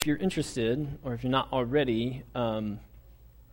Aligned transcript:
if 0.00 0.06
you're 0.06 0.16
interested, 0.16 0.96
or 1.02 1.12
if 1.12 1.24
you're 1.24 1.30
not 1.30 1.52
already, 1.52 2.22
um, 2.36 2.78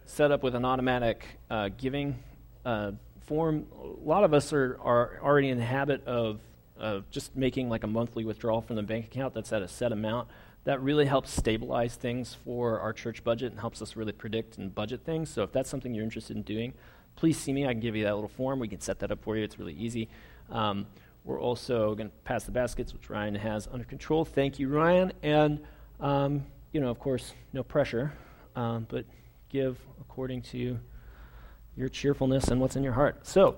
set 0.06 0.30
up 0.30 0.44
with 0.44 0.54
an 0.54 0.64
automatic 0.64 1.26
uh, 1.50 1.70
giving 1.76 2.20
uh, 2.64 2.92
form. 3.26 3.66
A 3.82 4.08
lot 4.08 4.24
of 4.24 4.32
us 4.32 4.54
are, 4.54 4.78
are 4.80 5.20
already 5.24 5.50
in 5.50 5.58
the 5.58 5.66
habit 5.66 6.06
of 6.06 6.40
uh, 6.80 7.00
just 7.10 7.36
making 7.36 7.68
like 7.68 7.84
a 7.84 7.88
monthly 7.88 8.24
withdrawal 8.24 8.62
from 8.62 8.76
the 8.76 8.84
bank 8.84 9.06
account 9.06 9.34
that's 9.34 9.52
at 9.52 9.64
a 9.64 9.68
set 9.68 9.92
amount. 9.92 10.28
That 10.66 10.80
really 10.84 11.08
helps 11.08 11.32
stabilize 11.32 11.96
things 11.96 12.38
for 12.46 12.80
our 12.80 12.94
church 12.94 13.24
budget 13.24 13.52
and 13.52 13.60
helps 13.60 13.82
us 13.82 13.96
really 13.96 14.12
predict 14.12 14.60
and 14.60 14.74
budget 14.74 15.04
things. 15.04 15.32
So 15.32 15.42
if 15.42 15.52
that's 15.52 15.70
something 15.70 15.96
you're 15.96 16.04
interested 16.04 16.38
in 16.38 16.44
doing, 16.44 16.76
please 17.16 17.40
see 17.40 17.54
me. 17.54 17.66
I 17.66 17.72
can 17.72 17.80
give 17.80 17.96
you 17.96 18.04
that 18.04 18.14
little 18.14 18.30
form. 18.30 18.60
We 18.60 18.68
can 18.68 18.82
set 18.82 19.00
that 19.00 19.12
up 19.12 19.24
for 19.24 19.36
you. 19.36 19.44
It's 19.44 19.58
really 19.58 19.74
easy. 19.74 20.10
Um, 20.52 20.86
we're 21.24 21.42
also 21.42 21.96
going 21.96 22.10
to 22.10 22.16
pass 22.24 22.44
the 22.44 22.52
baskets, 22.52 22.94
which 22.94 23.10
Ryan 23.10 23.34
has 23.34 23.68
under 23.72 23.86
control. 23.86 24.26
Thank 24.26 24.60
you, 24.60 24.70
Ryan. 24.70 25.12
And 25.24 25.62
um, 26.00 26.46
you 26.72 26.82
know, 26.82 26.90
of 26.90 27.00
course, 27.00 27.34
no 27.54 27.64
pressure, 27.64 28.14
um, 28.56 28.86
but 28.90 29.06
give 29.50 29.78
according 30.02 30.42
to 30.42 30.78
your 31.76 31.90
cheerfulness 31.90 32.48
and 32.50 32.60
what's 32.60 32.76
in 32.76 32.84
your 32.84 32.94
heart. 32.94 33.26
So, 33.26 33.58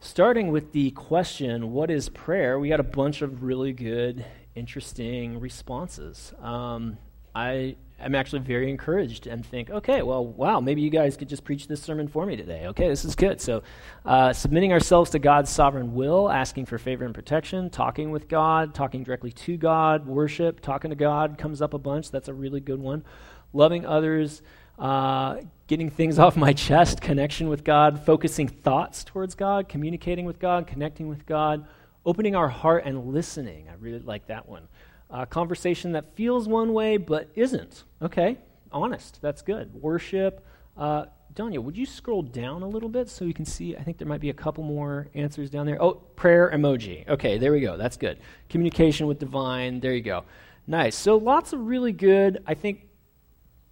starting 0.00 0.50
with 0.50 0.72
the 0.72 0.90
question, 0.92 1.72
what 1.72 1.90
is 1.90 2.08
prayer? 2.08 2.58
We 2.58 2.68
got 2.68 2.80
a 2.80 2.84
bunch 2.84 3.22
of 3.22 3.42
really 3.42 3.72
good, 3.72 4.24
interesting 4.54 5.40
responses. 5.40 6.32
Um, 6.40 6.98
I 7.34 7.76
am 8.00 8.14
actually 8.14 8.40
very 8.40 8.70
encouraged 8.70 9.26
and 9.26 9.44
think, 9.44 9.70
okay, 9.70 10.02
well, 10.02 10.24
wow, 10.24 10.60
maybe 10.60 10.80
you 10.80 10.90
guys 10.90 11.16
could 11.16 11.28
just 11.28 11.44
preach 11.44 11.68
this 11.68 11.82
sermon 11.82 12.08
for 12.08 12.26
me 12.26 12.36
today. 12.36 12.66
Okay, 12.66 12.88
this 12.88 13.04
is 13.04 13.14
good. 13.14 13.40
So, 13.40 13.62
uh, 14.04 14.32
submitting 14.32 14.72
ourselves 14.72 15.10
to 15.10 15.18
God's 15.18 15.50
sovereign 15.50 15.94
will, 15.94 16.30
asking 16.30 16.66
for 16.66 16.78
favor 16.78 17.04
and 17.04 17.14
protection, 17.14 17.70
talking 17.70 18.10
with 18.10 18.28
God, 18.28 18.74
talking 18.74 19.02
directly 19.02 19.32
to 19.32 19.56
God, 19.56 20.06
worship, 20.06 20.60
talking 20.60 20.90
to 20.90 20.96
God 20.96 21.38
comes 21.38 21.62
up 21.62 21.74
a 21.74 21.78
bunch. 21.78 22.10
That's 22.10 22.28
a 22.28 22.34
really 22.34 22.60
good 22.60 22.80
one. 22.80 23.04
Loving 23.52 23.84
others, 23.84 24.42
uh, 24.78 25.38
getting 25.66 25.90
things 25.90 26.18
off 26.20 26.36
my 26.36 26.52
chest, 26.52 27.00
connection 27.00 27.48
with 27.48 27.64
God, 27.64 28.04
focusing 28.04 28.48
thoughts 28.48 29.04
towards 29.04 29.34
God, 29.34 29.68
communicating 29.68 30.24
with 30.24 30.38
God, 30.38 30.66
connecting 30.66 31.08
with 31.08 31.26
God, 31.26 31.66
opening 32.04 32.34
our 32.34 32.48
heart 32.48 32.84
and 32.86 33.12
listening. 33.12 33.68
I 33.68 33.74
really 33.74 34.00
like 34.00 34.26
that 34.28 34.48
one. 34.48 34.68
A 35.10 35.26
conversation 35.26 35.92
that 35.92 36.14
feels 36.14 36.46
one 36.46 36.72
way 36.72 36.96
but 36.96 37.28
isn't. 37.34 37.84
Okay, 38.00 38.38
honest. 38.70 39.20
That's 39.20 39.42
good. 39.42 39.74
Worship. 39.74 40.46
Uh, 40.76 41.06
Danya, 41.34 41.58
would 41.58 41.76
you 41.76 41.86
scroll 41.86 42.22
down 42.22 42.62
a 42.62 42.68
little 42.68 42.88
bit 42.88 43.08
so 43.08 43.24
you 43.24 43.34
can 43.34 43.44
see? 43.44 43.76
I 43.76 43.82
think 43.82 43.98
there 43.98 44.08
might 44.08 44.20
be 44.20 44.30
a 44.30 44.34
couple 44.34 44.64
more 44.64 45.08
answers 45.14 45.50
down 45.50 45.66
there. 45.66 45.80
Oh, 45.80 45.94
prayer 45.94 46.50
emoji. 46.52 47.08
Okay, 47.08 47.38
there 47.38 47.52
we 47.52 47.60
go. 47.60 47.76
That's 47.76 47.96
good. 47.96 48.18
Communication 48.48 49.06
with 49.06 49.18
divine. 49.18 49.80
There 49.80 49.94
you 49.94 50.02
go. 50.02 50.24
Nice. 50.66 50.96
So 50.96 51.16
lots 51.16 51.52
of 51.52 51.60
really 51.60 51.92
good, 51.92 52.42
I 52.46 52.54
think, 52.54 52.82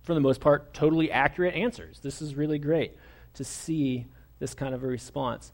for 0.02 0.14
the 0.14 0.20
most 0.20 0.40
part, 0.40 0.72
totally 0.72 1.10
accurate 1.10 1.54
answers. 1.54 2.00
This 2.00 2.22
is 2.22 2.34
really 2.34 2.58
great 2.58 2.96
to 3.34 3.44
see 3.44 4.06
this 4.38 4.54
kind 4.54 4.74
of 4.74 4.82
a 4.82 4.86
response. 4.86 5.52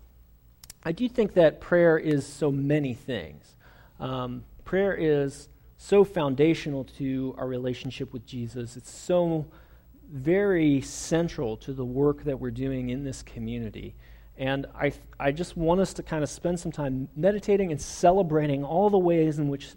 I 0.85 0.93
do 0.93 1.09
think 1.09 1.35
that 1.35 1.61
prayer 1.61 1.99
is 1.99 2.27
so 2.27 2.53
many 2.53 2.95
things. 2.95 3.57
Um, 3.99 4.45
prayer 4.65 4.95
is 4.95 5.49
so 5.85 6.03
foundational 6.03 6.83
to 6.83 7.35
our 7.37 7.47
relationship 7.47 8.11
with 8.15 8.25
Jesus. 8.25 8.75
It's 8.79 8.91
so 8.91 9.45
very 10.11 10.81
central 10.81 11.59
to 11.59 11.75
the 11.75 11.85
work 11.85 12.25
that 12.25 12.41
we're 12.41 12.51
doing 12.51 12.89
in 12.89 13.05
this 13.05 13.23
community. 13.23 13.95
And 14.39 14.65
I, 14.75 14.95
I 15.21 15.31
just 15.31 15.59
want 15.59 15.83
us 15.83 15.93
to 15.95 16.03
kind 16.03 16.23
of 16.25 16.31
spend 16.31 16.59
some 16.59 16.73
time 16.73 17.09
meditating 17.15 17.71
and 17.71 17.79
celebrating 17.79 18.65
all 18.65 18.89
the 18.89 18.99
ways 18.99 19.39
in 19.39 19.49
which 19.49 19.75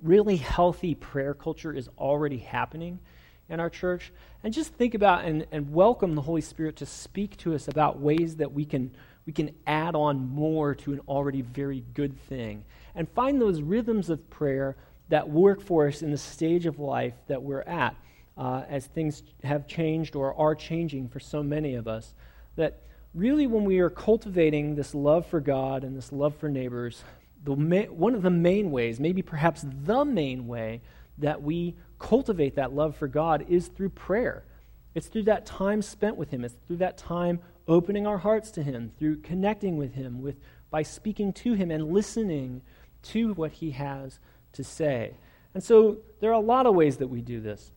really 0.00 0.36
healthy 0.36 0.94
prayer 0.94 1.34
culture 1.34 1.72
is 1.72 1.88
already 1.98 2.38
happening 2.38 3.00
in 3.48 3.58
our 3.58 3.70
church. 3.70 4.12
And 4.44 4.54
just 4.54 4.72
think 4.74 4.94
about 4.94 5.24
and, 5.24 5.44
and 5.50 5.72
welcome 5.72 6.14
the 6.14 6.22
Holy 6.22 6.40
Spirit 6.40 6.76
to 6.76 6.86
speak 6.86 7.36
to 7.38 7.52
us 7.56 7.66
about 7.66 7.98
ways 7.98 8.36
that 8.36 8.52
we 8.52 8.64
can, 8.64 8.92
we 9.26 9.32
can 9.32 9.50
add 9.66 9.96
on 9.96 10.24
more 10.28 10.76
to 10.76 10.92
an 10.92 11.00
already 11.08 11.42
very 11.42 11.82
good 11.94 12.16
thing. 12.28 12.64
And 12.94 13.08
find 13.08 13.40
those 13.40 13.60
rhythms 13.60 14.08
of 14.08 14.30
prayer 14.30 14.76
that 15.12 15.28
work 15.28 15.60
for 15.60 15.88
us 15.88 16.00
in 16.00 16.10
the 16.10 16.16
stage 16.16 16.64
of 16.64 16.78
life 16.78 17.12
that 17.26 17.42
we're 17.42 17.60
at 17.60 17.94
uh, 18.38 18.62
as 18.66 18.86
things 18.86 19.22
have 19.44 19.66
changed 19.66 20.16
or 20.16 20.34
are 20.40 20.54
changing 20.54 21.06
for 21.06 21.20
so 21.20 21.42
many 21.42 21.74
of 21.74 21.86
us. 21.86 22.14
That 22.56 22.80
really, 23.12 23.46
when 23.46 23.66
we 23.66 23.80
are 23.80 23.90
cultivating 23.90 24.74
this 24.74 24.94
love 24.94 25.26
for 25.26 25.38
God 25.38 25.84
and 25.84 25.94
this 25.94 26.12
love 26.12 26.34
for 26.36 26.48
neighbors, 26.48 27.04
the 27.44 27.54
ma- 27.54 27.92
one 27.92 28.14
of 28.14 28.22
the 28.22 28.30
main 28.30 28.70
ways, 28.70 28.98
maybe 28.98 29.20
perhaps 29.20 29.66
the 29.84 30.02
main 30.02 30.46
way, 30.46 30.80
that 31.18 31.42
we 31.42 31.76
cultivate 31.98 32.54
that 32.54 32.72
love 32.72 32.96
for 32.96 33.06
God 33.06 33.44
is 33.50 33.68
through 33.68 33.90
prayer. 33.90 34.46
It's 34.94 35.08
through 35.08 35.24
that 35.24 35.44
time 35.44 35.82
spent 35.82 36.16
with 36.16 36.30
Him. 36.30 36.42
It's 36.42 36.56
through 36.66 36.78
that 36.78 36.96
time 36.96 37.40
opening 37.68 38.06
our 38.06 38.16
hearts 38.16 38.50
to 38.52 38.62
Him, 38.62 38.92
through 38.98 39.18
connecting 39.18 39.76
with 39.76 39.92
Him, 39.92 40.22
with, 40.22 40.36
by 40.70 40.82
speaking 40.82 41.34
to 41.34 41.52
Him 41.52 41.70
and 41.70 41.92
listening 41.92 42.62
to 43.02 43.34
what 43.34 43.52
He 43.52 43.72
has 43.72 44.18
to 44.52 44.64
say. 44.64 45.16
And 45.54 45.62
so 45.62 45.98
there 46.20 46.30
are 46.30 46.34
a 46.34 46.40
lot 46.40 46.66
of 46.66 46.74
ways 46.74 46.96
that 46.98 47.08
we 47.08 47.20
do 47.20 47.40
this. 47.40 47.72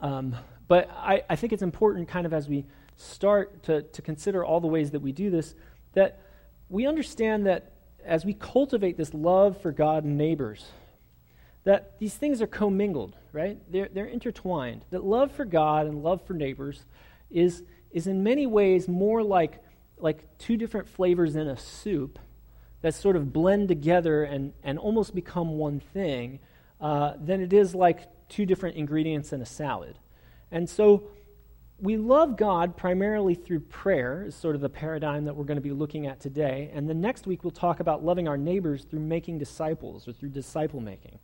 Um, 0.00 0.34
but 0.68 0.90
I, 0.90 1.22
I 1.28 1.36
think 1.36 1.52
it's 1.52 1.62
important, 1.62 2.08
kind 2.08 2.26
of 2.26 2.32
as 2.32 2.48
we 2.48 2.66
start 2.96 3.62
to, 3.64 3.82
to 3.82 4.02
consider 4.02 4.44
all 4.44 4.60
the 4.60 4.66
ways 4.66 4.90
that 4.90 5.00
we 5.00 5.12
do 5.12 5.30
this, 5.30 5.54
that 5.94 6.20
we 6.68 6.86
understand 6.86 7.46
that 7.46 7.72
as 8.04 8.24
we 8.24 8.34
cultivate 8.34 8.96
this 8.96 9.14
love 9.14 9.60
for 9.60 9.72
God 9.72 10.04
and 10.04 10.16
neighbors, 10.16 10.66
that 11.64 11.98
these 11.98 12.14
things 12.14 12.40
are 12.40 12.46
commingled, 12.46 13.16
right? 13.32 13.58
They're, 13.70 13.88
they're 13.92 14.06
intertwined. 14.06 14.84
That 14.90 15.04
love 15.04 15.32
for 15.32 15.44
God 15.44 15.86
and 15.86 16.02
love 16.02 16.22
for 16.22 16.34
neighbors 16.34 16.84
is, 17.30 17.64
is 17.90 18.06
in 18.06 18.22
many 18.22 18.46
ways 18.46 18.88
more 18.88 19.22
like, 19.22 19.62
like 19.98 20.38
two 20.38 20.56
different 20.56 20.88
flavors 20.88 21.36
in 21.36 21.48
a 21.48 21.56
soup 21.56 22.18
that 22.82 22.94
sort 22.94 23.16
of 23.16 23.32
blend 23.32 23.68
together 23.68 24.24
and, 24.24 24.52
and 24.62 24.78
almost 24.78 25.14
become 25.14 25.58
one 25.58 25.80
thing 25.80 26.38
uh, 26.80 27.14
than 27.20 27.40
it 27.40 27.52
is 27.52 27.74
like 27.74 28.28
two 28.28 28.46
different 28.46 28.76
ingredients 28.76 29.32
in 29.32 29.40
a 29.40 29.46
salad. 29.46 29.98
And 30.50 30.68
so 30.68 31.04
we 31.78 31.96
love 31.96 32.36
God 32.36 32.76
primarily 32.76 33.34
through 33.34 33.60
prayer, 33.60 34.24
is 34.26 34.34
sort 34.34 34.54
of 34.54 34.60
the 34.60 34.68
paradigm 34.68 35.24
that 35.26 35.36
we're 35.36 35.44
going 35.44 35.58
to 35.58 35.62
be 35.62 35.72
looking 35.72 36.06
at 36.06 36.20
today. 36.20 36.70
And 36.72 36.88
the 36.88 36.94
next 36.94 37.26
week 37.26 37.44
we'll 37.44 37.50
talk 37.50 37.80
about 37.80 38.04
loving 38.04 38.28
our 38.28 38.38
neighbors 38.38 38.84
through 38.84 39.00
making 39.00 39.38
disciples 39.38 40.08
or 40.08 40.12
through 40.12 40.30
disciple 40.30 40.80
making. 40.80 41.18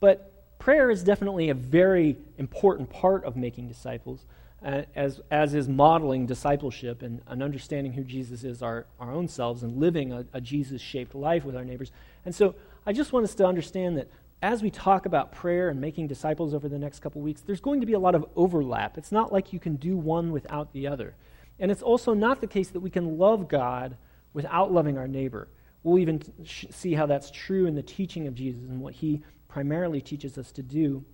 But 0.00 0.58
prayer 0.58 0.90
is 0.90 1.04
definitely 1.04 1.50
a 1.50 1.54
very 1.54 2.16
important 2.38 2.90
part 2.90 3.24
of 3.24 3.36
making 3.36 3.68
disciples 3.68 4.24
as, 4.62 5.20
as 5.30 5.54
is 5.54 5.68
modeling 5.68 6.26
discipleship 6.26 7.02
and, 7.02 7.20
and, 7.28 7.42
understanding 7.42 7.92
who 7.92 8.02
Jesus 8.02 8.42
is 8.42 8.60
our, 8.60 8.86
our 8.98 9.12
own 9.12 9.28
selves 9.28 9.62
and 9.62 9.78
living 9.78 10.12
a, 10.12 10.24
a 10.32 10.40
Jesus 10.40 10.82
shaped 10.82 11.14
life 11.14 11.44
with 11.44 11.54
our 11.56 11.64
neighbors. 11.64 11.92
And 12.24 12.34
so 12.34 12.54
I 12.84 12.92
just 12.92 13.12
want 13.12 13.24
us 13.24 13.34
to 13.36 13.46
understand 13.46 13.96
that 13.98 14.08
as 14.42 14.62
we 14.62 14.70
talk 14.70 15.06
about 15.06 15.32
prayer 15.32 15.68
and 15.68 15.80
making 15.80 16.08
disciples 16.08 16.54
over 16.54 16.68
the 16.68 16.78
next 16.78 17.00
couple 17.00 17.20
weeks, 17.20 17.40
there's 17.40 17.60
going 17.60 17.80
to 17.80 17.86
be 17.86 17.92
a 17.92 17.98
lot 17.98 18.14
of 18.14 18.24
overlap. 18.34 18.98
It's 18.98 19.12
not 19.12 19.32
like 19.32 19.52
you 19.52 19.60
can 19.60 19.76
do 19.76 19.96
one 19.96 20.32
without 20.32 20.72
the 20.72 20.86
other. 20.86 21.14
And 21.58 21.70
it's 21.70 21.82
also 21.82 22.14
not 22.14 22.40
the 22.40 22.46
case 22.46 22.68
that 22.70 22.80
we 22.80 22.90
can 22.90 23.18
love 23.18 23.48
God 23.48 23.96
without 24.32 24.72
loving 24.72 24.98
our 24.98 25.08
neighbor. 25.08 25.48
We'll 25.82 25.98
even 25.98 26.22
sh- 26.44 26.66
see 26.70 26.94
how 26.94 27.06
that's 27.06 27.30
true 27.30 27.66
in 27.66 27.74
the 27.74 27.82
teaching 27.82 28.26
of 28.26 28.34
Jesus 28.34 28.62
and 28.62 28.80
what 28.80 28.94
he 28.94 29.22
primarily 29.48 30.00
teaches 30.00 30.38
us 30.38 30.52
to 30.52 30.62
do 30.62 31.04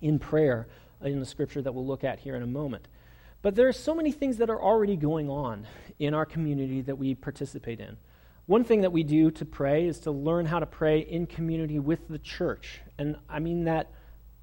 in 0.00 0.18
prayer 0.18 0.68
in 1.02 1.20
the 1.20 1.26
scripture 1.26 1.62
that 1.62 1.72
we'll 1.72 1.86
look 1.86 2.04
at 2.04 2.20
here 2.20 2.36
in 2.36 2.42
a 2.42 2.46
moment. 2.46 2.88
But 3.42 3.54
there 3.54 3.68
are 3.68 3.72
so 3.72 3.94
many 3.94 4.12
things 4.12 4.38
that 4.38 4.50
are 4.50 4.60
already 4.60 4.96
going 4.96 5.30
on 5.30 5.66
in 5.98 6.14
our 6.14 6.26
community 6.26 6.80
that 6.82 6.96
we 6.96 7.14
participate 7.14 7.80
in. 7.80 7.96
One 8.46 8.64
thing 8.64 8.80
that 8.82 8.92
we 8.92 9.02
do 9.02 9.30
to 9.32 9.44
pray 9.44 9.86
is 9.86 9.98
to 10.00 10.10
learn 10.10 10.46
how 10.46 10.60
to 10.60 10.66
pray 10.66 11.00
in 11.00 11.26
community 11.26 11.78
with 11.78 12.08
the 12.08 12.18
church. 12.18 12.80
And 12.98 13.16
I 13.28 13.40
mean 13.40 13.64
that 13.64 13.90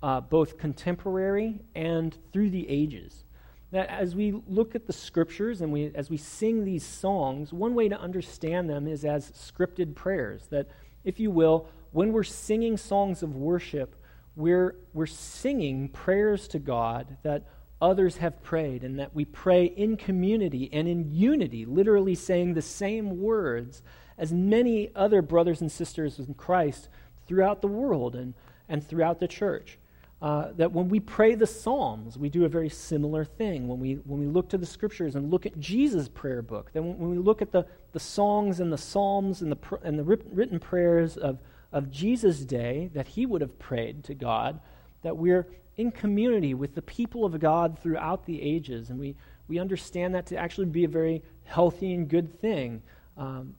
uh, 0.01 0.19
both 0.19 0.57
contemporary 0.57 1.61
and 1.73 2.15
through 2.33 2.49
the 2.49 2.69
ages. 2.69 3.23
That 3.71 3.89
as 3.89 4.15
we 4.15 4.33
look 4.47 4.75
at 4.75 4.85
the 4.85 4.93
scriptures 4.93 5.61
and 5.61 5.71
we, 5.71 5.91
as 5.95 6.09
we 6.09 6.17
sing 6.17 6.65
these 6.65 6.85
songs, 6.85 7.53
one 7.53 7.73
way 7.73 7.87
to 7.87 7.99
understand 7.99 8.69
them 8.69 8.87
is 8.87 9.05
as 9.05 9.31
scripted 9.31 9.95
prayers. 9.95 10.47
That, 10.49 10.67
if 11.05 11.19
you 11.19 11.31
will, 11.31 11.67
when 11.91 12.11
we're 12.11 12.23
singing 12.23 12.75
songs 12.75 13.23
of 13.23 13.35
worship, 13.35 13.95
we're, 14.35 14.75
we're 14.93 15.05
singing 15.05 15.89
prayers 15.89 16.47
to 16.49 16.59
God 16.59 17.17
that 17.23 17.47
others 17.81 18.17
have 18.17 18.41
prayed, 18.41 18.83
and 18.83 18.97
that 18.99 19.13
we 19.13 19.25
pray 19.25 19.65
in 19.65 19.97
community 19.97 20.69
and 20.71 20.87
in 20.87 21.13
unity, 21.13 21.65
literally 21.65 22.15
saying 22.15 22.53
the 22.53 22.61
same 22.61 23.19
words 23.21 23.83
as 24.17 24.31
many 24.31 24.89
other 24.95 25.21
brothers 25.21 25.59
and 25.59 25.71
sisters 25.71 26.17
in 26.19 26.33
Christ 26.33 26.87
throughout 27.27 27.61
the 27.61 27.67
world 27.67 28.15
and, 28.15 28.33
and 28.69 28.87
throughout 28.87 29.19
the 29.19 29.27
church. 29.27 29.77
Uh, 30.21 30.53
that 30.55 30.71
when 30.71 30.87
we 30.87 31.01
pray 31.01 31.35
the 31.35 31.45
Psalms, 31.45 32.17
we 32.17 32.29
do 32.29 32.45
a 32.45 32.49
very 32.49 32.69
similar 32.69 33.25
thing. 33.25 33.67
When 33.67 33.79
we, 33.79 33.95
when 33.95 34.21
we 34.21 34.27
look 34.27 34.47
to 34.49 34.57
the 34.57 34.65
scriptures 34.65 35.15
and 35.15 35.29
look 35.29 35.45
at 35.45 35.59
Jesus' 35.59 36.07
prayer 36.07 36.41
book, 36.41 36.71
then 36.71 36.97
when, 36.97 37.09
we 37.09 37.17
look 37.17 37.41
at 37.41 37.51
the, 37.51 37.65
the 37.91 37.99
songs 37.99 38.61
and 38.61 38.71
the 38.71 38.77
Psalms 38.77 39.41
and 39.41 39.51
the, 39.51 39.79
and 39.83 39.99
the 39.99 40.03
written 40.05 40.59
prayers 40.59 41.17
of 41.17 41.39
of 41.73 41.91
Jesus' 41.91 42.45
day 42.45 42.89
that 42.93 43.07
he 43.07 43.25
would 43.25 43.41
have 43.41 43.59
prayed 43.59 44.03
to 44.05 44.13
God, 44.13 44.61
that 45.01 45.17
we're 45.17 45.47
in 45.75 45.91
community 45.91 46.53
with 46.53 46.75
the 46.75 46.81
people 46.81 47.25
of 47.25 47.39
God 47.39 47.79
throughout 47.79 48.25
the 48.25 48.41
ages. 48.41 48.89
And 48.89 48.99
we, 48.99 49.15
we 49.47 49.59
understand 49.59 50.15
that 50.15 50.27
to 50.27 50.37
actually 50.37 50.67
be 50.67 50.85
a 50.85 50.87
very 50.87 51.23
healthy 51.43 51.93
and 51.93 52.07
good 52.07 52.39
thing. 52.39 52.83
Um, 53.17 53.55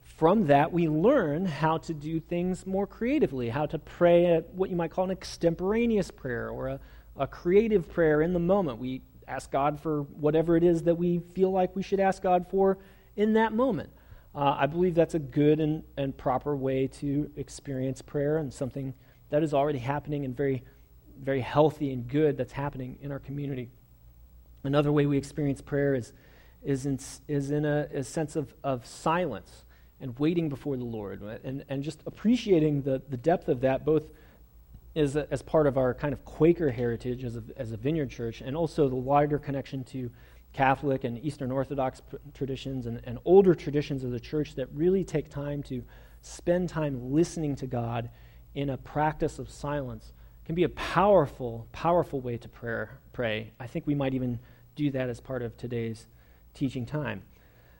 from 0.00 0.46
that, 0.46 0.72
we 0.72 0.88
learn 0.88 1.44
how 1.44 1.78
to 1.78 1.94
do 1.94 2.18
things 2.18 2.66
more 2.66 2.86
creatively, 2.86 3.50
how 3.50 3.66
to 3.66 3.78
pray 3.78 4.42
what 4.52 4.70
you 4.70 4.76
might 4.76 4.90
call 4.90 5.04
an 5.04 5.10
extemporaneous 5.10 6.10
prayer 6.10 6.48
or 6.48 6.68
a, 6.68 6.80
a 7.16 7.26
creative 7.26 7.88
prayer 7.88 8.22
in 8.22 8.32
the 8.32 8.40
moment. 8.40 8.78
We 8.78 9.02
ask 9.28 9.50
God 9.50 9.78
for 9.78 10.02
whatever 10.02 10.56
it 10.56 10.64
is 10.64 10.84
that 10.84 10.96
we 10.96 11.18
feel 11.34 11.52
like 11.52 11.76
we 11.76 11.82
should 11.82 12.00
ask 12.00 12.22
God 12.22 12.46
for 12.50 12.78
in 13.14 13.34
that 13.34 13.52
moment. 13.52 13.90
Uh, 14.34 14.56
I 14.58 14.66
believe 14.66 14.94
that's 14.94 15.14
a 15.14 15.18
good 15.18 15.60
and, 15.60 15.82
and 15.96 16.16
proper 16.16 16.56
way 16.56 16.86
to 16.86 17.30
experience 17.36 18.02
prayer 18.02 18.36
and 18.38 18.52
something 18.52 18.94
that 19.30 19.42
is 19.42 19.52
already 19.52 19.78
happening 19.78 20.24
and 20.24 20.36
very, 20.36 20.64
very 21.20 21.40
healthy 21.40 21.92
and 21.92 22.06
good 22.06 22.36
that's 22.36 22.52
happening 22.52 22.98
in 23.00 23.10
our 23.10 23.18
community. 23.18 23.70
Another 24.64 24.92
way 24.92 25.06
we 25.06 25.18
experience 25.18 25.60
prayer 25.60 25.94
is, 25.94 26.12
is 26.62 26.86
in, 26.86 26.98
is 27.26 27.50
in 27.50 27.64
a, 27.64 27.88
a 27.92 28.04
sense 28.04 28.36
of, 28.36 28.54
of 28.62 28.86
silence 28.86 29.64
and 30.00 30.18
waiting 30.18 30.48
before 30.48 30.76
the 30.76 30.84
Lord 30.84 31.22
and, 31.44 31.64
and 31.68 31.82
just 31.82 32.02
appreciating 32.06 32.82
the, 32.82 33.02
the 33.08 33.16
depth 33.16 33.48
of 33.48 33.60
that, 33.62 33.84
both 33.84 34.04
as, 34.94 35.16
a, 35.16 35.26
as 35.30 35.42
part 35.42 35.66
of 35.66 35.76
our 35.76 35.94
kind 35.94 36.12
of 36.12 36.24
Quaker 36.24 36.70
heritage 36.70 37.24
as 37.24 37.36
a, 37.36 37.42
as 37.56 37.72
a 37.72 37.76
vineyard 37.76 38.10
church 38.10 38.40
and 38.40 38.56
also 38.56 38.88
the 38.88 38.96
wider 38.96 39.38
connection 39.38 39.84
to 39.84 40.10
Catholic 40.52 41.04
and 41.04 41.22
Eastern 41.24 41.50
Orthodox 41.50 42.02
traditions 42.34 42.86
and, 42.86 43.00
and 43.04 43.18
older 43.24 43.54
traditions 43.54 44.04
of 44.04 44.10
the 44.10 44.20
church 44.20 44.54
that 44.56 44.68
really 44.72 45.04
take 45.04 45.28
time 45.28 45.62
to 45.64 45.82
spend 46.20 46.68
time 46.68 47.12
listening 47.12 47.54
to 47.56 47.66
God 47.66 48.10
in 48.54 48.70
a 48.70 48.76
practice 48.76 49.38
of 49.38 49.50
silence 49.50 50.12
can 50.44 50.54
be 50.54 50.64
a 50.64 50.68
powerful, 50.70 51.68
powerful 51.72 52.20
way 52.20 52.38
to 52.38 52.48
prayer, 52.48 52.98
pray. 53.12 53.52
I 53.60 53.66
think 53.66 53.86
we 53.86 53.94
might 53.94 54.14
even 54.14 54.38
do 54.76 54.90
that 54.92 55.10
as 55.10 55.20
part 55.20 55.42
of 55.42 55.56
today's 55.56 56.06
teaching 56.54 56.86
time. 56.86 57.22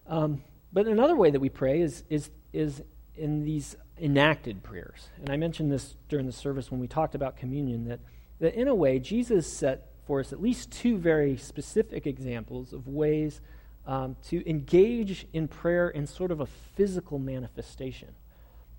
Um, 0.07 0.43
but 0.73 0.87
another 0.87 1.17
way 1.17 1.31
that 1.31 1.41
we 1.41 1.49
pray 1.49 1.81
is, 1.81 2.05
is, 2.11 2.31
is 2.53 2.83
in 3.17 3.43
these 3.43 3.75
enacted 3.99 4.63
prayers. 4.63 5.09
And 5.19 5.31
I 5.31 5.37
mentioned 5.37 5.73
this 5.73 5.97
during 6.09 6.27
the 6.27 6.33
service 6.33 6.71
when 6.71 6.79
we 6.79 6.87
talked 6.87 7.15
about 7.15 7.37
communion 7.39 7.87
that, 7.87 8.01
that 8.39 8.55
in 8.55 8.69
a 8.69 8.75
way, 8.75 8.99
Jesus 8.99 9.51
set 9.51 9.88
for 10.09 10.21
us 10.21 10.33
at 10.33 10.41
least 10.41 10.73
two 10.73 10.97
very 10.97 11.37
specific 11.37 12.07
examples 12.07 12.73
of 12.73 12.89
ways 12.89 13.43
um, 13.87 14.17
to 14.27 14.49
engage 14.49 15.27
in 15.35 15.47
prayer 15.47 15.91
in 15.91 16.07
sort 16.07 16.31
of 16.31 16.41
a 16.41 16.47
physical 16.47 17.19
manifestation. 17.19 18.09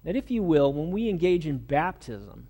That, 0.04 0.16
if 0.16 0.32
you 0.32 0.42
will, 0.42 0.74
when 0.74 0.90
we 0.90 1.08
engage 1.08 1.46
in 1.46 1.60
baptism, 1.60 2.48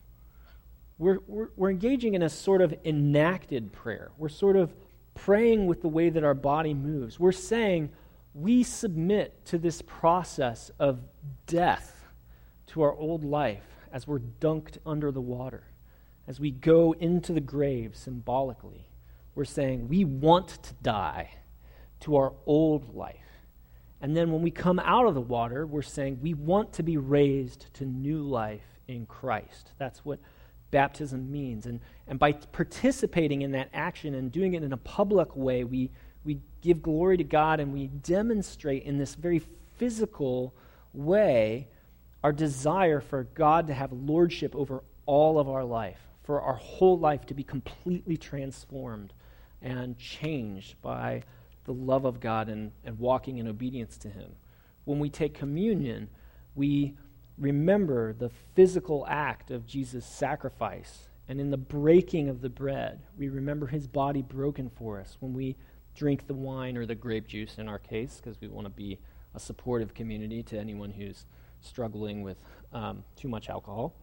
we're, 0.98 1.20
we're, 1.28 1.50
we're 1.58 1.70
engaging 1.72 2.14
in 2.14 2.24
a 2.24 2.30
sort 2.30 2.62
of 2.62 2.74
enacted 2.86 3.74
prayer. 3.74 4.12
We're 4.18 4.30
sort 4.30 4.56
of 4.56 4.74
praying 5.14 5.68
with 5.68 5.82
the 5.82 5.90
way 5.90 6.10
that 6.10 6.24
our 6.24 6.34
body 6.34 6.74
moves. 6.74 7.20
We're 7.20 7.34
saying, 7.34 7.90
we 8.34 8.64
submit 8.64 9.44
to 9.48 9.58
this 9.58 9.82
process 9.82 10.72
of 10.80 11.02
death 11.48 12.08
to 12.68 12.82
our 12.84 12.94
old 12.94 13.26
life 13.26 13.66
as 13.92 14.08
we're 14.08 14.20
dunked 14.20 14.78
under 14.86 15.12
the 15.12 15.20
water. 15.20 15.64
As 16.30 16.40
we 16.40 16.52
go 16.52 16.92
into 16.94 17.34
the 17.34 17.42
grave 17.42 17.96
symbolically, 17.96 18.88
we're 19.34 19.46
saying 19.46 19.90
we 19.90 20.06
want 20.06 20.48
to 20.62 20.74
die 20.84 21.32
to 22.02 22.18
our 22.18 22.34
old 22.46 22.96
life. 22.96 23.16
And 24.00 24.16
then 24.16 24.32
when 24.32 24.44
we 24.44 24.52
come 24.52 24.78
out 24.78 25.08
of 25.08 25.16
the 25.16 25.22
water, 25.22 25.66
we're 25.66 25.82
saying 25.82 26.20
we 26.22 26.36
want 26.36 26.72
to 26.74 26.84
be 26.84 26.98
raised 26.98 27.74
to 27.74 27.86
new 27.86 28.22
life 28.22 28.80
in 28.88 29.08
Christ. 29.08 29.72
That's 29.80 30.06
what 30.06 30.20
baptism 30.70 31.32
means. 31.32 31.66
And, 31.66 31.80
and 32.08 32.20
by 32.20 32.34
participating 32.34 33.42
in 33.42 33.52
that 33.54 33.70
action 33.74 34.14
and 34.14 34.32
doing 34.32 34.54
it 34.54 34.62
in 34.62 34.72
a 34.72 34.78
public 34.78 35.36
way, 35.36 35.64
we, 35.64 35.90
we 36.24 36.42
give 36.62 36.84
glory 36.84 37.18
to 37.18 37.24
God 37.24 37.60
and 37.60 37.74
we 37.74 37.88
demonstrate 37.88 38.84
in 38.84 39.00
this 39.00 39.16
very 39.16 39.42
physical 39.78 40.54
way 40.94 41.70
our 42.24 42.32
desire 42.32 43.02
for 43.02 43.24
God 43.24 43.66
to 43.66 43.74
have 43.74 43.92
lordship 43.92 44.56
over 44.56 44.84
all 45.08 45.40
of 45.40 45.50
our 45.50 45.64
life, 45.64 46.00
for 46.30 46.44
our 46.44 46.58
whole 46.58 47.00
life 47.00 47.26
to 47.26 47.34
be 47.34 47.44
completely 47.44 48.16
transformed 48.16 49.16
and 49.64 49.98
changed 49.98 50.80
by 50.80 51.24
the 51.66 51.74
love 51.74 52.06
of 52.06 52.20
God 52.20 52.50
and, 52.50 52.72
and 52.86 53.00
walking 53.00 53.40
in 53.40 53.48
obedience 53.48 53.98
to 53.98 54.10
Him. 54.10 54.34
When 54.86 55.00
we 55.00 55.10
take 55.10 55.34
communion, 55.34 56.08
we 56.54 56.96
remember 57.40 58.14
the 58.14 58.30
physical 58.54 59.08
act 59.10 59.50
of 59.50 59.66
Jesus' 59.66 60.06
sacrifice. 60.06 61.10
And 61.28 61.42
in 61.42 61.50
the 61.50 61.58
breaking 61.58 62.30
of 62.30 62.42
the 62.42 62.50
bread, 62.50 63.02
we 63.18 63.30
remember 63.30 63.66
His 63.66 63.88
body 63.88 64.22
broken 64.22 64.70
for 64.70 65.00
us. 65.00 65.18
When 65.20 65.34
we 65.34 65.56
drink 65.96 66.28
the 66.28 66.36
wine 66.36 66.78
or 66.78 66.86
the 66.86 66.94
grape 66.94 67.26
juice 67.28 67.58
in 67.58 67.68
our 67.68 67.80
case, 67.80 68.22
because 68.24 68.40
we 68.40 68.50
want 68.50 68.66
to 68.66 68.70
be 68.72 69.00
a 69.34 69.40
supportive 69.40 69.96
community 69.96 70.44
to 70.44 70.60
anyone 70.60 70.92
who's 70.92 71.26
struggling 71.60 72.22
with 72.22 72.38
um, 72.72 73.04
too 73.16 73.30
much 73.30 73.50
alcohol. 73.50 73.96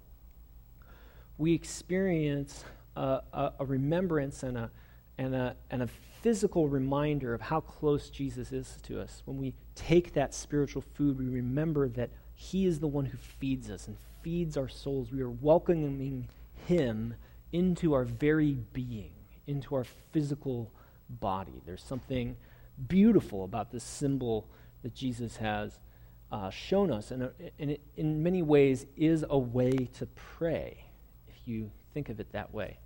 We 1.39 1.53
experience 1.53 2.65
a, 2.97 3.21
a, 3.33 3.53
a 3.61 3.65
remembrance 3.65 4.43
and 4.43 4.57
a, 4.57 4.71
and, 5.19 5.35
a, 5.35 5.57
and 5.71 5.83
a 5.83 5.89
physical 6.23 6.69
reminder 6.69 7.35
of 7.35 7.41
how 7.41 7.61
close 7.61 8.11
Jesus 8.11 8.53
is 8.53 8.79
to 8.85 9.01
us. 9.01 9.23
When 9.25 9.37
we 9.37 9.55
take 9.75 10.15
that 10.15 10.35
spiritual 10.35 10.83
food, 10.95 11.19
we 11.19 11.27
remember 11.27 11.89
that 11.91 12.11
He 12.35 12.67
is 12.67 12.81
the 12.81 12.89
one 12.89 13.05
who 13.05 13.17
feeds 13.17 13.71
us 13.71 13.87
and 13.87 13.97
feeds 14.23 14.57
our 14.57 14.69
souls. 14.69 15.13
We 15.13 15.23
are 15.23 15.31
welcoming 15.31 16.29
Him 16.67 17.15
into 17.53 17.93
our 17.93 18.05
very 18.05 18.59
being, 18.73 19.13
into 19.47 19.75
our 19.75 19.85
physical 20.13 20.73
body. 21.09 21.63
There's 21.65 21.83
something 21.83 22.37
beautiful 22.89 23.45
about 23.45 23.71
this 23.71 23.85
symbol 23.85 24.49
that 24.83 24.95
Jesus 24.95 25.37
has 25.37 25.79
uh, 26.33 26.51
shown 26.51 26.91
us, 26.91 27.11
and, 27.13 27.23
uh, 27.23 27.29
and 27.59 27.71
it, 27.71 27.81
in 27.97 28.23
many 28.23 28.43
ways 28.43 28.87
is 28.97 29.25
a 29.31 29.39
way 29.39 29.71
to 29.95 30.07
pray, 30.07 30.86
you 31.47 31.71
think 31.95 32.09
of 32.09 32.21
it 32.21 32.33
that 32.33 32.53
way. 32.53 32.79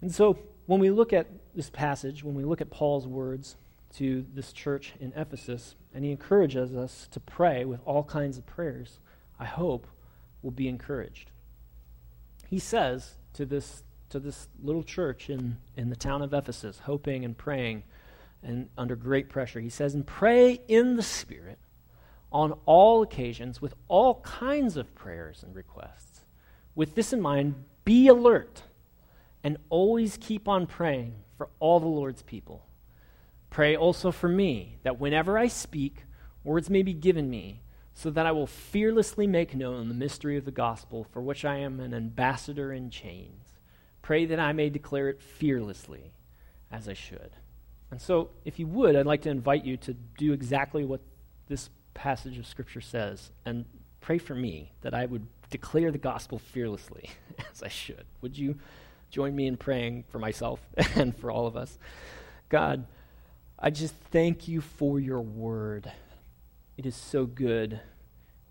And 0.00 0.14
so, 0.14 0.38
when 0.66 0.80
we 0.80 0.90
look 0.90 1.12
at 1.12 1.26
this 1.54 1.70
passage, 1.70 2.24
when 2.24 2.34
we 2.34 2.44
look 2.44 2.60
at 2.60 2.70
Paul's 2.70 3.06
words 3.06 3.56
to 3.96 4.24
this 4.34 4.52
church 4.52 4.94
in 5.00 5.12
Ephesus, 5.16 5.76
and 5.94 6.04
he 6.04 6.10
encourages 6.10 6.74
us 6.74 7.08
to 7.12 7.20
pray 7.20 7.64
with 7.64 7.80
all 7.84 8.02
kinds 8.02 8.38
of 8.38 8.46
prayers, 8.46 8.98
I 9.38 9.44
hope 9.44 9.86
we'll 10.42 10.50
be 10.50 10.68
encouraged. 10.68 11.30
He 12.48 12.58
says 12.58 13.14
to 13.34 13.46
this 13.46 13.82
to 14.10 14.20
this 14.20 14.48
little 14.62 14.84
church 14.84 15.28
in, 15.28 15.56
in 15.76 15.88
the 15.88 15.96
town 15.96 16.22
of 16.22 16.32
Ephesus, 16.32 16.80
hoping 16.84 17.24
and 17.24 17.36
praying 17.36 17.82
and 18.44 18.68
under 18.78 18.94
great 18.94 19.28
pressure. 19.28 19.58
He 19.58 19.70
says, 19.70 19.92
And 19.94 20.06
pray 20.06 20.60
in 20.68 20.94
the 20.94 21.02
Spirit 21.02 21.58
on 22.30 22.52
all 22.64 23.02
occasions 23.02 23.60
with 23.60 23.74
all 23.88 24.20
kinds 24.20 24.76
of 24.76 24.94
prayers 24.94 25.42
and 25.42 25.52
requests. 25.52 26.13
With 26.74 26.94
this 26.94 27.12
in 27.12 27.20
mind, 27.20 27.54
be 27.84 28.08
alert 28.08 28.62
and 29.42 29.58
always 29.68 30.16
keep 30.16 30.48
on 30.48 30.66
praying 30.66 31.14
for 31.36 31.48
all 31.60 31.80
the 31.80 31.86
Lord's 31.86 32.22
people. 32.22 32.66
Pray 33.50 33.76
also 33.76 34.10
for 34.10 34.28
me, 34.28 34.78
that 34.82 34.98
whenever 34.98 35.38
I 35.38 35.46
speak, 35.46 36.04
words 36.42 36.68
may 36.68 36.82
be 36.82 36.94
given 36.94 37.30
me, 37.30 37.62
so 37.92 38.10
that 38.10 38.26
I 38.26 38.32
will 38.32 38.48
fearlessly 38.48 39.26
make 39.26 39.54
known 39.54 39.88
the 39.88 39.94
mystery 39.94 40.36
of 40.36 40.44
the 40.44 40.50
gospel, 40.50 41.04
for 41.04 41.22
which 41.22 41.44
I 41.44 41.58
am 41.58 41.78
an 41.78 41.94
ambassador 41.94 42.72
in 42.72 42.90
chains. 42.90 43.54
Pray 44.02 44.26
that 44.26 44.40
I 44.40 44.52
may 44.52 44.70
declare 44.70 45.08
it 45.08 45.22
fearlessly 45.22 46.12
as 46.72 46.88
I 46.88 46.94
should. 46.94 47.36
And 47.92 48.00
so, 48.00 48.30
if 48.44 48.58
you 48.58 48.66
would, 48.66 48.96
I'd 48.96 49.06
like 49.06 49.22
to 49.22 49.30
invite 49.30 49.64
you 49.64 49.76
to 49.76 49.94
do 50.18 50.32
exactly 50.32 50.84
what 50.84 51.00
this 51.46 51.70
passage 51.94 52.38
of 52.38 52.46
Scripture 52.46 52.80
says 52.80 53.30
and 53.44 53.64
pray 54.00 54.18
for 54.18 54.34
me 54.34 54.72
that 54.80 54.94
I 54.94 55.06
would 55.06 55.26
declare 55.50 55.90
the 55.90 55.98
gospel 55.98 56.38
fearlessly 56.38 57.10
as 57.52 57.62
I 57.62 57.68
should. 57.68 58.04
Would 58.20 58.36
you 58.36 58.58
join 59.10 59.34
me 59.34 59.46
in 59.46 59.56
praying 59.56 60.04
for 60.08 60.18
myself 60.18 60.60
and 60.94 61.16
for 61.16 61.30
all 61.30 61.46
of 61.46 61.56
us? 61.56 61.78
God, 62.48 62.86
I 63.58 63.70
just 63.70 63.94
thank 64.10 64.48
you 64.48 64.60
for 64.60 65.00
your 65.00 65.20
word. 65.20 65.90
It 66.76 66.86
is 66.86 66.96
so 66.96 67.26
good. 67.26 67.80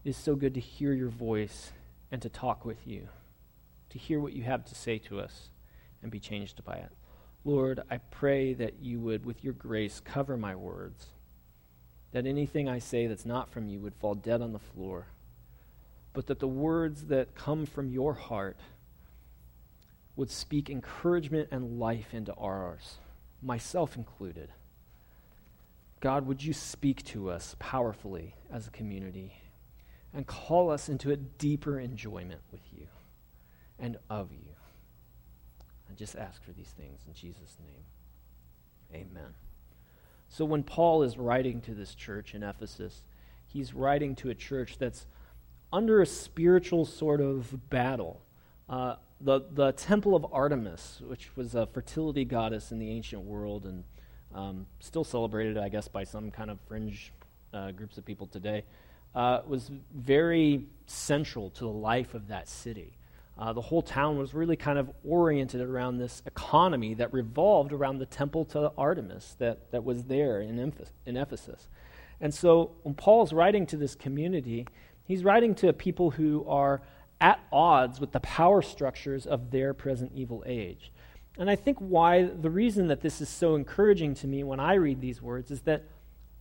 It 0.03 0.09
is 0.09 0.17
so 0.17 0.35
good 0.35 0.53
to 0.53 0.59
hear 0.59 0.93
your 0.93 1.09
voice 1.09 1.71
and 2.12 2.21
to 2.21 2.29
talk 2.29 2.65
with 2.65 2.88
you 2.88 3.09
to 3.93 4.00
hear 4.00 4.19
what 4.19 4.33
you 4.33 4.41
have 4.41 4.65
to 4.65 4.73
say 4.73 4.97
to 4.97 5.19
us 5.19 5.50
and 6.01 6.12
be 6.12 6.19
changed 6.19 6.63
by 6.65 6.73
it. 6.73 6.91
Lord, 7.45 7.81
I 7.91 7.97
pray 7.97 8.53
that 8.53 8.81
you 8.81 9.00
would, 9.00 9.23
with 9.23 9.43
your 9.43 9.53
grace, 9.53 10.01
cover 10.03 10.35
my 10.35 10.55
words, 10.55 11.09
that 12.12 12.25
anything 12.25 12.67
I 12.67 12.79
say 12.79 13.05
that's 13.05 13.25
not 13.25 13.51
from 13.51 13.67
you 13.67 13.79
would 13.81 13.93
fall 13.93 14.15
dead 14.15 14.41
on 14.41 14.51
the 14.51 14.57
floor, 14.57 15.07
but 16.13 16.27
that 16.27 16.39
the 16.39 16.48
words 16.48 17.08
that 17.08 17.36
come 17.36 17.65
from 17.65 17.89
your 17.89 18.13
heart 18.13 18.58
would 20.15 20.29
speak 20.29 20.70
encouragement 20.70 21.50
and 21.51 21.79
life 21.79 22.13
into 22.13 22.34
ours, 22.36 22.98
myself 23.41 23.96
included. 23.96 24.50
God, 26.00 26.27
would 26.27 26.43
you 26.43 26.53
speak 26.53 27.03
to 27.05 27.29
us 27.29 27.55
powerfully 27.60 28.36
as 28.51 28.67
a 28.67 28.72
community 28.72 29.34
and 30.13 30.27
call 30.27 30.70
us 30.70 30.88
into 30.88 31.12
a 31.12 31.17
deeper 31.17 31.79
enjoyment 31.79 32.41
with 32.51 32.62
you? 32.72 32.88
and 33.79 33.98
of 34.10 34.32
you. 34.32 34.55
I 35.89 35.93
just 35.93 36.15
ask 36.15 36.43
for 36.43 36.51
these 36.51 36.74
things 36.77 37.01
in 37.08 37.13
Jesus' 37.13 37.58
name. 37.60 37.84
Amen. 38.93 39.34
So 40.29 40.46
when 40.46 40.63
Paul 40.63 41.03
is 41.03 41.17
writing 41.17 41.62
to 41.62 41.74
this 41.74 41.93
church 41.93 42.34
in 42.34 42.43
Ephesus, 42.43 43.03
he's 43.46 43.74
writing 43.74 44.15
to 44.15 44.29
a 44.29 44.36
church 44.36 44.77
that's 44.79 45.05
under 45.74 46.01
a 46.01 46.06
spiritual 46.06 46.86
sort 46.86 47.20
of 47.20 47.70
battle. 47.72 48.22
Uh, 48.70 48.96
the, 49.20 49.42
the 49.53 49.72
temple 49.72 50.15
of 50.15 50.24
Artemis, 50.32 51.01
which 51.08 51.36
was 51.36 51.56
a 51.56 51.65
fertility 51.65 52.24
goddess 52.24 52.72
in 52.72 52.77
the 52.77 52.89
ancient 52.92 53.24
world 53.24 53.65
and 53.65 53.84
um, 54.36 54.68
still 54.80 55.03
celebrated, 55.03 55.58
I 55.58 55.70
guess, 55.70 55.88
by 55.88 56.03
some 56.03 56.30
kind 56.30 56.51
of 56.51 56.60
fringe 56.68 57.12
uh, 57.53 57.72
groups 57.72 57.98
of 57.98 58.06
people 58.06 58.27
today, 58.27 58.65
uh, 59.15 59.42
was 59.48 59.72
very 59.96 60.68
central 60.86 61.50
to 61.51 61.62
the 61.62 61.72
life 61.72 62.13
of 62.13 62.27
that 62.27 62.48
city. 62.48 62.96
Uh, 63.36 63.51
the 63.51 63.62
whole 63.62 63.82
town 63.82 64.20
was 64.20 64.36
really 64.36 64.56
kind 64.56 64.77
of 64.77 64.92
oriented 65.03 65.62
around 65.62 65.98
this 65.98 66.22
economy 66.27 66.94
that 66.94 67.12
revolved 67.12 67.74
around 67.74 67.98
the 67.98 68.06
temple 68.06 68.46
to 68.46 68.72
Artemis 68.77 69.36
that, 69.39 69.72
that 69.72 69.84
was 69.84 70.03
there 70.03 70.39
in, 70.39 70.60
in 71.08 71.18
Ephesus. 71.18 71.68
And 72.22 72.32
so 72.34 72.72
when 72.84 72.94
Paul's 72.94 73.34
writing 73.34 73.65
to 73.68 73.77
this 73.77 73.96
community, 73.96 74.68
he's 75.05 75.24
writing 75.24 75.55
to 75.55 75.74
people 75.74 76.12
who 76.12 76.45
are 76.48 76.81
at 77.22 77.39
odds 77.51 78.00
with 78.00 78.12
the 78.12 78.19
power 78.19 78.62
structures 78.62 79.25
of 79.25 79.51
their 79.51 79.74
present 79.74 80.12
evil 80.13 80.43
age. 80.45 80.91
And 81.38 81.50
I 81.50 81.55
think 81.55 81.77
why 81.79 82.24
the 82.24 82.50
reason 82.50 82.88
that 82.88 83.01
this 83.01 83.22
is 83.22 83.29
so 83.29 83.55
encouraging 83.55 84.15
to 84.15 84.27
me 84.27 84.43
when 84.43 84.60
I 84.60 84.75
read 84.75 85.01
these 85.01 85.22
words 85.22 85.50
is 85.50 85.62
that 85.62 85.83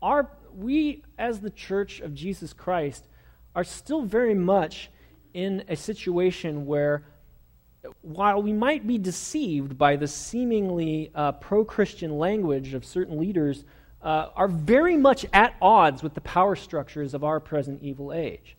our 0.03 0.31
we 0.55 1.03
as 1.19 1.41
the 1.41 1.51
church 1.51 2.01
of 2.01 2.15
Jesus 2.15 2.53
Christ 2.53 3.09
are 3.55 3.65
still 3.65 4.03
very 4.03 4.35
much 4.35 4.91
in 5.33 5.65
a 5.69 5.77
situation 5.77 6.67
where 6.67 7.05
while 8.03 8.43
we 8.43 8.53
might 8.53 8.87
be 8.87 8.99
deceived 8.99 9.77
by 9.77 9.97
the 9.97 10.07
seemingly 10.07 11.11
uh, 11.15 11.33
pro 11.33 11.65
Christian 11.65 12.19
language 12.19 12.75
of 12.75 12.85
certain 12.85 13.19
leaders, 13.19 13.65
uh, 14.03 14.29
are 14.35 14.49
very 14.49 14.97
much 14.97 15.25
at 15.33 15.55
odds 15.63 16.03
with 16.03 16.15
the 16.15 16.21
power 16.21 16.57
structures 16.57 17.15
of 17.15 17.23
our 17.25 17.41
present 17.41 17.83
evil 17.83 18.13
age. 18.13 18.57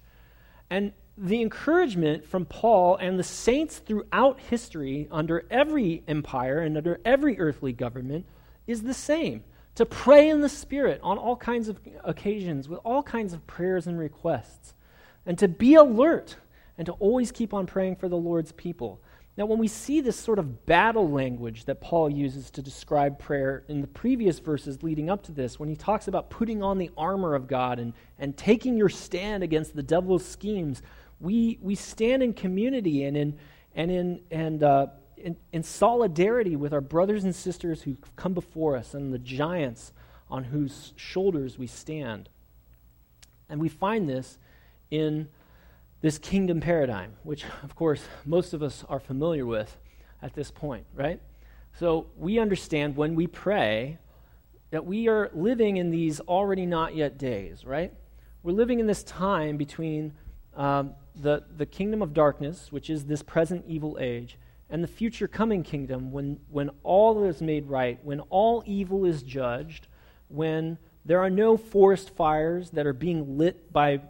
And 0.70 0.94
the 1.18 1.42
encouragement 1.42 2.26
from 2.26 2.46
Paul 2.46 2.96
and 2.96 3.20
the 3.20 3.24
saints 3.24 3.78
throughout 3.80 4.40
history, 4.40 5.08
under 5.12 5.46
every 5.52 6.04
empire 6.08 6.60
and 6.60 6.78
under 6.78 7.00
every 7.06 7.40
earthly 7.40 7.74
government, 7.74 8.26
is 8.66 8.82
the 8.82 8.94
same 8.94 9.44
to 9.76 9.86
pray 9.86 10.30
in 10.30 10.42
the 10.42 10.50
Spirit 10.50 11.00
on 11.04 11.18
all 11.18 11.36
kinds 11.36 11.68
of 11.68 11.80
occasions 12.04 12.70
with 12.70 12.80
all 12.84 13.04
kinds 13.04 13.34
of 13.34 13.46
prayers 13.48 13.88
and 13.88 13.98
requests, 14.00 14.74
and 15.26 15.38
to 15.38 15.48
be 15.48 15.76
alert 15.76 16.38
and 16.78 16.86
to 16.86 16.94
always 16.94 17.32
keep 17.32 17.54
on 17.54 17.66
praying 17.66 17.96
for 17.96 18.08
the 18.08 18.18
Lord's 18.18 18.52
people. 18.52 19.00
Now, 19.36 19.48
when 19.48 19.58
we 19.58 19.68
see 19.68 20.00
this 20.00 20.16
sort 20.16 20.38
of 20.38 20.68
battle 20.68 21.10
language 21.10 21.66
that 21.66 21.82
Paul 21.82 22.08
uses 22.08 22.52
to 22.52 22.62
describe 22.62 23.18
prayer 23.18 23.64
in 23.68 23.82
the 23.82 23.88
previous 23.88 24.38
verses 24.38 24.84
leading 24.84 25.10
up 25.10 25.24
to 25.24 25.32
this, 25.32 25.60
when 25.60 25.70
he 25.70 25.76
talks 25.76 26.08
about 26.08 26.30
putting 26.30 26.62
on 26.62 26.78
the 26.78 26.92
armor 26.96 27.34
of 27.34 27.48
God 27.48 27.80
and, 27.80 27.94
and 28.20 28.38
taking 28.38 28.78
your 28.78 28.90
stand 28.90 29.42
against 29.42 29.76
the 29.76 29.82
devil's 29.82 30.24
schemes, 30.24 30.84
we, 31.20 31.58
we 31.62 31.74
stand 31.74 32.22
in 32.22 32.34
community 32.34 33.06
and 33.06 33.18
in, 33.18 33.40
and 33.74 33.90
in, 33.90 34.22
and, 34.30 34.62
uh, 34.62 34.88
in, 35.18 35.36
in 35.52 35.64
solidarity 35.64 36.56
with 36.56 36.72
our 36.72 36.82
brothers 36.82 37.24
and 37.24 37.36
sisters 37.36 37.82
who 37.82 37.98
come 38.16 38.36
before 38.36 38.78
us 38.78 38.94
and 38.94 39.12
the 39.12 39.20
giants 39.20 39.94
on 40.30 40.44
whose 40.44 40.94
shoulders 40.96 41.58
we 41.58 41.66
stand. 41.66 42.30
And 43.50 43.60
we 43.60 43.70
find 43.70 44.08
this 44.08 44.38
in 44.92 45.28
this 46.04 46.18
kingdom 46.18 46.60
paradigm, 46.60 47.14
which, 47.24 47.46
of 47.64 47.76
course, 47.76 48.04
most 48.26 48.54
of 48.54 48.62
us 48.62 48.84
are 48.90 49.00
familiar 49.00 49.46
with 49.46 49.78
at 50.22 50.34
this 50.34 50.52
point, 50.52 50.86
right? 50.94 51.22
So 51.80 52.08
we 52.18 52.40
understand 52.40 52.98
when 52.98 53.16
we 53.16 53.26
pray 53.26 54.00
that 54.72 54.86
we 54.86 55.08
are 55.08 55.32
living 55.34 55.78
in 55.78 55.92
these 55.92 56.20
already 56.20 56.66
not 56.66 56.94
yet 56.94 57.18
days, 57.18 57.64
right? 57.64 57.94
We're 58.44 58.52
living 58.52 58.82
in 58.82 58.86
this 58.86 59.02
time 59.06 59.56
between 59.56 60.12
um, 60.58 60.94
the, 61.16 61.46
the 61.56 61.66
kingdom 61.66 62.02
of 62.02 62.14
darkness, 62.14 62.70
which 62.70 62.90
is 62.90 63.06
this 63.06 63.24
present 63.24 63.64
evil 63.66 63.98
age, 63.98 64.38
and 64.70 64.84
the 64.84 64.90
future 64.90 65.30
coming 65.30 65.64
kingdom 65.64 66.12
when, 66.12 66.38
when 66.50 66.70
all 66.84 67.24
is 67.24 67.42
made 67.42 67.70
right, 67.70 67.98
when 68.04 68.20
all 68.30 68.62
evil 68.66 69.06
is 69.06 69.24
judged, 69.24 69.88
when 70.28 70.78
there 71.06 71.22
are 71.22 71.30
no 71.30 71.56
forest 71.56 72.10
fires 72.10 72.72
that 72.72 72.86
are 72.86 72.92
being 72.92 73.38
lit 73.38 73.72
by 73.72 74.02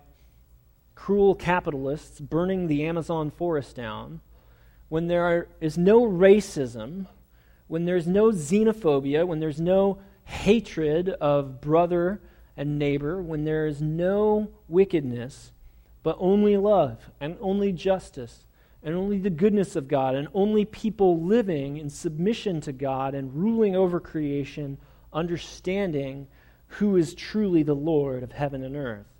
cruel 0.95 1.35
capitalists 1.35 2.19
burning 2.19 2.67
the 2.67 2.83
Amazon 2.83 3.31
forest 3.31 3.75
down, 3.75 4.21
when 4.89 5.07
there 5.07 5.23
are, 5.25 5.47
is 5.59 5.77
no 5.77 6.01
racism, 6.03 7.07
when 7.67 7.85
there's 7.85 8.07
no 8.07 8.31
xenophobia, 8.31 9.25
when 9.25 9.39
there's 9.39 9.59
no 9.59 9.97
hatred 10.25 11.09
of 11.09 11.59
brother 11.61 12.21
and 12.55 12.77
neighbor, 12.77 13.21
when 13.21 13.43
there 13.43 13.65
is 13.65 13.81
no 13.81 14.49
wickedness, 14.67 15.51
but 16.03 16.15
only 16.19 16.57
love 16.57 17.09
and 17.19 17.37
only 17.41 17.71
justice 17.71 18.45
and 18.83 18.95
only 18.95 19.17
the 19.17 19.29
goodness 19.29 19.75
of 19.75 19.87
God 19.87 20.13
and 20.13 20.27
only 20.33 20.65
people 20.65 21.21
living 21.21 21.77
in 21.77 21.89
submission 21.89 22.59
to 22.61 22.73
God 22.73 23.15
and 23.15 23.33
ruling 23.33 23.75
over 23.75 23.99
creation, 23.99 24.77
understanding 25.11 26.27
who 26.67 26.97
is 26.97 27.15
truly 27.15 27.63
the 27.63 27.73
Lord 27.73 28.23
of 28.23 28.33
heaven 28.33 28.63
and 28.63 28.75
earth. 28.75 29.12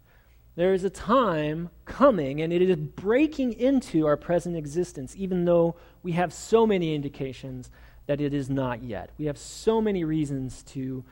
There 0.55 0.73
is 0.73 0.83
a 0.83 0.89
time 0.89 1.69
coming, 1.85 2.41
and 2.41 2.53
it 2.53 2.61
is 2.61 2.75
breaking 2.75 3.53
into 3.53 4.05
our 4.05 4.17
present 4.17 4.55
existence, 4.55 5.15
even 5.17 5.45
though 5.45 5.75
we 6.03 6.11
have 6.11 6.31
so 6.31 6.67
many 6.67 6.93
indications 6.93 7.71
that 8.05 8.21
it 8.21 8.33
is 8.33 8.49
not 8.49 8.83
yet. 8.83 9.09
We 9.17 9.25
have 9.25 9.37
so 9.37 9.81
many 9.81 10.03
reasons 10.03 10.61
to 10.63 11.03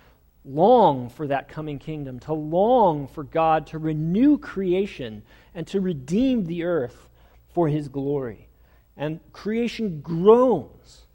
long 0.46 1.10
for 1.10 1.28
that 1.28 1.48
coming 1.48 1.80
kingdom, 1.80 2.20
to 2.20 2.34
long 2.34 3.08
for 3.08 3.24
God 3.24 3.68
to 3.68 3.80
renew 3.80 4.38
creation 4.38 5.24
and 5.56 5.66
to 5.68 5.82
redeem 5.82 6.46
the 6.46 6.64
earth 6.64 7.10
for 7.54 7.68
his 7.68 7.88
glory. 7.88 8.48
And 8.96 9.20
creation 9.34 10.02
groans, 10.02 11.08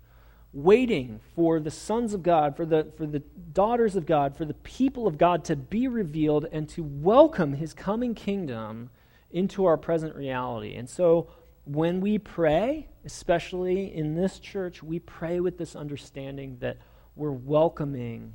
waiting 0.57 1.21
for 1.35 1.61
the 1.61 1.71
sons 1.71 2.15
of 2.15 2.23
God, 2.23 2.57
for 2.57 2.65
the, 2.65 2.91
for 2.97 3.05
the 3.05 3.21
daughters 3.53 3.95
of 3.95 4.07
God, 4.07 4.35
for 4.35 4.47
the 4.47 4.55
people 4.55 5.07
of 5.07 5.19
God 5.19 5.45
to 5.45 5.55
be 5.55 5.87
revealed 5.87 6.47
and 6.51 6.67
to 6.71 6.83
welcome 6.83 7.53
his 7.53 7.75
coming 7.75 8.15
kingdom 8.15 8.89
into 9.31 9.67
our 9.67 9.77
present 9.77 10.17
reality. 10.17 10.75
And 10.75 10.89
so 10.89 11.29
when 11.65 12.01
we 12.01 12.17
pray, 12.19 12.89
especially 13.05 13.95
in 13.95 14.15
this 14.15 14.39
church, 14.39 14.83
we 14.83 14.99
pray 14.99 15.41
with 15.41 15.59
this 15.59 15.77
understanding 15.77 16.57
that 16.61 16.79
we're 17.17 17.33
welcoming 17.33 18.33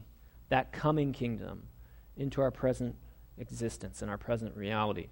that 0.50 0.72
coming 0.72 1.14
kingdom 1.14 1.64
into 2.18 2.42
our 2.42 2.52
present 2.52 2.96
existence 3.40 4.04
and 4.04 4.12
our 4.12 4.18
present 4.18 4.56
reality. 4.56 5.08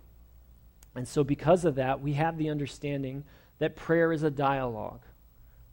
And 0.95 1.07
so, 1.07 1.23
because 1.23 1.65
of 1.65 1.75
that, 1.75 2.01
we 2.01 2.13
have 2.13 2.37
the 2.37 2.49
understanding 2.49 3.23
that 3.59 3.75
prayer 3.75 4.11
is 4.11 4.21
a 4.21 4.29
dialogue, 4.29 5.01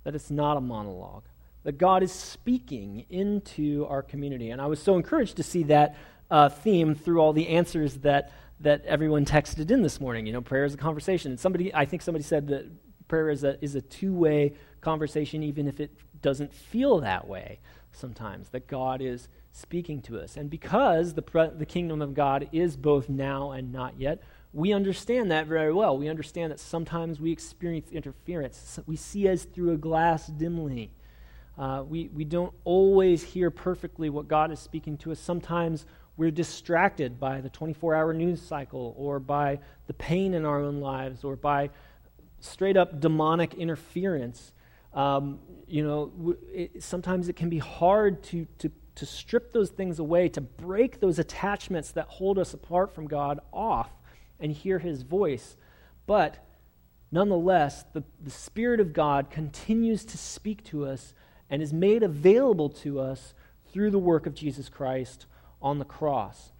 that 0.06 0.14
it's 0.14 0.30
not 0.30 0.56
a 0.56 0.60
monologue, 0.60 1.24
that 1.64 1.78
God 1.78 2.04
is 2.04 2.12
speaking 2.12 3.04
into 3.10 3.84
our 3.86 4.04
community. 4.04 4.50
And 4.50 4.62
I 4.62 4.66
was 4.66 4.80
so 4.80 4.94
encouraged 4.94 5.36
to 5.38 5.42
see 5.42 5.64
that 5.64 5.96
uh, 6.30 6.48
theme 6.48 6.94
through 6.94 7.18
all 7.18 7.32
the 7.32 7.48
answers 7.48 7.96
that, 7.98 8.30
that 8.60 8.84
everyone 8.84 9.24
texted 9.24 9.68
in 9.68 9.82
this 9.82 10.00
morning. 10.00 10.24
You 10.24 10.32
know, 10.32 10.40
prayer 10.40 10.64
is 10.64 10.74
a 10.74 10.76
conversation. 10.76 11.32
And 11.32 11.40
somebody, 11.40 11.74
I 11.74 11.86
think 11.86 12.02
somebody 12.02 12.22
said 12.22 12.46
that 12.46 12.70
prayer 13.08 13.30
is 13.30 13.42
a, 13.42 13.60
is 13.60 13.74
a 13.74 13.80
two 13.80 14.14
way 14.14 14.52
conversation, 14.80 15.42
even 15.42 15.66
if 15.66 15.80
it 15.80 15.90
doesn't 16.22 16.54
feel 16.54 17.00
that 17.00 17.26
way 17.26 17.58
sometimes, 17.90 18.50
that 18.50 18.68
God 18.68 19.02
is 19.02 19.26
speaking 19.50 20.02
to 20.02 20.20
us. 20.20 20.36
And 20.36 20.48
because 20.48 21.14
the, 21.14 21.22
pre- 21.22 21.50
the 21.50 21.66
kingdom 21.66 22.00
of 22.00 22.14
God 22.14 22.48
is 22.52 22.76
both 22.76 23.08
now 23.08 23.50
and 23.50 23.72
not 23.72 23.98
yet, 23.98 24.22
we 24.52 24.72
understand 24.72 25.30
that 25.30 25.46
very 25.46 25.72
well. 25.72 25.98
We 25.98 26.08
understand 26.08 26.52
that 26.52 26.60
sometimes 26.60 27.20
we 27.20 27.32
experience 27.32 27.90
interference. 27.90 28.78
We 28.86 28.96
see 28.96 29.28
as 29.28 29.44
through 29.44 29.72
a 29.72 29.76
glass 29.76 30.26
dimly. 30.26 30.90
Uh, 31.58 31.84
we, 31.86 32.08
we 32.08 32.24
don't 32.24 32.54
always 32.64 33.22
hear 33.22 33.50
perfectly 33.50 34.10
what 34.10 34.28
God 34.28 34.50
is 34.52 34.58
speaking 34.58 34.96
to 34.98 35.12
us. 35.12 35.18
Sometimes 35.18 35.86
we're 36.16 36.30
distracted 36.30 37.20
by 37.20 37.40
the 37.40 37.48
24 37.50 37.94
hour 37.94 38.14
news 38.14 38.40
cycle 38.40 38.94
or 38.96 39.18
by 39.18 39.58
the 39.86 39.94
pain 39.94 40.34
in 40.34 40.44
our 40.44 40.60
own 40.60 40.80
lives 40.80 41.24
or 41.24 41.36
by 41.36 41.70
straight 42.40 42.76
up 42.76 43.00
demonic 43.00 43.54
interference. 43.54 44.52
Um, 44.94 45.38
you 45.66 45.84
know, 45.84 46.36
it, 46.52 46.82
sometimes 46.82 47.28
it 47.28 47.36
can 47.36 47.50
be 47.50 47.58
hard 47.58 48.22
to, 48.24 48.46
to 48.58 48.70
to 48.96 49.06
strip 49.06 49.52
those 49.52 49.70
things 49.70 49.98
away, 49.98 50.28
to 50.30 50.40
break 50.40 51.00
those 51.00 51.18
attachments 51.18 51.92
that 51.92 52.06
hold 52.08 52.38
us 52.38 52.54
apart 52.54 52.94
from 52.94 53.06
God 53.06 53.40
off 53.52 53.90
and 54.40 54.52
hear 54.52 54.78
His 54.78 55.02
voice. 55.02 55.56
But 56.06 56.38
nonetheless, 57.10 57.84
the, 57.92 58.04
the 58.22 58.30
Spirit 58.30 58.80
of 58.80 58.92
God 58.92 59.30
continues 59.30 60.04
to 60.06 60.18
speak 60.18 60.64
to 60.64 60.86
us 60.86 61.14
and 61.48 61.62
is 61.62 61.72
made 61.72 62.02
available 62.02 62.68
to 62.68 63.00
us 63.00 63.34
through 63.72 63.90
the 63.90 63.98
work 63.98 64.26
of 64.26 64.34
Jesus 64.34 64.68
Christ 64.68 65.26
on 65.60 65.78
the 65.78 65.84
cross. 65.84 66.52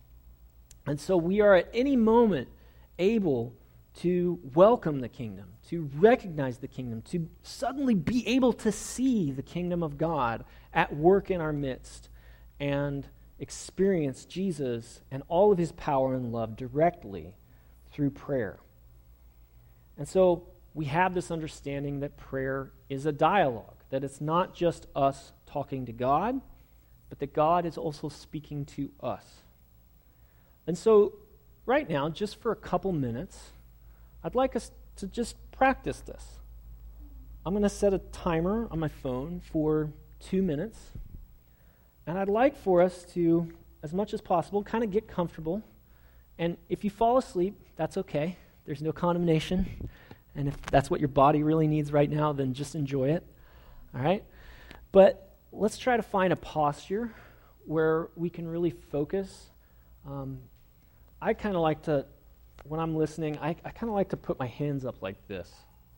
And 0.87 1.00
so 1.00 1.16
we 1.16 1.40
are 1.40 1.54
at 1.54 1.68
any 1.75 1.97
moment 1.97 2.49
able 2.99 3.54
to 3.97 4.38
welcome 4.54 5.00
the 5.00 5.09
kingdom, 5.09 5.47
to 5.68 5.90
recognize 5.97 6.59
the 6.59 6.68
kingdom, 6.68 7.02
to 7.02 7.28
suddenly 7.42 7.95
be 7.95 8.26
able 8.28 8.52
to 8.52 8.71
see 8.71 9.33
the 9.33 9.42
kingdom 9.42 9.83
of 9.83 9.97
God 9.97 10.45
at 10.73 10.95
work 10.95 11.30
in 11.30 11.40
our 11.40 11.52
midst 11.52 12.09
and 12.61 13.06
experience 13.38 14.25
Jesus 14.25 15.00
and 15.11 15.23
all 15.28 15.50
of 15.50 15.59
his 15.59 15.73
power 15.73 16.14
and 16.14 16.33
love 16.33 16.56
directly 16.56 17.35
through 17.96 18.10
prayer. 18.10 18.58
And 19.96 20.06
so 20.06 20.42
we 20.74 20.84
have 20.84 21.14
this 21.14 21.30
understanding 21.30 22.00
that 22.00 22.18
prayer 22.18 22.70
is 22.90 23.06
a 23.06 23.12
dialogue, 23.12 23.76
that 23.88 24.04
it's 24.04 24.20
not 24.20 24.54
just 24.54 24.86
us 24.94 25.32
talking 25.46 25.86
to 25.86 25.92
God, 25.92 26.42
but 27.08 27.18
that 27.20 27.32
God 27.32 27.64
is 27.64 27.78
also 27.78 28.10
speaking 28.10 28.66
to 28.66 28.90
us. 29.00 29.24
And 30.66 30.76
so, 30.76 31.14
right 31.64 31.88
now, 31.88 32.10
just 32.10 32.38
for 32.38 32.52
a 32.52 32.56
couple 32.56 32.92
minutes, 32.92 33.52
I'd 34.22 34.34
like 34.34 34.54
us 34.54 34.70
to 34.96 35.06
just 35.06 35.36
practice 35.50 36.00
this. 36.00 36.40
I'm 37.46 37.54
going 37.54 37.62
to 37.62 37.70
set 37.70 37.94
a 37.94 37.98
timer 37.98 38.68
on 38.70 38.78
my 38.78 38.88
phone 38.88 39.40
for 39.40 39.90
two 40.20 40.42
minutes. 40.42 40.78
And 42.06 42.18
I'd 42.18 42.28
like 42.28 42.58
for 42.58 42.82
us 42.82 43.06
to, 43.14 43.50
as 43.82 43.94
much 43.94 44.12
as 44.12 44.20
possible, 44.20 44.62
kind 44.62 44.84
of 44.84 44.90
get 44.90 45.08
comfortable. 45.08 45.62
And 46.38 46.58
if 46.68 46.84
you 46.84 46.90
fall 46.90 47.16
asleep, 47.16 47.58
that's 47.76 47.97
okay. 47.99 48.37
There's 48.64 48.83
no 48.83 48.92
condemnation. 48.92 49.88
And 50.35 50.49
if 50.49 50.61
that's 50.66 50.90
what 50.90 51.00
your 51.00 51.09
body 51.09 51.42
really 51.42 51.66
needs 51.66 51.92
right 51.92 52.11
now, 52.11 52.33
then 52.33 52.52
just 52.52 52.75
enjoy 52.75 53.11
it. 53.11 53.25
All 53.95 54.02
right? 54.02 54.25
But 54.92 55.35
let's 55.52 55.78
try 55.78 55.97
to 55.97 56.02
find 56.02 56.33
a 56.33 56.37
posture 56.37 57.12
where 57.64 58.09
we 58.16 58.30
can 58.30 58.47
really 58.47 58.71
focus. 58.71 59.47
Um, 60.06 60.38
I 61.21 61.35
kind 61.35 61.56
of 61.56 61.62
like 61.62 61.83
to, 61.83 62.06
when 62.64 62.80
I'm 62.80 62.97
listening, 62.97 63.38
I, 63.38 63.56
I 63.64 63.71
kind 63.71 63.88
of 63.88 63.95
like 63.95 64.11
to 64.11 64.16
put 64.16 64.38
my 64.38 64.47
hands 64.47 64.85
up 64.85 65.02
like 65.02 65.16
this, 65.28 65.52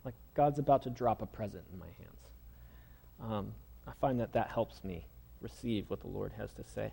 like 0.05 0.15
God's 0.35 0.59
about 0.59 0.83
to 0.85 0.91
drop 0.91 1.23
a 1.23 1.27
present 1.27 1.65
in 1.73 1.79
my 1.79 1.87
hands. 1.87 3.33
Um, 3.33 3.53
I 3.87 3.93
find 4.01 4.21
that 4.21 4.33
that 4.35 4.51
helps 4.51 4.85
me 4.85 5.07
receive 5.41 5.89
what 5.89 6.01
the 6.01 6.09
Lord 6.09 6.33
has 6.39 6.53
to 6.55 6.65
say. 6.65 6.93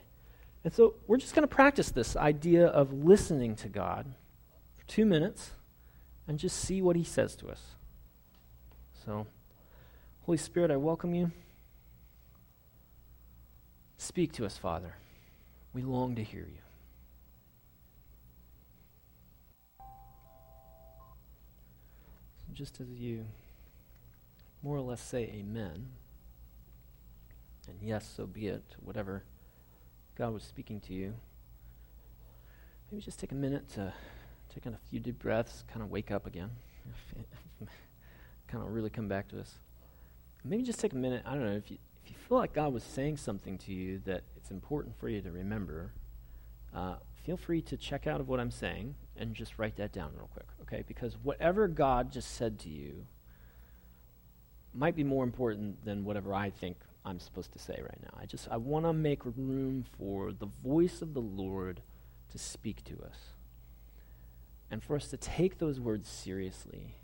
And 0.63 0.73
so 0.73 0.95
we're 1.05 1.17
just 1.17 1.35
going 1.35 1.47
to 1.47 1.53
practice 1.53 1.91
this 1.91 2.15
idea 2.15 2.67
of 2.67 2.91
listening 2.91 3.55
to 3.57 3.67
God 3.67 4.07
two 4.87 5.05
minutes 5.05 5.51
and 6.27 6.39
just 6.39 6.57
see 6.59 6.81
what 6.81 6.95
He 6.95 7.03
says 7.03 7.35
to 7.37 7.47
us. 7.47 7.75
So, 9.05 9.27
Holy 10.21 10.37
Spirit, 10.37 10.71
I 10.71 10.77
welcome 10.77 11.13
you. 11.13 11.31
Speak 13.97 14.33
to 14.33 14.45
us, 14.45 14.57
Father. 14.57 14.95
We 15.73 15.81
long 15.81 16.15
to 16.15 16.23
hear 16.23 16.47
you. 16.47 16.61
Just 22.53 22.79
as 22.79 22.87
you 22.89 23.25
more 24.63 24.77
or 24.77 24.81
less 24.81 25.01
say 25.01 25.23
amen, 25.23 25.87
and 27.67 27.77
yes, 27.81 28.09
so 28.15 28.25
be 28.25 28.47
it, 28.47 28.63
whatever 28.83 29.23
God 30.17 30.33
was 30.33 30.43
speaking 30.43 30.79
to 30.81 30.93
you, 30.93 31.13
maybe 32.89 33.03
just 33.03 33.19
take 33.19 33.31
a 33.31 33.35
minute 33.35 33.69
to 33.73 33.93
take 34.55 34.65
in 34.65 34.73
a 34.73 34.79
few 34.89 34.99
deep 34.99 35.19
breaths, 35.19 35.63
kind 35.67 35.83
of 35.83 35.91
wake 35.91 36.11
up 36.11 36.25
again, 36.25 36.49
kind 38.47 38.63
of 38.63 38.71
really 38.71 38.89
come 38.89 39.07
back 39.07 39.27
to 39.27 39.39
us. 39.39 39.55
Maybe 40.43 40.63
just 40.63 40.79
take 40.79 40.93
a 40.93 40.97
minute, 40.97 41.23
I 41.25 41.33
don't 41.33 41.45
know, 41.45 41.55
if 41.57 41.69
you, 41.69 41.77
if 42.03 42.11
you 42.11 42.15
feel 42.29 42.37
like 42.37 42.53
God 42.53 42.71
was 42.71 42.83
saying 42.83 43.17
something 43.17 43.57
to 43.59 43.73
you 43.73 44.01
that 44.05 44.23
it's 44.37 44.51
important 44.51 44.97
for 44.97 45.09
you 45.09 45.21
to 45.21 45.31
remember, 45.31 45.91
uh, 46.73 46.95
feel 47.25 47.35
free 47.35 47.61
to 47.63 47.75
check 47.75 48.07
out 48.07 48.21
of 48.21 48.29
what 48.29 48.39
I'm 48.39 48.51
saying 48.51 48.95
and 49.17 49.33
just 49.33 49.59
write 49.59 49.75
that 49.75 49.91
down 49.91 50.11
real 50.15 50.29
quick, 50.31 50.45
okay? 50.61 50.83
Because 50.87 51.17
whatever 51.21 51.67
God 51.67 52.11
just 52.11 52.35
said 52.35 52.59
to 52.59 52.69
you 52.69 53.05
might 54.73 54.95
be 54.95 55.03
more 55.03 55.23
important 55.23 55.83
than 55.83 56.05
whatever 56.05 56.33
I 56.33 56.49
think 56.49 56.77
I'm 57.03 57.19
supposed 57.19 57.51
to 57.53 57.59
say 57.59 57.79
right 57.81 57.99
now. 58.01 58.19
I 58.21 58.25
just 58.25 58.47
I 58.49 58.57
want 58.57 58.85
to 58.85 58.93
make 58.93 59.21
room 59.25 59.85
for 59.97 60.31
the 60.31 60.47
voice 60.63 61.01
of 61.01 61.13
the 61.13 61.21
Lord 61.21 61.81
to 62.31 62.37
speak 62.37 62.83
to 62.85 63.01
us. 63.03 63.34
And 64.71 64.83
for 64.83 64.95
us 64.95 65.07
to 65.09 65.17
take 65.17 65.59
those 65.59 65.79
words 65.79 66.09
seriously 66.09 66.95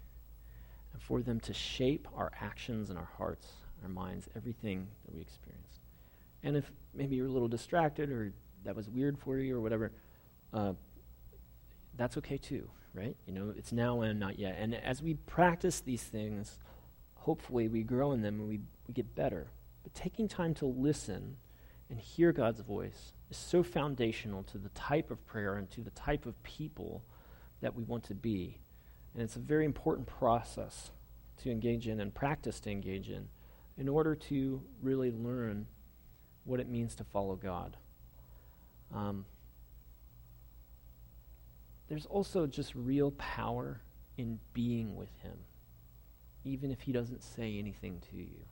and 0.94 1.02
for 1.02 1.22
them 1.22 1.40
to 1.42 1.54
shape 1.54 2.08
our 2.16 2.32
actions 2.42 2.90
and 2.90 2.98
our 2.98 3.10
hearts, 3.18 3.48
our 3.84 3.90
minds, 3.90 4.28
everything 4.36 4.88
that 5.06 5.16
we 5.16 5.22
experience. 5.22 5.80
And 6.44 6.58
if 6.58 6.72
maybe 6.94 7.16
you're 7.16 7.28
a 7.28 7.32
little 7.32 7.48
distracted 7.48 8.10
or 8.10 8.34
that 8.64 8.76
was 8.76 8.90
weird 8.90 9.18
for 9.18 9.38
you 9.38 9.58
or 9.58 9.62
whatever, 9.62 9.92
uh, 10.54 10.74
that's 11.96 12.18
okay 12.18 12.38
too, 12.38 12.70
right? 12.94 13.16
You 13.26 13.34
know, 13.34 13.54
it's 13.56 13.72
now 13.72 14.02
and 14.02 14.20
not 14.20 14.40
yet. 14.40 14.58
And 14.60 14.76
as 14.76 15.02
we 15.02 15.14
practice 15.14 15.82
these 15.82 16.04
things, 16.04 16.58
hopefully 17.16 17.68
we 17.68 17.84
grow 17.84 18.12
in 18.12 18.22
them 18.22 18.40
and 18.40 18.50
we, 18.50 18.60
we 18.88 18.94
get 18.94 19.14
better. 19.16 19.48
But 19.84 19.94
taking 19.94 20.28
time 20.28 20.54
to 20.56 20.66
listen 20.66 21.38
and 21.90 22.00
hear 22.00 22.32
God's 22.32 22.62
voice 22.62 23.14
is 23.30 23.38
so 23.38 23.64
foundational 23.64 24.44
to 24.44 24.58
the 24.58 24.70
type 24.70 25.12
of 25.12 25.26
prayer 25.26 25.56
and 25.56 25.70
to 25.72 25.82
the 25.82 25.92
type 25.92 26.26
of 26.26 26.42
people 26.44 27.04
that 27.62 27.76
we 27.76 27.84
want 27.84 28.04
to 28.06 28.16
be. 28.16 28.60
And 29.14 29.24
it's 29.24 29.36
a 29.36 29.40
very 29.40 29.66
important 29.66 30.08
process 30.08 30.92
to 31.44 31.52
engage 31.52 31.88
in 31.88 32.00
and 32.00 32.14
practice 32.14 32.60
to 32.62 32.72
engage 32.72 33.10
in 33.10 33.28
in 33.78 33.88
order 33.88 34.16
to 34.16 34.62
really 34.82 35.12
learn 35.12 35.68
what 36.44 36.60
it 36.60 36.68
means 36.68 36.96
to 36.96 37.04
follow 37.04 37.36
God. 37.36 37.78
Um, 38.94 39.26
there's 41.88 42.06
also 42.06 42.46
just 42.48 42.74
real 42.76 43.12
power 43.12 43.82
in 44.18 44.40
being 44.54 44.96
with 44.96 45.10
Him, 45.24 45.38
even 46.44 46.72
if 46.72 46.82
He 46.82 46.92
doesn't 46.92 47.24
say 47.24 47.58
anything 47.58 48.02
to 48.12 48.18
you 48.18 48.46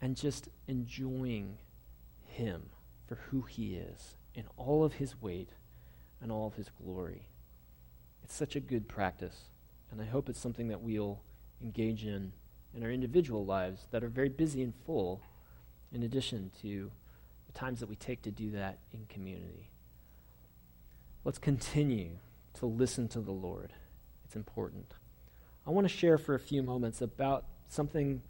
and 0.00 0.16
just 0.16 0.48
enjoying 0.68 1.58
Him 2.24 2.70
for 3.06 3.16
who 3.30 3.42
He 3.42 3.74
is 3.74 4.16
in 4.34 4.44
all 4.56 4.84
of 4.84 4.94
His 4.94 5.20
weight 5.20 5.50
and 6.20 6.30
all 6.32 6.46
of 6.46 6.54
His 6.54 6.70
glory. 6.82 7.28
It's 8.22 8.34
such 8.34 8.56
a 8.56 8.60
good 8.60 8.88
practice, 8.88 9.48
and 9.90 10.00
I 10.00 10.04
hope 10.04 10.28
it's 10.28 10.40
something 10.40 10.68
that 10.68 10.80
we'll 10.80 11.20
engage 11.62 12.04
in 12.04 12.32
in 12.74 12.82
our 12.82 12.90
individual 12.90 13.44
lives 13.44 13.86
that 13.90 14.04
are 14.04 14.08
very 14.08 14.28
busy 14.28 14.62
and 14.62 14.74
full, 14.84 15.22
in 15.92 16.02
addition 16.02 16.50
to 16.60 16.90
the 17.46 17.52
times 17.58 17.80
that 17.80 17.88
we 17.88 17.96
take 17.96 18.20
to 18.22 18.30
do 18.30 18.50
that 18.50 18.78
in 18.92 19.06
community. 19.08 19.70
Let's 21.24 21.38
continue 21.38 22.18
to 22.54 22.66
listen 22.66 23.08
to 23.08 23.20
the 23.20 23.32
Lord. 23.32 23.72
It's 24.24 24.36
important. 24.36 24.92
I 25.66 25.70
want 25.70 25.88
to 25.88 25.92
share 25.92 26.18
for 26.18 26.34
a 26.34 26.38
few 26.40 26.62
moments 26.62 27.00
about 27.00 27.46
something 27.68 28.22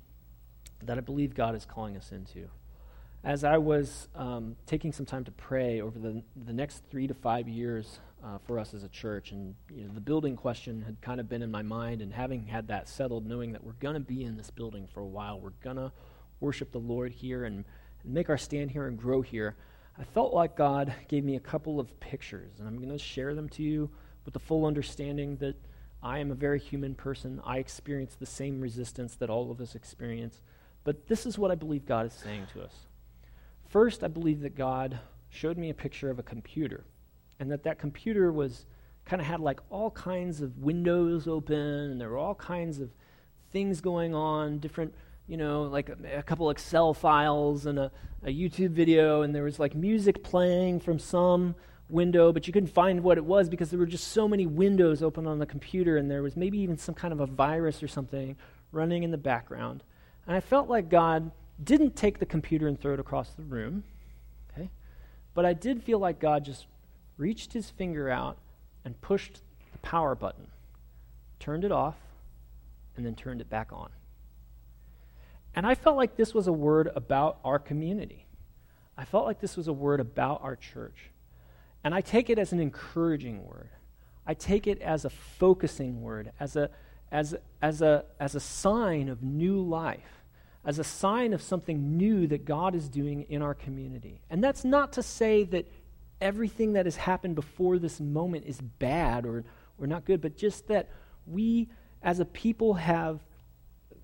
that 0.82 0.96
I 0.96 1.00
believe 1.00 1.34
God 1.34 1.54
is 1.54 1.64
calling 1.64 1.96
us 1.96 2.12
into. 2.12 2.48
As 3.26 3.42
I 3.42 3.58
was 3.58 4.06
um, 4.14 4.54
taking 4.66 4.92
some 4.92 5.04
time 5.04 5.24
to 5.24 5.32
pray 5.32 5.80
over 5.80 5.98
the, 5.98 6.22
the 6.44 6.52
next 6.52 6.84
three 6.92 7.08
to 7.08 7.14
five 7.14 7.48
years 7.48 7.98
uh, 8.24 8.38
for 8.46 8.56
us 8.56 8.72
as 8.72 8.84
a 8.84 8.88
church, 8.88 9.32
and 9.32 9.56
you 9.74 9.82
know, 9.82 9.92
the 9.92 10.00
building 10.00 10.36
question 10.36 10.80
had 10.80 11.00
kind 11.00 11.18
of 11.18 11.28
been 11.28 11.42
in 11.42 11.50
my 11.50 11.62
mind, 11.62 12.02
and 12.02 12.12
having 12.12 12.46
had 12.46 12.68
that 12.68 12.88
settled, 12.88 13.26
knowing 13.26 13.50
that 13.50 13.64
we're 13.64 13.72
going 13.80 13.94
to 13.94 14.00
be 14.00 14.22
in 14.22 14.36
this 14.36 14.52
building 14.52 14.86
for 14.86 15.00
a 15.00 15.06
while, 15.06 15.40
we're 15.40 15.50
going 15.60 15.74
to 15.74 15.90
worship 16.38 16.70
the 16.70 16.78
Lord 16.78 17.10
here 17.10 17.46
and, 17.46 17.64
and 18.04 18.14
make 18.14 18.30
our 18.30 18.38
stand 18.38 18.70
here 18.70 18.86
and 18.86 18.96
grow 18.96 19.22
here, 19.22 19.56
I 19.98 20.04
felt 20.04 20.32
like 20.32 20.56
God 20.56 20.94
gave 21.08 21.24
me 21.24 21.34
a 21.34 21.40
couple 21.40 21.80
of 21.80 21.98
pictures, 21.98 22.60
and 22.60 22.68
I'm 22.68 22.76
going 22.76 22.96
to 22.96 22.98
share 22.98 23.34
them 23.34 23.48
to 23.48 23.62
you 23.64 23.90
with 24.24 24.34
the 24.34 24.40
full 24.40 24.64
understanding 24.64 25.38
that 25.38 25.56
I 26.00 26.20
am 26.20 26.30
a 26.30 26.36
very 26.36 26.60
human 26.60 26.94
person. 26.94 27.40
I 27.44 27.58
experience 27.58 28.14
the 28.14 28.24
same 28.24 28.60
resistance 28.60 29.16
that 29.16 29.30
all 29.30 29.50
of 29.50 29.60
us 29.60 29.74
experience. 29.74 30.42
But 30.84 31.08
this 31.08 31.26
is 31.26 31.36
what 31.36 31.50
I 31.50 31.56
believe 31.56 31.86
God 31.86 32.06
is 32.06 32.12
saying 32.12 32.46
to 32.52 32.62
us. 32.62 32.86
First, 33.76 34.02
I 34.02 34.08
believe 34.08 34.40
that 34.40 34.56
God 34.56 35.00
showed 35.28 35.58
me 35.58 35.68
a 35.68 35.74
picture 35.74 36.08
of 36.08 36.18
a 36.18 36.22
computer, 36.22 36.86
and 37.38 37.50
that 37.50 37.64
that 37.64 37.78
computer 37.78 38.32
was 38.32 38.64
kind 39.04 39.20
of 39.20 39.28
had 39.28 39.38
like 39.38 39.60
all 39.68 39.90
kinds 39.90 40.40
of 40.40 40.56
windows 40.56 41.28
open, 41.28 41.90
and 41.90 42.00
there 42.00 42.08
were 42.08 42.16
all 42.16 42.36
kinds 42.36 42.80
of 42.80 42.88
things 43.52 43.82
going 43.82 44.14
on, 44.14 44.60
different, 44.60 44.94
you 45.28 45.36
know, 45.36 45.64
like 45.64 45.90
a, 45.90 46.20
a 46.20 46.22
couple 46.22 46.48
Excel 46.48 46.94
files 46.94 47.66
and 47.66 47.78
a, 47.78 47.92
a 48.24 48.30
YouTube 48.30 48.70
video, 48.70 49.20
and 49.20 49.34
there 49.34 49.42
was 49.42 49.58
like 49.58 49.74
music 49.74 50.24
playing 50.24 50.80
from 50.80 50.98
some 50.98 51.54
window, 51.90 52.32
but 52.32 52.46
you 52.46 52.54
couldn't 52.54 52.72
find 52.72 53.02
what 53.02 53.18
it 53.18 53.24
was 53.26 53.50
because 53.50 53.68
there 53.68 53.78
were 53.78 53.84
just 53.84 54.08
so 54.08 54.26
many 54.26 54.46
windows 54.46 55.02
open 55.02 55.26
on 55.26 55.38
the 55.38 55.44
computer, 55.44 55.98
and 55.98 56.10
there 56.10 56.22
was 56.22 56.34
maybe 56.34 56.58
even 56.60 56.78
some 56.78 56.94
kind 56.94 57.12
of 57.12 57.20
a 57.20 57.26
virus 57.26 57.82
or 57.82 57.88
something 57.88 58.36
running 58.72 59.02
in 59.02 59.10
the 59.10 59.18
background. 59.18 59.84
And 60.26 60.34
I 60.34 60.40
felt 60.40 60.66
like 60.66 60.88
God 60.88 61.30
didn't 61.62 61.96
take 61.96 62.18
the 62.18 62.26
computer 62.26 62.68
and 62.68 62.80
throw 62.80 62.94
it 62.94 63.00
across 63.00 63.30
the 63.30 63.42
room, 63.42 63.84
okay? 64.52 64.70
But 65.34 65.44
I 65.44 65.52
did 65.52 65.82
feel 65.82 65.98
like 65.98 66.20
God 66.20 66.44
just 66.44 66.66
reached 67.16 67.52
his 67.52 67.70
finger 67.70 68.10
out 68.10 68.38
and 68.84 69.00
pushed 69.00 69.40
the 69.72 69.78
power 69.78 70.14
button, 70.14 70.46
turned 71.38 71.64
it 71.64 71.72
off, 71.72 71.96
and 72.96 73.04
then 73.04 73.14
turned 73.14 73.40
it 73.40 73.48
back 73.48 73.72
on. 73.72 73.90
And 75.54 75.66
I 75.66 75.74
felt 75.74 75.96
like 75.96 76.16
this 76.16 76.34
was 76.34 76.46
a 76.46 76.52
word 76.52 76.90
about 76.94 77.38
our 77.44 77.58
community. 77.58 78.26
I 78.98 79.04
felt 79.04 79.24
like 79.24 79.40
this 79.40 79.56
was 79.56 79.68
a 79.68 79.72
word 79.72 80.00
about 80.00 80.42
our 80.42 80.56
church. 80.56 81.10
And 81.82 81.94
I 81.94 82.00
take 82.00 82.28
it 82.30 82.38
as 82.38 82.52
an 82.52 82.60
encouraging 82.60 83.46
word. 83.46 83.70
I 84.26 84.34
take 84.34 84.66
it 84.66 84.82
as 84.82 85.04
a 85.04 85.10
focusing 85.10 86.02
word, 86.02 86.32
as 86.40 86.56
a, 86.56 86.70
as, 87.10 87.34
as, 87.62 87.80
a, 87.80 88.04
as 88.18 88.34
a 88.34 88.40
sign 88.40 89.08
of 89.08 89.22
new 89.22 89.60
life, 89.60 90.24
as 90.66 90.80
a 90.80 90.84
sign 90.84 91.32
of 91.32 91.40
something 91.40 91.96
new 91.96 92.26
that 92.26 92.44
God 92.44 92.74
is 92.74 92.88
doing 92.88 93.22
in 93.28 93.40
our 93.40 93.54
community. 93.54 94.20
And 94.28 94.42
that's 94.42 94.64
not 94.64 94.92
to 94.94 95.02
say 95.02 95.44
that 95.44 95.68
everything 96.20 96.72
that 96.72 96.86
has 96.86 96.96
happened 96.96 97.36
before 97.36 97.78
this 97.78 98.00
moment 98.00 98.44
is 98.46 98.60
bad 98.60 99.24
or, 99.24 99.44
or 99.78 99.86
not 99.86 100.04
good, 100.04 100.20
but 100.20 100.36
just 100.36 100.66
that 100.66 100.90
we 101.24 101.68
as 102.02 102.18
a 102.18 102.24
people 102.24 102.74
have 102.74 103.20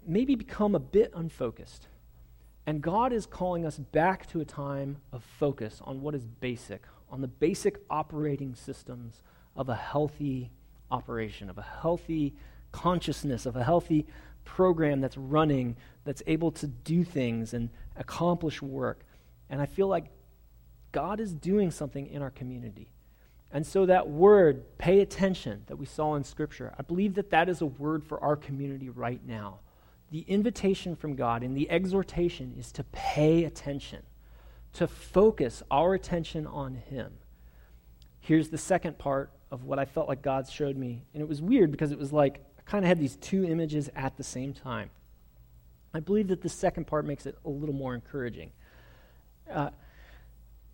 maybe 0.07 0.37
become 0.37 0.77
a 0.77 0.81
bit 0.81 1.13
unfocused. 1.15 1.89
And 2.65 2.81
God 2.81 3.13
is 3.13 3.27
calling 3.27 3.67
us 3.67 3.79
back 3.79 4.29
to 4.31 4.41
a 4.41 4.45
time 4.45 4.99
of 5.13 5.25
focus 5.25 5.81
on 5.83 6.01
what 6.01 6.15
is 6.15 6.25
basic, 6.27 6.85
on 7.11 7.21
the 7.21 7.29
basic 7.29 7.79
operating 7.91 8.55
systems 8.55 9.23
of 9.57 9.69
a 9.69 9.75
healthy 9.75 10.53
operation, 10.93 11.51
of 11.51 11.59
a 11.59 11.63
healthy 11.63 12.35
consciousness, 12.71 13.47
of 13.47 13.57
a 13.57 13.65
healthy 13.65 14.07
program 14.45 15.01
that's 15.01 15.17
running, 15.17 15.77
that's 16.05 16.23
able 16.27 16.51
to 16.53 16.67
do 16.67 17.05
things 17.05 17.55
and 17.55 17.71
accomplish 17.97 18.61
work. 18.63 19.05
And 19.49 19.61
I 19.61 19.67
feel 19.67 19.89
like 19.89 20.07
God 20.93 21.21
is 21.21 21.33
doing 21.33 21.71
something 21.71 22.07
in 22.07 22.23
our 22.23 22.31
community. 22.31 22.93
And 23.51 23.67
so, 23.67 23.85
that 23.87 24.09
word, 24.09 24.79
pay 24.79 25.01
attention, 25.01 25.65
that 25.67 25.77
we 25.77 25.85
saw 25.85 26.15
in 26.15 26.25
Scripture, 26.25 26.73
I 26.79 26.83
believe 26.83 27.15
that 27.15 27.31
that 27.31 27.51
is 27.51 27.61
a 27.61 27.67
word 27.67 28.03
for 28.03 28.19
our 28.23 28.35
community 28.35 28.89
right 28.89 29.21
now. 29.27 29.59
The 30.11 30.25
invitation 30.27 30.97
from 30.97 31.17
God 31.17 31.43
and 31.43 31.55
the 31.55 31.71
exhortation 31.71 32.55
is 32.59 32.73
to 32.73 32.85
pay 32.85 33.45
attention, 33.45 34.03
to 34.75 34.87
focus 34.87 35.63
our 35.71 35.93
attention 35.93 36.47
on 36.47 36.75
Him. 36.75 37.13
Here's 38.21 38.49
the 38.49 38.59
second 38.59 38.99
part 38.99 39.31
of 39.51 39.65
what 39.65 39.79
I 39.79 39.85
felt 39.85 40.09
like 40.09 40.23
God 40.23 40.49
showed 40.49 40.77
me. 40.77 41.03
And 41.13 41.23
it 41.23 41.29
was 41.29 41.43
weird 41.43 41.71
because 41.71 41.93
it 41.93 41.99
was 41.99 42.13
like 42.13 42.43
Kind 42.65 42.85
of 42.85 42.89
had 42.89 42.99
these 42.99 43.17
two 43.17 43.45
images 43.45 43.91
at 43.95 44.17
the 44.17 44.23
same 44.25 44.53
time. 44.53 44.91
I 45.95 46.01
believe 46.01 46.29
that 46.29 46.41
the 46.43 46.49
second 46.49 46.87
part 46.87 47.05
makes 47.05 47.27
it 47.27 47.37
a 47.45 47.51
little 47.51 47.75
more 47.75 47.95
encouraging. 47.95 48.53
Uh, 49.51 49.71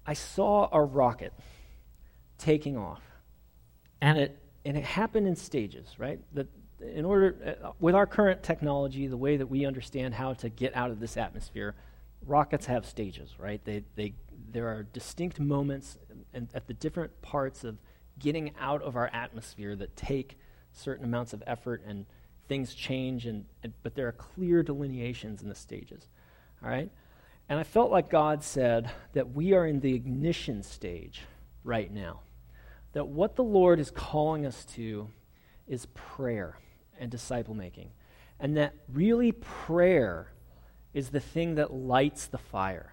I 0.06 0.14
saw 0.14 0.68
a 0.72 0.80
rocket 0.80 1.32
taking 2.38 2.76
off, 2.76 3.02
and 4.00 4.18
it 4.18 4.38
and 4.64 4.76
it 4.76 4.84
happened 4.84 5.26
in 5.26 5.36
stages, 5.36 5.98
right? 5.98 6.20
That 6.34 6.46
in 6.80 7.04
order 7.04 7.58
uh, 7.62 7.72
with 7.80 7.94
our 7.94 8.06
current 8.06 8.42
technology, 8.42 9.06
the 9.06 9.16
way 9.16 9.36
that 9.36 9.46
we 9.46 9.66
understand 9.66 10.14
how 10.14 10.34
to 10.34 10.48
get 10.48 10.74
out 10.76 10.90
of 10.90 11.00
this 11.00 11.16
atmosphere, 11.16 11.74
rockets 12.26 12.66
have 12.66 12.86
stages, 12.86 13.34
right? 13.38 13.60
They 13.64 13.84
they 13.96 14.14
there 14.52 14.68
are 14.68 14.84
distinct 14.84 15.40
moments 15.40 15.98
and 16.32 16.48
at 16.54 16.66
the 16.66 16.74
different 16.74 17.20
parts 17.22 17.64
of 17.64 17.78
getting 18.18 18.52
out 18.60 18.82
of 18.82 18.96
our 18.96 19.10
atmosphere 19.12 19.76
that 19.76 19.96
take 19.96 20.38
certain 20.72 21.04
amounts 21.04 21.32
of 21.32 21.42
effort 21.46 21.82
and 21.86 22.06
things 22.48 22.74
change 22.74 23.26
and, 23.26 23.44
and 23.62 23.72
but 23.82 23.94
there 23.94 24.08
are 24.08 24.12
clear 24.12 24.62
delineations 24.62 25.42
in 25.42 25.48
the 25.48 25.54
stages. 25.54 26.08
All 26.62 26.70
right? 26.70 26.90
And 27.48 27.58
I 27.58 27.62
felt 27.62 27.90
like 27.90 28.10
God 28.10 28.42
said 28.42 28.90
that 29.14 29.32
we 29.32 29.52
are 29.54 29.66
in 29.66 29.80
the 29.80 29.94
ignition 29.94 30.62
stage 30.62 31.22
right 31.64 31.92
now. 31.92 32.20
That 32.92 33.06
what 33.06 33.36
the 33.36 33.44
Lord 33.44 33.80
is 33.80 33.90
calling 33.90 34.44
us 34.44 34.64
to 34.76 35.08
is 35.66 35.86
prayer 35.94 36.58
and 36.98 37.10
disciple 37.10 37.54
making. 37.54 37.90
And 38.40 38.56
that 38.56 38.74
really 38.92 39.32
prayer 39.32 40.32
is 40.94 41.10
the 41.10 41.20
thing 41.20 41.56
that 41.56 41.72
lights 41.72 42.26
the 42.26 42.38
fire. 42.38 42.92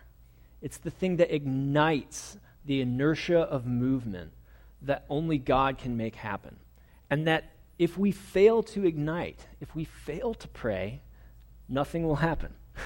It's 0.61 0.77
the 0.77 0.91
thing 0.91 1.17
that 1.17 1.33
ignites 1.33 2.37
the 2.65 2.81
inertia 2.81 3.39
of 3.39 3.65
movement 3.65 4.31
that 4.81 5.05
only 5.09 5.37
God 5.37 5.77
can 5.77 5.97
make 5.97 6.15
happen. 6.15 6.57
And 7.09 7.27
that 7.27 7.54
if 7.77 7.97
we 7.97 8.11
fail 8.11 8.63
to 8.63 8.85
ignite, 8.85 9.47
if 9.59 9.75
we 9.75 9.83
fail 9.83 10.33
to 10.33 10.47
pray, 10.47 11.01
nothing 11.67 12.03
will 12.05 12.17
happen. 12.17 12.53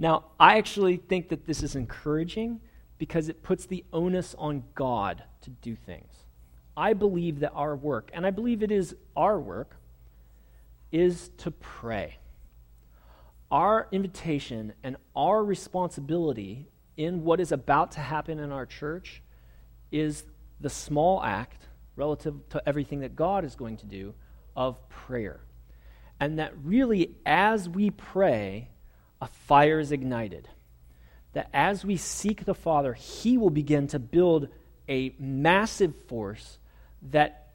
Now, 0.00 0.24
I 0.40 0.56
actually 0.56 0.96
think 0.96 1.28
that 1.28 1.44
this 1.44 1.62
is 1.62 1.76
encouraging 1.76 2.62
because 2.96 3.28
it 3.28 3.42
puts 3.42 3.66
the 3.66 3.84
onus 3.92 4.34
on 4.38 4.64
God 4.74 5.22
to 5.42 5.50
do 5.50 5.76
things. 5.76 6.24
I 6.74 6.94
believe 6.94 7.40
that 7.40 7.52
our 7.52 7.76
work, 7.76 8.10
and 8.14 8.24
I 8.24 8.30
believe 8.30 8.62
it 8.62 8.72
is 8.72 8.96
our 9.14 9.38
work, 9.38 9.76
is 10.90 11.30
to 11.38 11.50
pray. 11.50 12.16
Our 13.50 13.88
invitation 13.92 14.72
and 14.82 14.96
our 15.14 15.44
responsibility 15.44 16.68
in 16.96 17.22
what 17.22 17.38
is 17.38 17.52
about 17.52 17.92
to 17.92 18.00
happen 18.00 18.38
in 18.38 18.52
our 18.52 18.64
church 18.64 19.22
is 19.92 20.24
the 20.60 20.70
small 20.70 21.22
act 21.22 21.66
relative 21.96 22.34
to 22.50 22.62
everything 22.66 23.00
that 23.00 23.16
God 23.16 23.44
is 23.44 23.54
going 23.54 23.76
to 23.78 23.86
do 23.86 24.14
of 24.56 24.88
prayer. 24.88 25.40
And 26.18 26.38
that 26.38 26.52
really, 26.62 27.14
as 27.24 27.68
we 27.68 27.90
pray, 27.90 28.68
a 29.20 29.26
fire 29.26 29.78
is 29.78 29.92
ignited. 29.92 30.48
That 31.32 31.48
as 31.52 31.84
we 31.84 31.96
seek 31.96 32.44
the 32.44 32.54
Father, 32.54 32.92
He 32.92 33.38
will 33.38 33.50
begin 33.50 33.86
to 33.88 33.98
build 33.98 34.48
a 34.88 35.14
massive 35.18 35.94
force 36.08 36.58
that 37.10 37.52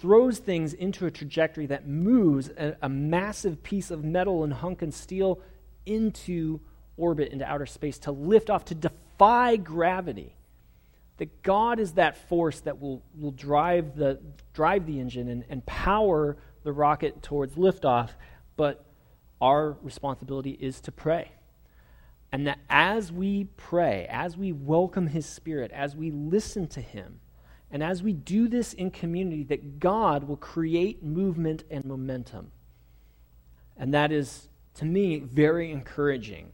throws 0.00 0.38
things 0.38 0.72
into 0.72 1.04
a 1.04 1.10
trajectory 1.10 1.66
that 1.66 1.86
moves 1.86 2.48
a, 2.48 2.76
a, 2.80 2.88
massive 2.88 3.62
piece 3.62 3.90
of 3.90 4.02
metal 4.02 4.44
and 4.44 4.52
hunk 4.52 4.80
and 4.80 4.94
steel 4.94 5.40
into 5.84 6.60
orbit, 6.96 7.32
into 7.32 7.44
outer 7.44 7.66
space, 7.66 7.98
to 7.98 8.10
lift 8.10 8.48
off, 8.48 8.64
to 8.64 8.74
defy 8.74 9.56
gravity. 9.56 10.34
That 11.20 11.42
God 11.42 11.78
is 11.78 11.92
that 11.92 12.16
force 12.30 12.60
that 12.60 12.80
will, 12.80 13.02
will 13.14 13.32
drive, 13.32 13.94
the, 13.94 14.18
drive 14.54 14.86
the 14.86 14.98
engine 14.98 15.28
and, 15.28 15.44
and 15.50 15.64
power 15.66 16.38
the 16.64 16.72
rocket 16.72 17.22
towards 17.22 17.56
liftoff, 17.56 18.08
but 18.56 18.86
our 19.38 19.76
responsibility 19.82 20.52
is 20.52 20.80
to 20.80 20.92
pray. 20.92 21.32
And 22.32 22.46
that 22.46 22.58
as 22.70 23.12
we 23.12 23.44
pray, 23.58 24.06
as 24.08 24.38
we 24.38 24.52
welcome 24.52 25.08
His 25.08 25.26
Spirit, 25.26 25.70
as 25.72 25.94
we 25.94 26.10
listen 26.10 26.66
to 26.68 26.80
Him, 26.80 27.20
and 27.70 27.82
as 27.82 28.02
we 28.02 28.14
do 28.14 28.48
this 28.48 28.72
in 28.72 28.90
community, 28.90 29.42
that 29.44 29.78
God 29.78 30.24
will 30.24 30.38
create 30.38 31.02
movement 31.02 31.64
and 31.70 31.84
momentum. 31.84 32.50
And 33.76 33.92
that 33.92 34.10
is, 34.10 34.48
to 34.76 34.86
me, 34.86 35.18
very 35.18 35.70
encouraging 35.70 36.52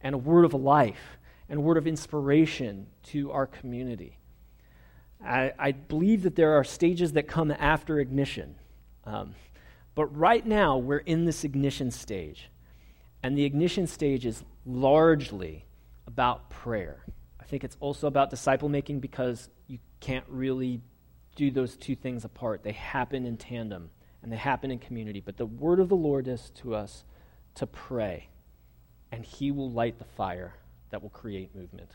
and 0.00 0.16
a 0.16 0.18
word 0.18 0.44
of 0.44 0.54
life 0.54 1.18
and 1.48 1.62
word 1.62 1.76
of 1.76 1.86
inspiration 1.86 2.86
to 3.02 3.30
our 3.32 3.46
community. 3.46 4.18
I, 5.24 5.52
I 5.58 5.72
believe 5.72 6.22
that 6.22 6.36
there 6.36 6.52
are 6.54 6.64
stages 6.64 7.12
that 7.12 7.26
come 7.26 7.50
after 7.50 7.98
ignition. 7.98 8.56
Um, 9.04 9.34
but 9.94 10.06
right 10.16 10.46
now, 10.46 10.76
we're 10.76 10.98
in 10.98 11.24
this 11.24 11.44
ignition 11.44 11.90
stage. 11.90 12.50
And 13.22 13.36
the 13.36 13.44
ignition 13.44 13.86
stage 13.86 14.26
is 14.26 14.44
largely 14.64 15.64
about 16.06 16.50
prayer. 16.50 17.04
I 17.40 17.44
think 17.44 17.64
it's 17.64 17.76
also 17.80 18.06
about 18.06 18.30
disciple 18.30 18.68
making 18.68 19.00
because 19.00 19.48
you 19.66 19.78
can't 20.00 20.24
really 20.28 20.80
do 21.34 21.50
those 21.50 21.76
two 21.76 21.96
things 21.96 22.24
apart. 22.24 22.62
They 22.62 22.72
happen 22.72 23.26
in 23.26 23.36
tandem 23.36 23.90
and 24.22 24.30
they 24.30 24.36
happen 24.36 24.70
in 24.70 24.78
community. 24.78 25.20
But 25.20 25.36
the 25.36 25.46
word 25.46 25.80
of 25.80 25.88
the 25.88 25.96
Lord 25.96 26.28
is 26.28 26.50
to 26.56 26.74
us 26.74 27.04
to 27.54 27.66
pray, 27.66 28.28
and 29.10 29.24
He 29.24 29.50
will 29.50 29.70
light 29.70 29.98
the 29.98 30.04
fire 30.04 30.54
that 30.90 31.02
will 31.02 31.10
create 31.10 31.54
movement. 31.54 31.90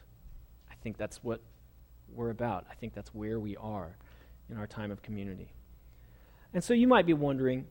I 0.69 0.75
think 0.84 0.97
that's 0.97 1.23
what 1.23 1.41
we're 2.10 2.29
about. 2.29 2.65
I 2.69 2.75
think 2.75 2.93
that's 2.93 3.13
where 3.13 3.39
we 3.39 3.56
are 3.58 3.97
in 4.49 4.58
our 4.58 4.67
time 4.67 4.91
of 4.91 5.01
community. 5.01 5.53
And 6.53 6.63
so 6.63 6.73
you 6.73 6.88
might 6.88 7.06
be 7.06 7.13
wondering, 7.13 7.65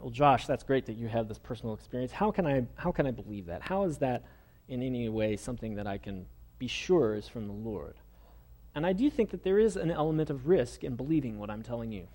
well, 0.00 0.10
Josh, 0.10 0.46
that's 0.46 0.64
great 0.64 0.86
that 0.86 0.94
you 0.94 1.08
have 1.08 1.28
this 1.28 1.38
personal 1.38 1.74
experience. 1.74 2.12
How 2.12 2.30
can 2.30 2.46
I, 2.46 2.66
how 2.74 2.90
can 2.90 3.06
I 3.06 3.10
believe 3.10 3.46
that? 3.46 3.62
How 3.62 3.84
is 3.84 3.98
that 3.98 4.24
in 4.68 4.82
any 4.82 5.08
way 5.08 5.36
something 5.36 5.76
that 5.76 5.86
I 5.86 5.98
can 5.98 6.26
be 6.58 6.66
sure 6.66 7.14
is 7.14 7.28
from 7.28 7.46
the 7.46 7.52
Lord? 7.52 7.96
And 8.74 8.84
I 8.84 8.92
do 8.92 9.08
think 9.08 9.30
that 9.30 9.44
there 9.44 9.58
is 9.58 9.76
an 9.76 9.90
element 9.90 10.30
of 10.30 10.48
risk 10.48 10.82
in 10.82 10.96
believing 10.96 11.38
what 11.38 11.48
I'm 11.48 11.62
telling 11.62 11.92
you. 11.92 12.08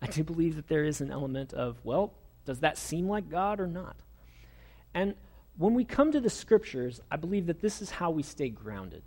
I 0.00 0.06
do 0.06 0.22
believe 0.22 0.56
that 0.56 0.68
there 0.68 0.84
is 0.84 1.00
an 1.00 1.10
element 1.10 1.52
of, 1.52 1.76
well, 1.82 2.14
does 2.44 2.60
that 2.60 2.78
seem 2.78 3.08
like 3.08 3.28
God 3.28 3.60
or 3.60 3.66
not? 3.66 3.96
And 4.94 5.14
when 5.60 5.74
we 5.74 5.84
come 5.84 6.10
to 6.10 6.20
the 6.20 6.30
scriptures, 6.30 7.02
I 7.10 7.16
believe 7.16 7.44
that 7.48 7.60
this 7.60 7.82
is 7.82 7.90
how 7.90 8.10
we 8.10 8.22
stay 8.22 8.48
grounded. 8.48 9.02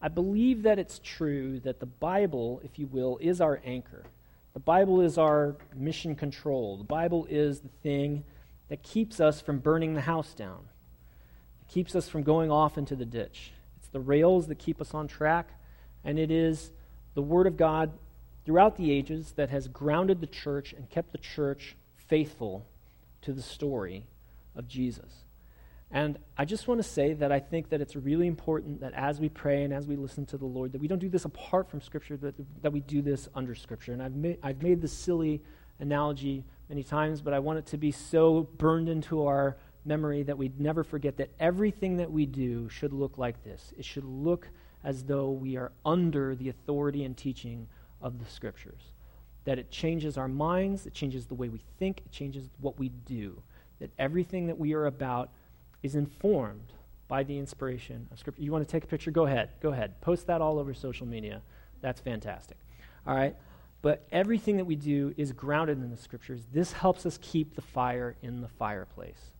I 0.00 0.08
believe 0.08 0.62
that 0.62 0.78
it's 0.78 0.98
true 1.04 1.60
that 1.60 1.78
the 1.78 1.84
Bible, 1.84 2.62
if 2.64 2.78
you 2.78 2.86
will, 2.86 3.18
is 3.20 3.38
our 3.42 3.60
anchor. 3.66 4.02
The 4.54 4.60
Bible 4.60 5.02
is 5.02 5.18
our 5.18 5.56
mission 5.76 6.16
control. 6.16 6.78
The 6.78 6.84
Bible 6.84 7.26
is 7.28 7.60
the 7.60 7.68
thing 7.82 8.24
that 8.70 8.82
keeps 8.82 9.20
us 9.20 9.42
from 9.42 9.58
burning 9.58 9.92
the 9.92 10.00
house 10.00 10.32
down, 10.32 10.60
it 11.60 11.70
keeps 11.70 11.94
us 11.94 12.08
from 12.08 12.22
going 12.22 12.50
off 12.50 12.78
into 12.78 12.96
the 12.96 13.04
ditch. 13.04 13.52
It's 13.76 13.88
the 13.88 14.00
rails 14.00 14.46
that 14.46 14.58
keep 14.58 14.80
us 14.80 14.94
on 14.94 15.06
track, 15.06 15.50
and 16.02 16.18
it 16.18 16.30
is 16.30 16.70
the 17.12 17.20
Word 17.20 17.46
of 17.46 17.58
God 17.58 17.92
throughout 18.46 18.78
the 18.78 18.90
ages 18.90 19.32
that 19.32 19.50
has 19.50 19.68
grounded 19.68 20.22
the 20.22 20.26
church 20.26 20.72
and 20.72 20.88
kept 20.88 21.12
the 21.12 21.18
church 21.18 21.76
faithful 21.94 22.64
to 23.20 23.34
the 23.34 23.42
story 23.42 24.06
of 24.56 24.66
Jesus. 24.66 25.23
And 25.94 26.18
I 26.36 26.44
just 26.44 26.66
want 26.66 26.80
to 26.80 26.88
say 26.88 27.12
that 27.14 27.30
I 27.30 27.38
think 27.38 27.68
that 27.68 27.80
it's 27.80 27.94
really 27.94 28.26
important 28.26 28.80
that 28.80 28.92
as 28.94 29.20
we 29.20 29.28
pray 29.28 29.62
and 29.62 29.72
as 29.72 29.86
we 29.86 29.94
listen 29.94 30.26
to 30.26 30.36
the 30.36 30.44
Lord, 30.44 30.72
that 30.72 30.80
we 30.80 30.88
don't 30.88 30.98
do 30.98 31.08
this 31.08 31.24
apart 31.24 31.70
from 31.70 31.80
Scripture, 31.80 32.16
that, 32.16 32.34
that 32.62 32.72
we 32.72 32.80
do 32.80 33.00
this 33.00 33.28
under 33.32 33.54
Scripture. 33.54 33.92
And 33.92 34.02
I've, 34.02 34.16
ma- 34.16 34.34
I've 34.42 34.60
made 34.60 34.82
this 34.82 34.92
silly 34.92 35.40
analogy 35.78 36.42
many 36.68 36.82
times, 36.82 37.22
but 37.22 37.32
I 37.32 37.38
want 37.38 37.60
it 37.60 37.66
to 37.66 37.76
be 37.76 37.92
so 37.92 38.48
burned 38.58 38.88
into 38.88 39.24
our 39.24 39.56
memory 39.84 40.24
that 40.24 40.36
we 40.36 40.50
never 40.58 40.82
forget 40.82 41.16
that 41.18 41.30
everything 41.38 41.98
that 41.98 42.10
we 42.10 42.26
do 42.26 42.68
should 42.68 42.92
look 42.92 43.16
like 43.16 43.44
this. 43.44 43.72
It 43.78 43.84
should 43.84 44.04
look 44.04 44.48
as 44.82 45.04
though 45.04 45.30
we 45.30 45.56
are 45.56 45.70
under 45.86 46.34
the 46.34 46.48
authority 46.48 47.04
and 47.04 47.16
teaching 47.16 47.68
of 48.02 48.18
the 48.18 48.26
Scriptures. 48.28 48.82
That 49.44 49.60
it 49.60 49.70
changes 49.70 50.18
our 50.18 50.26
minds, 50.26 50.86
it 50.86 50.92
changes 50.92 51.26
the 51.26 51.34
way 51.34 51.50
we 51.50 51.60
think, 51.78 51.98
it 52.04 52.10
changes 52.10 52.50
what 52.60 52.80
we 52.80 52.88
do. 52.88 53.40
That 53.78 53.92
everything 53.96 54.48
that 54.48 54.58
we 54.58 54.74
are 54.74 54.86
about 54.86 55.30
is 55.84 55.94
informed 55.94 56.72
by 57.08 57.22
the 57.22 57.38
inspiration 57.38 58.08
of 58.10 58.18
Scripture. 58.18 58.42
You 58.42 58.50
want 58.50 58.66
to 58.66 58.72
take 58.72 58.84
a 58.84 58.86
picture? 58.86 59.10
Go 59.10 59.26
ahead. 59.26 59.50
Go 59.60 59.68
ahead. 59.68 60.00
Post 60.00 60.26
that 60.26 60.40
all 60.40 60.58
over 60.58 60.72
social 60.72 61.06
media. 61.06 61.42
That's 61.82 62.00
fantastic. 62.00 62.56
All 63.06 63.14
right? 63.14 63.36
But 63.82 64.06
everything 64.10 64.56
that 64.56 64.64
we 64.64 64.76
do 64.76 65.12
is 65.18 65.30
grounded 65.32 65.76
in 65.76 65.90
the 65.90 65.96
Scriptures. 65.98 66.40
This 66.50 66.72
helps 66.72 67.04
us 67.04 67.18
keep 67.20 67.54
the 67.54 67.60
fire 67.60 68.16
in 68.22 68.40
the 68.40 68.48
fireplace. 68.48 69.30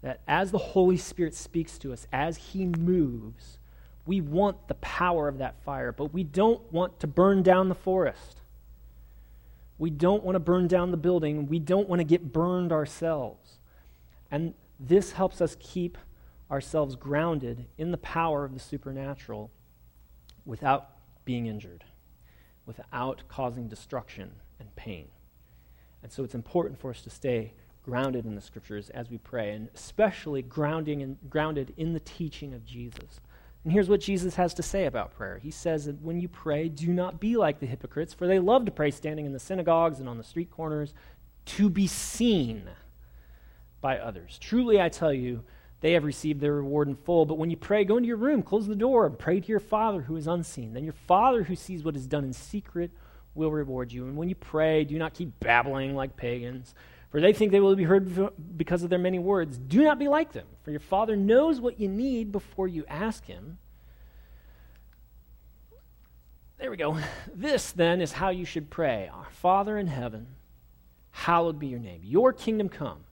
That 0.00 0.22
as 0.26 0.50
the 0.50 0.58
Holy 0.58 0.96
Spirit 0.96 1.34
speaks 1.34 1.76
to 1.80 1.92
us, 1.92 2.06
as 2.14 2.38
He 2.38 2.64
moves, 2.64 3.58
we 4.06 4.22
want 4.22 4.68
the 4.68 4.74
power 4.74 5.28
of 5.28 5.36
that 5.36 5.62
fire, 5.64 5.92
but 5.92 6.14
we 6.14 6.24
don't 6.24 6.62
want 6.72 6.98
to 7.00 7.06
burn 7.06 7.42
down 7.42 7.68
the 7.68 7.74
forest. 7.74 8.40
We 9.76 9.90
don't 9.90 10.24
want 10.24 10.36
to 10.36 10.40
burn 10.40 10.66
down 10.66 10.92
the 10.92 10.96
building. 10.96 11.46
We 11.46 11.58
don't 11.58 11.90
want 11.90 12.00
to 12.00 12.04
get 12.04 12.32
burned 12.32 12.72
ourselves. 12.72 13.58
And 14.30 14.54
this 14.78 15.12
helps 15.12 15.40
us 15.40 15.56
keep 15.60 15.98
ourselves 16.50 16.96
grounded 16.96 17.66
in 17.76 17.90
the 17.90 17.98
power 17.98 18.44
of 18.44 18.54
the 18.54 18.60
supernatural 18.60 19.50
without 20.44 20.90
being 21.24 21.46
injured, 21.46 21.84
without 22.64 23.22
causing 23.28 23.68
destruction 23.68 24.30
and 24.58 24.74
pain. 24.76 25.08
And 26.02 26.10
so 26.10 26.24
it's 26.24 26.34
important 26.34 26.78
for 26.78 26.90
us 26.90 27.02
to 27.02 27.10
stay 27.10 27.52
grounded 27.82 28.24
in 28.24 28.34
the 28.34 28.40
scriptures 28.40 28.90
as 28.90 29.10
we 29.10 29.18
pray, 29.18 29.52
and 29.52 29.68
especially 29.74 30.42
grounding 30.42 31.02
and 31.02 31.16
grounded 31.28 31.72
in 31.76 31.92
the 31.92 32.00
teaching 32.00 32.54
of 32.54 32.64
Jesus. 32.64 33.20
And 33.64 33.72
here's 33.72 33.88
what 33.88 34.00
Jesus 34.00 34.36
has 34.36 34.54
to 34.54 34.62
say 34.62 34.86
about 34.86 35.14
prayer. 35.14 35.38
He 35.38 35.50
says 35.50 35.86
that 35.86 36.00
when 36.00 36.20
you 36.20 36.28
pray, 36.28 36.68
do 36.68 36.88
not 36.88 37.20
be 37.20 37.36
like 37.36 37.60
the 37.60 37.66
hypocrites, 37.66 38.14
for 38.14 38.26
they 38.26 38.38
love 38.38 38.64
to 38.66 38.70
pray 38.70 38.90
standing 38.90 39.26
in 39.26 39.32
the 39.32 39.38
synagogues 39.38 40.00
and 40.00 40.08
on 40.08 40.18
the 40.18 40.24
street 40.24 40.50
corners 40.50 40.94
to 41.46 41.68
be 41.68 41.86
seen 41.86 42.68
by 43.80 43.98
others. 43.98 44.38
Truly, 44.40 44.80
I 44.80 44.88
tell 44.88 45.12
you, 45.12 45.42
they 45.80 45.92
have 45.92 46.04
received 46.04 46.40
their 46.40 46.54
reward 46.54 46.88
in 46.88 46.96
full. 46.96 47.24
But 47.24 47.38
when 47.38 47.50
you 47.50 47.56
pray, 47.56 47.84
go 47.84 47.96
into 47.96 48.08
your 48.08 48.16
room, 48.16 48.42
close 48.42 48.66
the 48.66 48.74
door, 48.74 49.06
and 49.06 49.18
pray 49.18 49.40
to 49.40 49.48
your 49.48 49.60
Father 49.60 50.02
who 50.02 50.16
is 50.16 50.26
unseen. 50.26 50.72
Then 50.72 50.84
your 50.84 50.94
Father 51.06 51.44
who 51.44 51.54
sees 51.54 51.84
what 51.84 51.96
is 51.96 52.06
done 52.06 52.24
in 52.24 52.32
secret 52.32 52.90
will 53.34 53.52
reward 53.52 53.92
you. 53.92 54.04
And 54.04 54.16
when 54.16 54.28
you 54.28 54.34
pray, 54.34 54.84
do 54.84 54.98
not 54.98 55.14
keep 55.14 55.38
babbling 55.38 55.94
like 55.94 56.16
pagans, 56.16 56.74
for 57.10 57.20
they 57.20 57.32
think 57.32 57.52
they 57.52 57.60
will 57.60 57.76
be 57.76 57.84
heard 57.84 58.32
because 58.56 58.82
of 58.82 58.90
their 58.90 58.98
many 58.98 59.18
words. 59.18 59.56
Do 59.56 59.84
not 59.84 59.98
be 59.98 60.08
like 60.08 60.32
them, 60.32 60.46
for 60.64 60.70
your 60.72 60.80
Father 60.80 61.16
knows 61.16 61.60
what 61.60 61.78
you 61.78 61.88
need 61.88 62.32
before 62.32 62.66
you 62.66 62.84
ask 62.88 63.24
Him. 63.24 63.58
There 66.58 66.70
we 66.70 66.76
go. 66.76 66.98
This, 67.34 67.70
then, 67.70 68.00
is 68.00 68.10
how 68.10 68.30
you 68.30 68.44
should 68.44 68.68
pray 68.68 69.08
Our 69.14 69.30
Father 69.30 69.78
in 69.78 69.86
heaven, 69.86 70.26
hallowed 71.12 71.60
be 71.60 71.68
your 71.68 71.78
name. 71.78 72.00
Your 72.02 72.32
kingdom 72.32 72.68
come. 72.68 73.04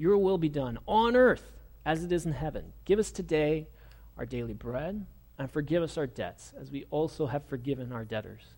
Your 0.00 0.16
will 0.16 0.38
be 0.38 0.48
done 0.48 0.78
on 0.88 1.14
earth 1.14 1.52
as 1.84 2.02
it 2.02 2.10
is 2.10 2.24
in 2.24 2.32
heaven. 2.32 2.72
Give 2.86 2.98
us 2.98 3.10
today 3.10 3.68
our 4.16 4.24
daily 4.24 4.54
bread, 4.54 5.04
and 5.38 5.50
forgive 5.50 5.82
us 5.82 5.98
our 5.98 6.06
debts, 6.06 6.54
as 6.58 6.70
we 6.70 6.86
also 6.88 7.26
have 7.26 7.44
forgiven 7.44 7.92
our 7.92 8.06
debtors. 8.06 8.54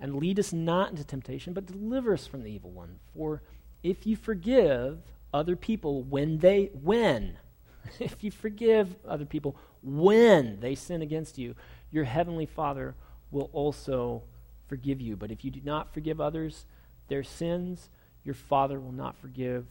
And 0.00 0.14
lead 0.14 0.38
us 0.38 0.54
not 0.54 0.88
into 0.88 1.04
temptation, 1.04 1.52
but 1.52 1.66
deliver 1.66 2.14
us 2.14 2.26
from 2.26 2.44
the 2.44 2.50
evil 2.50 2.70
one. 2.70 2.98
For 3.14 3.42
if 3.82 4.06
you 4.06 4.16
forgive 4.16 5.00
other 5.34 5.54
people 5.54 6.02
when 6.02 6.38
they, 6.38 6.70
when, 6.72 7.36
if 8.00 8.24
you 8.24 8.30
forgive 8.30 8.96
other 9.06 9.26
people 9.26 9.54
when 9.82 10.60
they 10.60 10.74
sin 10.74 11.02
against 11.02 11.36
you, 11.36 11.54
your 11.90 12.04
heavenly 12.04 12.46
Father 12.46 12.94
will 13.30 13.50
also 13.52 14.22
forgive 14.66 15.02
you. 15.02 15.14
But 15.14 15.30
if 15.30 15.44
you 15.44 15.50
do 15.50 15.60
not 15.62 15.92
forgive 15.92 16.22
others 16.22 16.64
their 17.08 17.22
sins, 17.22 17.90
your 18.24 18.34
Father 18.34 18.80
will 18.80 18.92
not 18.92 19.18
forgive 19.18 19.66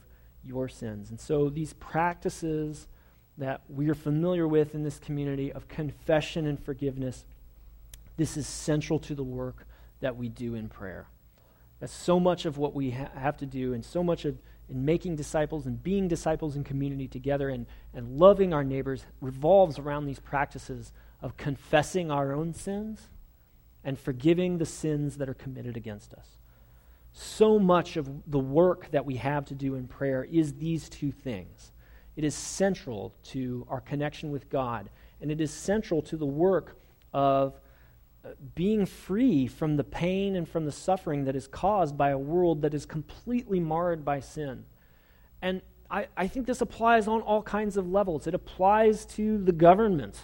your 0.46 0.68
sins. 0.68 1.10
And 1.10 1.20
so 1.20 1.48
these 1.48 1.72
practices 1.74 2.88
that 3.38 3.62
we 3.68 3.90
are 3.90 3.94
familiar 3.94 4.48
with 4.48 4.74
in 4.74 4.82
this 4.82 4.98
community 4.98 5.52
of 5.52 5.68
confession 5.68 6.46
and 6.46 6.58
forgiveness, 6.58 7.24
this 8.16 8.36
is 8.36 8.46
central 8.46 8.98
to 9.00 9.14
the 9.14 9.24
work 9.24 9.66
that 10.00 10.16
we 10.16 10.28
do 10.28 10.54
in 10.54 10.68
prayer. 10.68 11.06
That's 11.80 11.92
so 11.92 12.18
much 12.18 12.46
of 12.46 12.56
what 12.56 12.74
we 12.74 12.92
ha- 12.92 13.10
have 13.14 13.36
to 13.38 13.46
do, 13.46 13.74
and 13.74 13.84
so 13.84 14.02
much 14.02 14.24
of 14.24 14.38
in 14.68 14.84
making 14.84 15.16
disciples 15.16 15.66
and 15.66 15.82
being 15.82 16.08
disciples 16.08 16.56
in 16.56 16.64
community 16.64 17.06
together 17.06 17.48
and, 17.48 17.66
and 17.94 18.18
loving 18.18 18.52
our 18.52 18.64
neighbors 18.64 19.04
revolves 19.20 19.78
around 19.78 20.06
these 20.06 20.18
practices 20.18 20.92
of 21.22 21.36
confessing 21.36 22.10
our 22.10 22.32
own 22.32 22.52
sins 22.52 23.08
and 23.84 23.98
forgiving 23.98 24.58
the 24.58 24.66
sins 24.66 25.18
that 25.18 25.28
are 25.28 25.34
committed 25.34 25.76
against 25.76 26.12
us 26.14 26.38
so 27.18 27.58
much 27.58 27.96
of 27.96 28.30
the 28.30 28.38
work 28.38 28.90
that 28.90 29.06
we 29.06 29.16
have 29.16 29.46
to 29.46 29.54
do 29.54 29.74
in 29.74 29.88
prayer 29.88 30.24
is 30.24 30.52
these 30.52 30.90
two 30.90 31.10
things. 31.10 31.72
It 32.14 32.24
is 32.24 32.34
central 32.34 33.14
to 33.24 33.66
our 33.70 33.80
connection 33.80 34.30
with 34.30 34.50
God, 34.50 34.90
and 35.22 35.30
it 35.30 35.40
is 35.40 35.50
central 35.50 36.02
to 36.02 36.16
the 36.18 36.26
work 36.26 36.78
of 37.14 37.58
uh, 38.22 38.30
being 38.54 38.84
free 38.84 39.46
from 39.46 39.78
the 39.78 39.84
pain 39.84 40.36
and 40.36 40.46
from 40.46 40.66
the 40.66 40.72
suffering 40.72 41.24
that 41.24 41.34
is 41.34 41.48
caused 41.48 41.96
by 41.96 42.10
a 42.10 42.18
world 42.18 42.60
that 42.60 42.74
is 42.74 42.84
completely 42.84 43.60
marred 43.60 44.04
by 44.04 44.20
sin. 44.20 44.66
And 45.40 45.62
I, 45.90 46.08
I 46.18 46.26
think 46.26 46.46
this 46.46 46.60
applies 46.60 47.08
on 47.08 47.22
all 47.22 47.42
kinds 47.42 47.78
of 47.78 47.88
levels. 47.88 48.26
It 48.26 48.34
applies 48.34 49.06
to 49.06 49.38
the 49.38 49.52
government. 49.52 50.20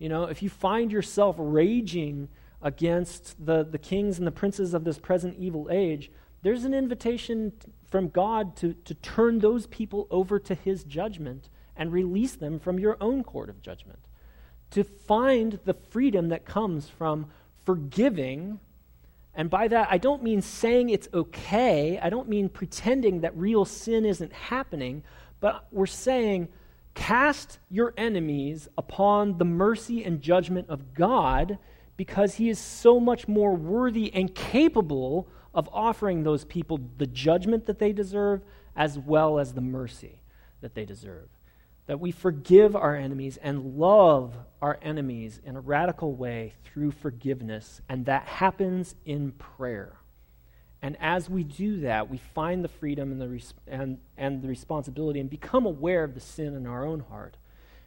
You 0.00 0.08
know, 0.08 0.24
if 0.24 0.42
you 0.42 0.50
find 0.50 0.90
yourself 0.90 1.36
raging 1.38 2.28
against 2.66 3.46
the, 3.46 3.62
the 3.62 3.78
kings 3.78 4.18
and 4.18 4.26
the 4.26 4.32
princes 4.32 4.74
of 4.74 4.82
this 4.82 4.98
present 4.98 5.36
evil 5.38 5.68
age, 5.70 6.10
there's 6.42 6.64
an 6.64 6.74
invitation 6.74 7.52
from 7.88 8.08
God 8.08 8.56
to, 8.56 8.74
to 8.74 8.94
turn 8.94 9.38
those 9.38 9.68
people 9.68 10.08
over 10.10 10.40
to 10.40 10.54
his 10.56 10.82
judgment 10.82 11.48
and 11.76 11.92
release 11.92 12.34
them 12.34 12.58
from 12.58 12.80
your 12.80 12.96
own 13.00 13.22
court 13.22 13.48
of 13.48 13.62
judgment. 13.62 14.00
To 14.72 14.82
find 14.82 15.60
the 15.64 15.74
freedom 15.74 16.30
that 16.30 16.44
comes 16.44 16.88
from 16.88 17.26
forgiving. 17.64 18.58
And 19.32 19.48
by 19.48 19.68
that, 19.68 19.86
I 19.88 19.98
don't 19.98 20.24
mean 20.24 20.42
saying 20.42 20.90
it's 20.90 21.08
okay. 21.14 22.00
I 22.02 22.10
don't 22.10 22.28
mean 22.28 22.48
pretending 22.48 23.20
that 23.20 23.36
real 23.36 23.64
sin 23.64 24.04
isn't 24.04 24.32
happening. 24.32 25.04
But 25.38 25.68
we're 25.70 25.86
saying, 25.86 26.48
cast 26.94 27.60
your 27.70 27.94
enemies 27.96 28.68
upon 28.76 29.38
the 29.38 29.44
mercy 29.44 30.02
and 30.02 30.20
judgment 30.20 30.68
of 30.68 30.94
God 30.94 31.58
because 31.96 32.34
he 32.34 32.48
is 32.48 32.58
so 32.58 33.00
much 33.00 33.26
more 33.26 33.54
worthy 33.54 34.12
and 34.12 34.34
capable 34.34 35.28
of 35.54 35.68
offering 35.72 36.22
those 36.22 36.44
people 36.44 36.78
the 36.98 37.06
judgment 37.06 37.66
that 37.66 37.78
they 37.78 37.92
deserve 37.92 38.42
as 38.76 38.98
well 38.98 39.38
as 39.38 39.54
the 39.54 39.60
mercy 39.60 40.20
that 40.60 40.74
they 40.74 40.84
deserve. 40.84 41.28
That 41.86 42.00
we 42.00 42.10
forgive 42.10 42.76
our 42.76 42.96
enemies 42.96 43.38
and 43.38 43.78
love 43.78 44.34
our 44.60 44.78
enemies 44.82 45.40
in 45.44 45.56
a 45.56 45.60
radical 45.60 46.14
way 46.14 46.54
through 46.64 46.90
forgiveness, 46.90 47.80
and 47.88 48.04
that 48.06 48.26
happens 48.26 48.96
in 49.04 49.32
prayer. 49.32 49.96
And 50.82 50.96
as 51.00 51.30
we 51.30 51.42
do 51.42 51.80
that, 51.80 52.10
we 52.10 52.18
find 52.18 52.62
the 52.62 52.68
freedom 52.68 53.12
and 53.12 53.20
the, 53.20 53.28
res- 53.28 53.54
and, 53.66 53.98
and 54.16 54.42
the 54.42 54.48
responsibility 54.48 55.20
and 55.20 55.30
become 55.30 55.64
aware 55.64 56.04
of 56.04 56.14
the 56.14 56.20
sin 56.20 56.54
in 56.54 56.66
our 56.66 56.84
own 56.84 57.00
heart 57.00 57.36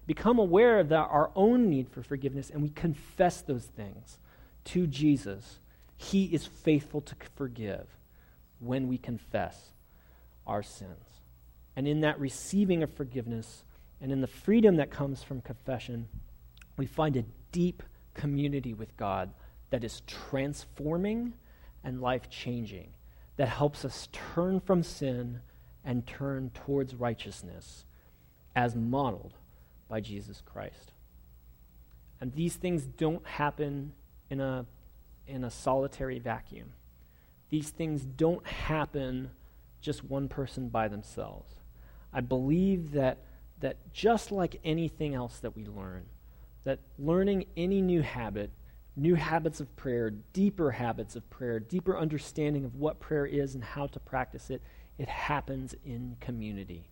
become 0.10 0.40
aware 0.40 0.80
of 0.80 0.90
the, 0.90 0.96
our 0.96 1.30
own 1.36 1.70
need 1.70 1.88
for 1.88 2.02
forgiveness, 2.02 2.50
and 2.50 2.64
we 2.64 2.70
confess 2.70 3.42
those 3.42 3.66
things 3.66 4.18
to 4.64 4.88
Jesus. 4.88 5.60
He 5.98 6.26
is 6.26 6.48
faithful 6.48 7.02
to 7.02 7.16
forgive 7.36 7.86
when 8.58 8.88
we 8.88 8.98
confess 8.98 9.70
our 10.48 10.64
sins. 10.64 11.22
And 11.76 11.88
in 11.88 12.02
that 12.02 12.20
receiving 12.20 12.82
of 12.82 12.92
forgiveness 12.92 13.64
and 14.02 14.12
in 14.12 14.22
the 14.22 14.26
freedom 14.26 14.78
that 14.78 14.90
comes 14.90 15.22
from 15.22 15.42
confession, 15.42 16.08
we 16.76 16.88
find 16.88 17.16
a 17.16 17.26
deep 17.52 17.84
community 18.16 18.74
with 18.74 18.98
God 18.98 19.30
that 19.70 19.84
is 19.84 20.02
transforming 20.08 21.34
and 21.84 22.02
life 22.02 22.32
changing, 22.32 22.94
that 23.38 23.50
helps 23.50 23.86
us 23.86 24.10
turn 24.12 24.60
from 24.60 24.82
sin 24.82 25.42
and 25.86 26.08
turn 26.08 26.50
towards 26.50 26.96
righteousness 26.96 27.86
as 28.56 28.76
modeled 28.76 29.36
by 29.90 30.00
Jesus 30.00 30.42
Christ. 30.46 30.94
And 32.22 32.34
these 32.34 32.56
things 32.56 32.86
don't 32.86 33.26
happen 33.26 33.94
in 34.30 34.40
a, 34.40 34.66
in 35.28 35.44
a 35.44 35.52
solitary 35.52 36.20
vacuum. 36.20 36.74
These 37.50 37.70
things 37.72 38.04
don't 38.04 38.46
happen 38.46 39.32
just 39.82 40.04
one 40.04 40.28
person 40.28 40.70
by 40.70 40.88
themselves. 40.88 41.56
I 42.14 42.22
believe 42.22 42.92
that 42.92 43.20
that 43.60 43.78
just 43.94 44.32
like 44.32 44.60
anything 44.64 45.14
else 45.14 45.40
that 45.40 45.56
we 45.56 45.66
learn, 45.66 46.06
that 46.64 46.80
learning 46.98 47.46
any 47.58 47.82
new 47.82 48.02
habit, 48.02 48.52
new 48.96 49.16
habits 49.16 49.60
of 49.60 49.76
prayer, 49.76 50.10
deeper 50.10 50.72
habits 50.72 51.16
of 51.16 51.30
prayer, 51.30 51.60
deeper 51.60 51.98
understanding 51.98 52.66
of 52.66 52.76
what 52.76 53.00
prayer 53.00 53.26
is 53.26 53.56
and 53.56 53.64
how 53.64 53.88
to 53.88 54.00
practice 54.00 54.50
it, 54.50 54.62
it 54.98 55.10
happens 55.10 55.76
in 55.86 56.16
community. 56.20 56.89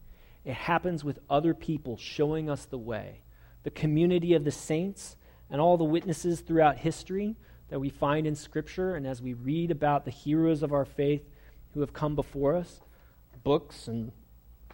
It 0.48 0.54
happens 0.54 1.04
with 1.04 1.20
other 1.30 1.54
people 1.54 1.98
showing 1.98 2.50
us 2.50 2.64
the 2.64 2.78
way. 2.78 3.20
The 3.64 3.70
community 3.70 4.34
of 4.34 4.46
the 4.46 4.52
saints 4.52 5.18
and 5.50 5.60
all 5.60 5.76
the 5.76 5.84
witnesses 5.84 6.40
throughout 6.40 6.78
history 6.78 7.36
that 7.68 7.82
we 7.82 7.90
find 7.90 8.26
in 8.26 8.34
Scripture, 8.34 8.96
and 8.96 9.06
as 9.06 9.22
we 9.22 9.34
read 9.34 9.72
about 9.72 10.06
the 10.06 10.12
heroes 10.12 10.64
of 10.64 10.72
our 10.72 10.86
faith 10.86 11.22
who 11.74 11.82
have 11.82 11.92
come 11.92 12.16
before 12.16 12.56
us, 12.56 12.80
books 13.44 13.90
and 13.90 14.14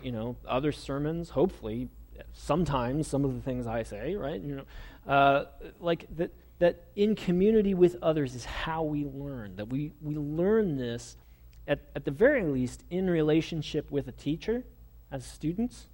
you 0.04 0.12
know 0.12 0.36
other 0.48 0.72
sermons, 0.72 1.32
hopefully, 1.32 1.90
sometimes 2.34 3.08
some 3.08 3.26
of 3.26 3.34
the 3.34 3.42
things 3.42 3.66
I 3.66 3.82
say, 3.82 4.14
right? 4.14 4.40
You 4.40 4.58
know, 4.58 5.12
uh, 5.12 5.46
like 5.80 6.06
that. 6.18 6.32
That 6.60 6.86
in 6.96 7.16
community 7.16 7.74
with 7.74 7.98
others 8.02 8.36
is 8.36 8.46
how 8.46 8.84
we 8.84 9.04
learn. 9.04 9.58
That 9.58 9.66
we, 9.66 9.92
we 10.02 10.16
learn 10.16 10.78
this 10.78 11.18
at, 11.68 11.82
at 11.94 12.06
the 12.06 12.12
very 12.12 12.44
least 12.44 12.84
in 12.90 13.10
relationship 13.10 13.92
with 13.92 14.08
a 14.08 14.14
teacher 14.14 14.64
as 15.14 15.24
students, 15.24 15.86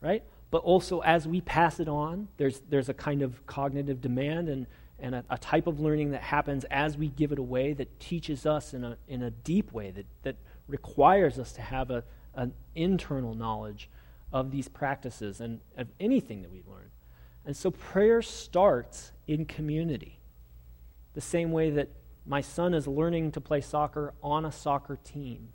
right? 0.00 0.22
But 0.50 0.58
also 0.58 1.00
as 1.00 1.28
we 1.28 1.42
pass 1.42 1.80
it 1.80 1.88
on, 1.88 2.28
there's, 2.38 2.60
there's 2.70 2.88
a 2.88 2.94
kind 2.94 3.20
of 3.20 3.44
cognitive 3.46 4.00
demand 4.00 4.48
and, 4.48 4.66
and 4.98 5.16
a, 5.16 5.24
a, 5.28 5.36
type 5.36 5.66
of 5.66 5.80
learning 5.80 6.12
that 6.12 6.22
happens 6.22 6.64
as 6.70 6.96
we 6.96 7.08
give 7.08 7.32
it 7.32 7.38
away 7.38 7.72
that 7.74 8.00
teaches 8.00 8.46
us 8.46 8.72
in 8.72 8.84
a, 8.84 8.96
in 9.08 9.22
a 9.22 9.30
deep 9.30 9.72
way, 9.72 9.90
that, 9.90 10.06
that 10.22 10.36
requires 10.68 11.38
us 11.38 11.52
to 11.52 11.60
have 11.60 11.90
a, 11.90 12.04
an 12.34 12.54
internal 12.74 13.34
knowledge 13.34 13.90
of 14.32 14.50
these 14.50 14.68
practices 14.68 15.40
and 15.40 15.60
of 15.76 15.88
anything 15.98 16.42
that 16.42 16.50
we 16.50 16.62
learn. 16.66 16.90
And 17.44 17.56
so 17.56 17.70
prayer 17.70 18.22
starts 18.22 19.12
in 19.26 19.44
community. 19.44 20.20
The 21.14 21.20
same 21.20 21.50
way 21.50 21.70
that 21.70 21.88
my 22.26 22.42
son 22.42 22.74
is 22.74 22.86
learning 22.86 23.32
to 23.32 23.40
play 23.40 23.60
soccer 23.60 24.14
on 24.22 24.44
a 24.44 24.52
soccer 24.52 24.98
team. 25.02 25.48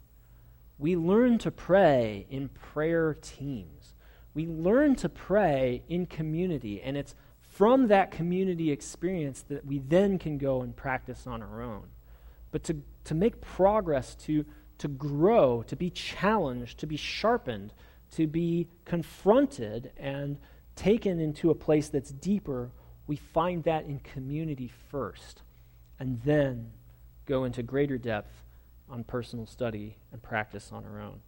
We 0.84 0.98
learn 0.98 1.38
to 1.38 1.50
pray 1.50 2.26
in 2.30 2.50
prayer 2.50 3.14
teams. 3.14 3.94
We 4.34 4.48
learn 4.48 4.96
to 4.96 5.08
pray 5.08 5.82
in 5.88 6.08
community, 6.08 6.82
and 6.82 6.98
it's 6.98 7.16
from 7.40 7.88
that 7.88 8.12
community 8.12 8.70
experience 8.70 9.46
that 9.48 9.66
we 9.66 9.80
then 9.80 10.20
can 10.20 10.38
go 10.38 10.62
and 10.62 10.76
practice 10.76 11.26
on 11.26 11.42
our 11.42 11.62
own. 11.62 11.86
But 12.52 12.64
to, 12.66 12.82
to 13.06 13.16
make 13.16 13.40
progress, 13.40 14.16
to, 14.26 14.44
to 14.80 14.90
grow, 14.90 15.64
to 15.68 15.76
be 15.78 15.90
challenged, 15.90 16.80
to 16.80 16.86
be 16.86 16.98
sharpened, 16.98 17.74
to 18.18 18.28
be 18.28 18.68
confronted 18.84 19.94
and 19.96 20.38
taken 20.76 21.18
into 21.18 21.50
a 21.50 21.56
place 21.56 21.88
that's 21.88 22.12
deeper, 22.12 22.72
we 23.08 23.16
find 23.16 23.64
that 23.64 23.86
in 23.86 24.00
community 24.00 24.70
first, 24.92 25.44
and 25.98 26.22
then 26.26 26.74
go 27.26 27.46
into 27.46 27.64
greater 27.64 27.98
depth 27.98 28.43
on 28.94 29.04
personal 29.04 29.48
study 29.48 29.98
and 30.12 30.22
practice 30.22 30.70
on 30.72 30.86
our 30.86 31.02
own. 31.02 31.20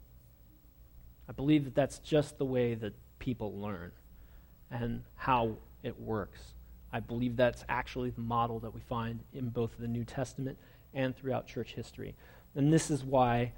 I 1.28 1.32
believe 1.32 1.66
that 1.66 1.74
that's 1.74 1.98
just 1.98 2.38
the 2.38 2.46
way 2.46 2.76
that 2.76 2.94
people 3.18 3.60
learn 3.60 3.92
and 4.70 5.02
how 5.16 5.58
it 5.82 6.00
works. 6.00 6.54
I 6.94 7.00
believe 7.00 7.36
that's 7.36 7.66
actually 7.68 8.12
the 8.12 8.22
model 8.22 8.60
that 8.60 8.74
we 8.74 8.82
find 8.82 9.22
in 9.34 9.50
both 9.50 9.72
the 9.80 9.88
New 9.88 10.04
Testament 10.04 10.60
and 10.94 11.16
throughout 11.16 11.48
church 11.48 11.74
history. 11.74 12.16
And 12.54 12.72
this 12.72 12.92
is 12.92 13.04
why 13.04 13.54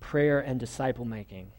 prayer 0.00 0.40
and 0.40 0.58
disciple 0.58 1.04
making 1.04 1.52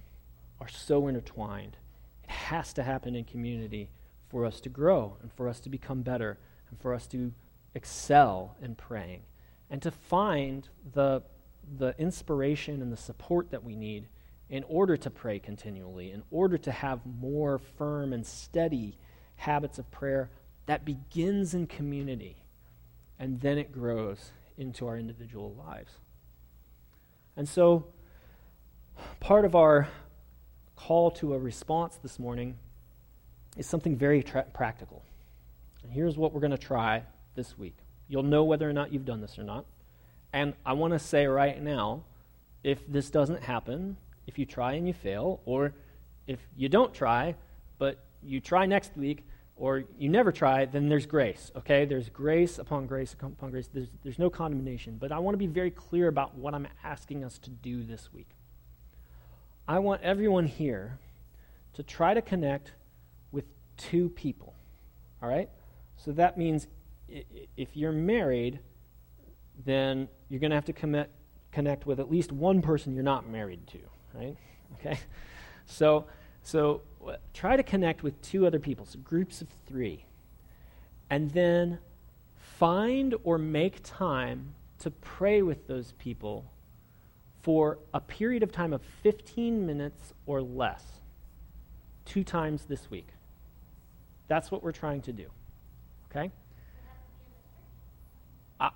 are 0.59 0.67
so 0.67 1.07
intertwined. 1.07 1.77
It 2.25 2.29
has 2.29 2.73
to 2.73 2.83
happen 2.83 3.15
in 3.15 3.23
community 3.23 3.89
for 4.27 4.45
us 4.45 4.59
to 4.59 4.69
grow 4.69 5.15
and 5.21 5.31
for 5.31 5.47
us 5.47 5.61
to 5.61 5.69
become 5.69 6.01
better 6.01 6.37
and 6.69 6.77
for 6.81 6.93
us 6.93 7.07
to 7.07 7.31
excel 7.73 8.57
in 8.61 8.75
praying 8.75 9.21
and 9.69 9.81
to 9.81 9.89
find 9.89 10.67
the, 10.93 11.23
the 11.77 11.95
inspiration 11.97 12.81
and 12.81 12.91
the 12.91 12.97
support 12.97 13.51
that 13.51 13.63
we 13.63 13.75
need 13.75 14.07
in 14.49 14.63
order 14.65 14.97
to 14.97 15.09
pray 15.09 15.39
continually, 15.39 16.11
in 16.11 16.23
order 16.29 16.57
to 16.57 16.71
have 16.71 16.99
more 17.05 17.57
firm 17.57 18.13
and 18.13 18.25
steady 18.25 18.97
habits 19.35 19.79
of 19.79 19.89
prayer 19.91 20.29
that 20.65 20.85
begins 20.85 21.53
in 21.53 21.67
community 21.67 22.43
and 23.19 23.39
then 23.41 23.57
it 23.57 23.71
grows 23.71 24.31
into 24.57 24.87
our 24.87 24.97
individual 24.97 25.53
lives. 25.53 25.93
And 27.35 27.47
so, 27.47 27.85
part 29.19 29.45
of 29.45 29.55
our 29.55 29.87
call 30.75 31.11
to 31.11 31.33
a 31.33 31.39
response 31.39 31.97
this 31.97 32.19
morning 32.19 32.57
is 33.57 33.65
something 33.65 33.95
very 33.95 34.23
tra- 34.23 34.45
practical. 34.53 35.03
And 35.83 35.91
here's 35.91 36.17
what 36.17 36.33
we're 36.33 36.41
going 36.41 36.51
to 36.51 36.57
try 36.57 37.03
this 37.35 37.57
week. 37.57 37.77
You'll 38.07 38.23
know 38.23 38.43
whether 38.43 38.69
or 38.69 38.73
not 38.73 38.93
you've 38.93 39.05
done 39.05 39.21
this 39.21 39.39
or 39.39 39.43
not. 39.43 39.65
And 40.33 40.55
I 40.65 40.73
want 40.73 40.93
to 40.93 40.99
say 40.99 41.27
right 41.27 41.61
now 41.61 42.03
if 42.63 42.79
this 42.87 43.09
doesn't 43.09 43.43
happen, 43.43 43.97
if 44.25 44.39
you 44.39 44.45
try 44.45 44.73
and 44.73 44.87
you 44.87 44.93
fail, 44.93 45.41
or 45.45 45.73
if 46.27 46.39
you 46.57 46.69
don't 46.69 46.93
try, 46.93 47.35
but 47.77 47.99
you 48.23 48.39
try 48.39 48.65
next 48.65 48.95
week, 48.97 49.25
or 49.55 49.83
you 49.97 50.09
never 50.09 50.31
try, 50.31 50.65
then 50.65 50.89
there's 50.89 51.05
grace, 51.05 51.51
okay? 51.55 51.85
There's 51.85 52.09
grace 52.09 52.57
upon 52.57 52.87
grace 52.87 53.13
upon 53.13 53.51
grace. 53.51 53.69
There's, 53.71 53.89
there's 54.01 54.17
no 54.17 54.29
condemnation. 54.29 54.97
But 54.99 55.11
I 55.11 55.19
want 55.19 55.35
to 55.35 55.37
be 55.37 55.47
very 55.47 55.69
clear 55.69 56.07
about 56.07 56.35
what 56.35 56.55
I'm 56.55 56.67
asking 56.83 57.23
us 57.23 57.37
to 57.39 57.49
do 57.49 57.83
this 57.83 58.11
week. 58.11 58.29
I 59.67 59.79
want 59.79 60.01
everyone 60.01 60.47
here 60.47 60.97
to 61.73 61.83
try 61.83 62.13
to 62.13 62.21
connect 62.21 62.71
with 63.31 63.45
two 63.77 64.09
people, 64.09 64.55
all 65.21 65.29
right? 65.29 65.49
So 65.97 66.11
that 66.13 66.37
means 66.37 66.67
if 67.07 67.77
you're 67.77 67.91
married, 67.91 68.59
then 69.65 70.07
you're 70.29 70.39
going 70.39 70.51
to 70.51 70.55
have 70.55 70.65
to 70.65 70.73
commit, 70.73 71.09
connect 71.51 71.85
with 71.85 71.99
at 71.99 72.09
least 72.09 72.31
one 72.31 72.61
person 72.61 72.93
you're 72.93 73.03
not 73.03 73.27
married 73.29 73.65
to, 73.67 73.79
right? 74.13 74.35
Okay? 74.79 74.99
So, 75.65 76.05
so 76.43 76.81
try 77.33 77.55
to 77.55 77.63
connect 77.63 78.03
with 78.03 78.21
two 78.21 78.45
other 78.45 78.59
people, 78.59 78.85
so 78.85 78.99
groups 78.99 79.41
of 79.41 79.47
three. 79.65 80.03
And 81.09 81.31
then 81.31 81.79
find 82.35 83.15
or 83.23 83.37
make 83.37 83.79
time 83.81 84.53
to 84.79 84.91
pray 84.91 85.41
with 85.41 85.67
those 85.67 85.93
people 85.93 86.51
for 87.41 87.79
a 87.93 87.99
period 87.99 88.43
of 88.43 88.51
time 88.51 88.73
of 88.73 88.81
15 89.03 89.65
minutes 89.65 90.13
or 90.25 90.41
less, 90.41 90.83
two 92.05 92.23
times 92.23 92.65
this 92.65 92.89
week. 92.89 93.07
That's 94.27 94.51
what 94.51 94.63
we're 94.63 94.71
trying 94.71 95.01
to 95.03 95.13
do. 95.13 95.27
Okay? 96.09 96.31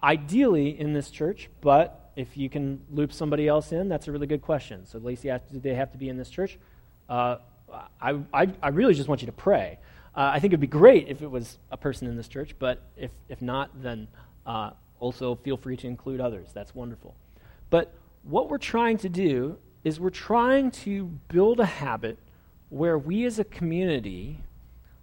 Ideally 0.04 0.80
in 0.80 0.93
this 0.93 1.10
church, 1.10 1.50
but 1.62 2.12
if 2.15 2.36
you 2.36 2.50
can 2.50 2.82
loop 2.91 3.13
somebody 3.13 3.47
else 3.47 3.71
in, 3.71 3.89
that's 3.89 4.08
a 4.08 4.12
really 4.12 4.28
good 4.28 4.41
question. 4.41 4.86
So, 4.86 4.97
Lacey 4.97 5.30
asked, 5.30 5.52
do 5.52 5.60
they 5.60 5.76
have 5.76 5.91
to 5.91 5.97
be 5.97 6.10
in 6.10 6.17
this 6.17 6.30
church? 6.30 6.58
Uh, 7.08 7.38
I, 8.02 8.19
I, 8.34 8.47
I, 8.62 8.69
really 8.69 8.93
just 8.93 9.08
want 9.08 9.21
you 9.21 9.28
to 9.28 9.32
pray. 9.32 9.78
Uh, 10.15 10.32
I 10.34 10.39
think 10.39 10.52
it 10.52 10.56
would 10.56 10.62
be 10.62 10.67
great 10.67 11.08
if 11.08 11.21
it 11.21 11.30
was 11.30 11.58
a 11.71 11.78
person 11.78 12.08
in 12.08 12.17
this 12.17 12.28
church, 12.28 12.56
but 12.58 12.82
if, 12.97 13.12
if 13.30 13.41
not, 13.41 13.82
then 13.82 14.08
uh, 14.45 14.71
also 15.00 15.36
feel 15.36 15.58
free 15.58 15.78
to 15.78 15.88
include 15.88 16.19
others. 16.19 16.50
That's 16.54 16.73
wonderful. 16.73 17.15
But 17.69 17.93
what 18.23 18.50
we're 18.50 18.58
trying 18.58 18.97
to 19.00 19.10
do 19.10 19.58
is 19.84 20.00
we're 20.00 20.10
trying 20.10 20.71
to 20.71 21.06
build 21.30 21.60
a 21.60 21.65
habit 21.65 22.17
where 22.69 22.97
we 22.97 23.26
as 23.26 23.39
a 23.39 23.43
community 23.43 24.39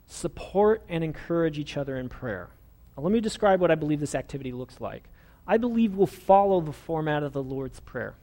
support 0.07 0.83
and 0.88 1.03
encourage 1.03 1.59
each 1.59 1.77
other 1.77 1.97
in 1.97 2.09
prayer. 2.09 2.51
Now, 2.96 3.02
let 3.02 3.12
me 3.12 3.20
describe 3.20 3.61
what 3.61 3.70
I 3.70 3.74
believe 3.74 4.00
this 4.00 4.14
activity 4.14 4.52
looks 4.52 4.80
like. 4.80 5.04
I 5.46 5.57
believe 5.57 5.94
we'll 5.94 6.07
follow 6.07 6.61
the 6.61 6.72
format 6.72 7.22
of 7.22 7.33
the 7.33 7.42
Lord's 7.42 7.80
Prayer. 7.80 8.14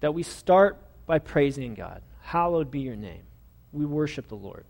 That 0.00 0.14
we 0.14 0.22
start 0.22 0.78
by 1.06 1.18
praising 1.18 1.74
God. 1.74 2.02
Hallowed 2.22 2.70
be 2.70 2.80
your 2.80 2.96
name. 2.96 3.22
We 3.72 3.84
worship 3.84 4.28
the 4.28 4.36
Lord. 4.36 4.64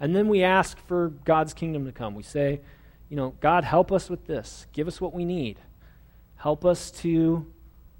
And 0.00 0.16
then 0.16 0.28
we 0.28 0.42
ask 0.42 0.78
for 0.86 1.10
God's 1.24 1.52
kingdom 1.52 1.84
to 1.84 1.92
come. 1.92 2.14
We 2.14 2.22
say, 2.22 2.60
you 3.08 3.16
know, 3.16 3.34
God, 3.40 3.64
help 3.64 3.92
us 3.92 4.08
with 4.08 4.26
this. 4.26 4.66
Give 4.72 4.88
us 4.88 5.00
what 5.00 5.12
we 5.12 5.24
need. 5.24 5.58
Help 6.36 6.64
us 6.64 6.90
to 6.90 7.46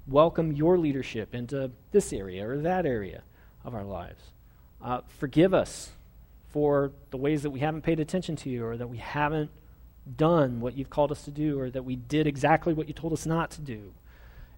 welcome 0.07 0.51
your 0.51 0.77
leadership 0.79 1.35
into 1.35 1.71
this 1.91 2.11
area 2.11 2.47
or 2.47 2.57
that 2.57 2.85
area 2.85 3.21
of 3.63 3.75
our 3.75 3.83
lives. 3.83 4.23
Uh, 4.81 5.01
forgive 5.19 5.53
us 5.53 5.91
for 6.49 6.91
the 7.11 7.17
ways 7.17 7.43
that 7.43 7.51
we 7.51 7.59
haven't 7.59 7.83
paid 7.83 7.99
attention 7.99 8.35
to 8.35 8.49
you 8.49 8.65
or 8.65 8.77
that 8.77 8.89
we 8.89 8.97
haven't 8.97 9.51
done 10.17 10.61
what 10.61 10.77
you've 10.77 10.89
called 10.89 11.11
us 11.11 11.23
to 11.23 11.31
do 11.31 11.59
or 11.59 11.69
that 11.69 11.83
we 11.83 11.95
did 11.95 12.27
exactly 12.27 12.73
what 12.73 12.87
you 12.87 12.93
told 12.93 13.13
us 13.13 13.25
not 13.25 13.51
to 13.51 13.61
do. 13.61 13.93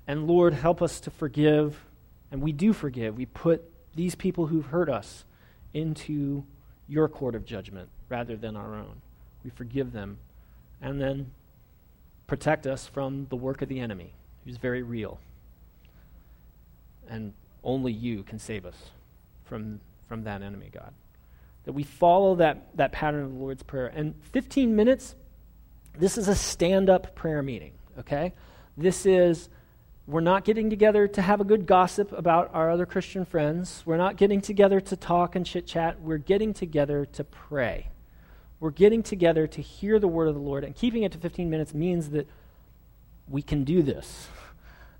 And 0.08 0.28
Lord, 0.28 0.54
help 0.54 0.82
us 0.82 1.00
to 1.02 1.12
forgive, 1.12 1.86
and 2.32 2.42
we 2.42 2.52
do 2.52 2.74
forgive. 2.74 3.18
We 3.18 3.26
put 3.26 3.70
these 3.96 4.16
people 4.16 4.48
who've 4.48 4.66
hurt 4.66 4.90
us 4.90 5.26
into 5.74 6.44
your 6.88 7.08
court 7.08 7.36
of 7.36 7.46
judgment 7.46 7.90
rather 8.10 8.36
than 8.36 8.56
our 8.56 8.76
own. 8.76 9.02
We 9.44 9.50
forgive 9.50 9.92
them 9.92 10.18
and 10.82 11.00
then 11.00 11.32
protect 12.28 12.68
us 12.68 12.88
from 12.88 13.28
the 13.30 13.36
work 13.36 13.62
of 13.62 13.70
the 13.70 13.80
enemy, 13.80 14.14
who's 14.44 14.58
very 14.58 14.84
real. 14.84 15.20
And 17.10 17.34
only 17.64 17.92
you 17.92 18.24
can 18.24 18.40
save 18.40 18.66
us 18.66 18.76
from, 19.46 19.80
from 20.08 20.24
that 20.24 20.42
enemy, 20.42 20.70
God. 20.72 20.94
that 21.66 21.74
we 21.74 21.84
follow 21.84 22.36
that, 22.36 22.76
that 22.76 22.92
pattern 22.92 23.24
of 23.24 23.34
the 23.34 23.40
Lord's 23.40 23.64
Prayer. 23.64 23.88
And 23.88 24.16
15 24.32 24.76
minutes, 24.76 25.16
this 25.98 26.18
is 26.18 26.28
a 26.28 26.36
stand 26.36 26.90
up 26.90 27.16
prayer 27.16 27.42
meeting, 27.42 27.74
okay? 28.00 28.34
This 28.78 29.06
is, 29.06 29.50
we're 30.08 30.22
not 30.22 30.44
getting 30.44 30.70
together 30.70 31.08
to 31.08 31.22
have 31.22 31.40
a 31.40 31.44
good 31.44 31.66
gossip 31.66 32.12
about 32.12 32.50
our 32.54 32.72
other 32.72 32.86
Christian 32.86 33.26
friends. 33.26 33.84
We're 33.86 33.98
not 33.98 34.18
getting 34.18 34.42
together 34.42 34.80
to 34.82 34.96
talk 34.96 35.36
and 35.36 35.46
chit 35.46 35.68
chat. 35.68 36.02
We're 36.02 36.18
getting 36.18 36.54
together 36.54 37.06
to 37.14 37.24
pray. 37.24 37.90
We're 38.60 38.72
getting 38.72 39.04
together 39.04 39.46
to 39.48 39.62
hear 39.62 40.00
the 40.00 40.08
word 40.08 40.28
of 40.28 40.36
the 40.36 40.42
Lord. 40.42 40.64
And 40.64 40.76
keeping 40.76 41.04
it 41.04 41.12
to 41.12 41.18
15 41.18 41.50
minutes 41.50 41.74
means 41.74 42.10
that 42.10 42.28
we 43.28 43.42
can 43.42 43.64
do 43.64 43.84
this. 43.84 44.28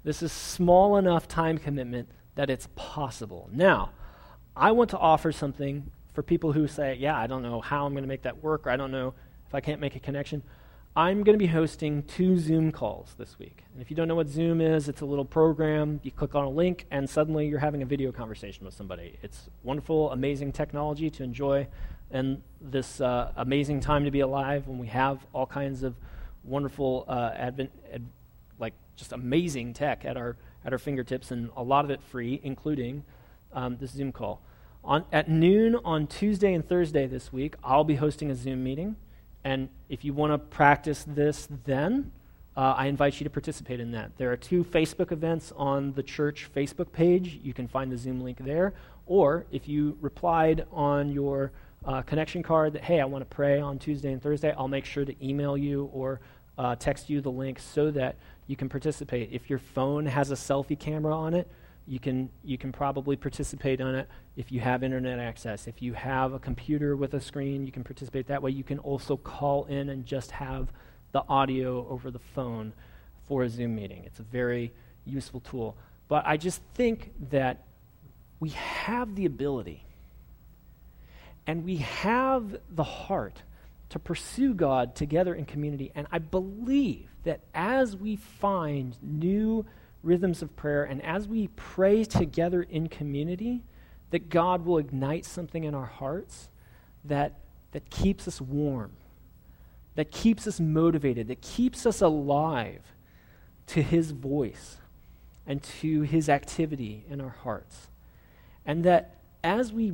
This 0.04 0.22
is 0.22 0.32
small 0.32 0.98
enough 0.98 1.28
time 1.28 1.58
commitment 1.58 2.10
that 2.36 2.50
it's 2.50 2.68
possible. 2.76 3.50
Now, 3.52 3.92
I 4.56 4.72
want 4.72 4.90
to 4.92 4.98
offer 4.98 5.32
something 5.32 5.90
for 6.14 6.22
people 6.22 6.52
who 6.52 6.68
say, 6.68 6.96
yeah, 7.00 7.18
I 7.18 7.28
don't 7.28 7.42
know 7.42 7.62
how 7.62 7.86
I'm 7.86 7.94
going 7.94 8.04
to 8.04 8.08
make 8.08 8.24
that 8.24 8.44
work, 8.44 8.68
or 8.68 8.70
I 8.70 8.76
don't 8.76 8.92
know 8.92 9.14
if 9.48 9.56
I 9.56 9.62
can't 9.62 9.82
make 9.82 9.96
a 9.96 10.00
connection. 10.00 10.44
I'm 10.96 11.24
going 11.24 11.34
to 11.34 11.40
be 11.40 11.48
hosting 11.48 12.04
two 12.04 12.38
Zoom 12.38 12.72
calls 12.72 13.16
this 13.18 13.40
week. 13.40 13.64
And 13.74 13.82
if 13.82 13.90
you 13.90 13.96
don't 13.96 14.08
know 14.08 14.14
what 14.14 14.28
Zoom 14.28 14.62
is, 14.62 14.88
it's 14.88 15.02
a 15.02 15.06
little 15.06 15.26
program. 15.26 16.00
You 16.04 16.12
click 16.12 16.36
on 16.36 16.44
a 16.44 16.50
link, 16.52 16.86
and 16.92 17.10
suddenly 17.10 17.48
you're 17.48 17.58
having 17.58 17.82
a 17.82 17.86
video 17.86 18.12
conversation 18.12 18.64
with 18.64 18.76
somebody. 18.76 19.18
It's 19.24 19.50
wonderful, 19.64 20.12
amazing 20.12 20.52
technology 20.52 21.10
to 21.10 21.24
enjoy, 21.24 21.68
and 22.12 22.44
this 22.62 23.02
uh, 23.02 23.32
amazing 23.38 23.80
time 23.80 24.06
to 24.06 24.12
be 24.12 24.20
alive 24.20 24.68
when 24.68 24.78
we 24.78 24.86
have 24.86 25.26
all 25.34 25.48
kinds 25.48 25.82
of 25.82 25.96
wonderful, 26.44 27.06
uh, 27.08 27.32
advent, 27.34 27.72
ad, 27.92 28.06
like 28.60 28.76
just 28.96 29.14
amazing 29.14 29.74
tech 29.74 30.06
at 30.06 30.16
our 30.16 30.38
at 30.64 30.74
our 30.74 30.80
fingertips, 30.80 31.32
and 31.32 31.50
a 31.58 31.64
lot 31.64 31.86
of 31.86 31.90
it 31.90 32.04
free, 32.04 32.40
including 32.44 33.04
um, 33.52 33.78
this 33.78 33.90
Zoom 33.90 34.12
call. 34.12 34.44
On, 34.84 35.06
at 35.12 35.28
noon 35.28 35.76
on 35.84 36.06
Tuesday 36.06 36.54
and 36.54 36.64
Thursday 36.64 37.08
this 37.08 37.34
week, 37.34 37.56
I'll 37.64 37.84
be 37.84 37.96
hosting 37.96 38.30
a 38.30 38.36
Zoom 38.36 38.64
meeting. 38.64 38.96
And 39.44 39.70
if 39.90 40.06
you 40.06 40.14
want 40.14 40.34
to 40.34 40.38
practice 40.38 41.06
this 41.08 41.48
then, 41.66 42.12
uh, 42.56 42.76
I 42.78 42.86
invite 42.86 43.20
you 43.20 43.24
to 43.24 43.30
participate 43.30 43.80
in 43.80 43.92
that. 43.92 44.16
There 44.18 44.32
are 44.32 44.38
two 44.38 44.64
Facebook 44.64 45.12
events 45.12 45.52
on 45.58 45.94
the 45.94 46.04
church 46.04 46.50
Facebook 46.56 46.92
page. 46.92 47.40
You 47.44 47.54
can 47.54 47.68
find 47.68 47.92
the 47.92 47.98
Zoom 47.98 48.22
link 48.22 48.38
there. 48.40 48.74
Or 49.06 49.46
if 49.52 49.68
you 49.68 49.98
replied 50.02 50.66
on 50.72 51.10
your 51.10 51.52
uh, 51.86 52.04
connection 52.04 52.44
card 52.44 52.74
that, 52.74 52.84
hey, 52.84 53.02
I 53.02 53.06
want 53.06 53.28
to 53.30 53.36
pray 53.36 53.60
on 53.60 53.80
Tuesday 53.80 54.14
and 54.14 54.22
Thursday, 54.22 54.54
I'll 54.58 54.68
make 54.68 54.86
sure 54.86 55.04
to 55.04 55.26
email 55.26 55.58
you 55.58 55.90
or 55.94 56.22
uh, 56.58 56.76
text 56.76 57.10
you 57.10 57.20
the 57.22 57.32
link 57.32 57.60
so 57.60 57.92
that 57.92 58.16
you 58.48 58.56
can 58.56 58.70
participate. 58.70 59.30
If 59.32 59.50
your 59.50 59.60
phone 59.60 60.06
has 60.06 60.32
a 60.32 60.36
selfie 60.36 60.80
camera 60.80 61.16
on 61.16 61.34
it, 61.34 61.50
you 61.88 62.00
can, 62.00 62.30
you 62.44 62.58
can 62.58 62.72
probably 62.72 63.16
participate 63.16 63.82
on 63.82 63.96
it 63.96 64.08
if 64.36 64.52
you 64.52 64.62
have 64.62 64.84
internet 64.84 65.20
access. 65.20 65.68
If 65.68 65.82
you 65.82 65.94
have 65.94 66.34
a 66.34 66.40
computer 66.40 66.96
with 66.96 67.14
a 67.14 67.22
screen, 67.22 67.66
you 67.66 67.72
can 67.72 67.84
participate 67.84 68.28
that 68.28 68.42
way. 68.42 68.52
You 68.52 68.64
can 68.64 68.80
also 68.80 69.18
call 69.18 69.66
in 69.66 69.90
and 69.90 70.06
just 70.06 70.32
have 70.32 70.72
the 71.12 71.24
audio 71.28 71.88
over 71.90 72.10
the 72.10 72.20
phone 72.20 72.74
for 73.28 73.44
a 73.44 73.50
Zoom 73.50 73.76
meeting. 73.76 74.04
It's 74.06 74.20
a 74.20 74.24
very 74.24 74.72
useful 75.06 75.42
tool. 75.42 75.76
But 76.08 76.24
I 76.26 76.38
just 76.38 76.62
think 76.74 77.14
that 77.30 77.64
we 78.40 78.50
have 78.50 79.16
the 79.16 79.26
ability 79.26 79.86
and 81.46 81.66
we 81.66 81.78
have 81.78 82.58
the 82.70 82.84
heart 82.84 83.42
to 83.90 84.00
pursue 84.00 84.54
God 84.54 84.96
together 84.96 85.36
in 85.36 85.46
community. 85.46 85.92
And 85.94 86.08
I 86.12 86.20
believe 86.20 87.10
that 87.24 87.42
as 87.54 87.96
we 87.96 88.16
find 88.16 88.98
new 89.02 89.66
rhythms 90.04 90.42
of 90.42 90.56
prayer, 90.56 90.84
and 90.84 91.02
as 91.04 91.28
we 91.28 91.48
pray 91.56 92.04
together 92.04 92.62
in 92.62 92.88
community, 92.88 93.64
that 94.12 94.30
God 94.30 94.66
will 94.66 94.78
ignite 94.78 95.26
something 95.26 95.64
in 95.64 95.74
our 95.74 95.86
hearts 95.86 96.50
that, 97.06 97.40
that 97.72 97.90
keeps 97.90 98.28
us 98.28 98.40
warm, 98.40 98.92
that 99.96 100.12
keeps 100.12 100.46
us 100.46 100.60
motivated, 100.60 101.28
that 101.30 101.42
keeps 101.42 101.86
us 101.86 102.02
alive 102.02 102.82
to 103.68 103.82
His 103.82 104.12
voice 104.12 104.78
and 105.48 105.64
to 105.82 106.02
His 106.02 106.30
activity 106.30 107.06
in 107.10 107.22
our 107.22 107.36
hearts. 107.44 107.90
And 108.66 108.84
that 108.84 109.16
as 109.44 109.74
we 109.74 109.94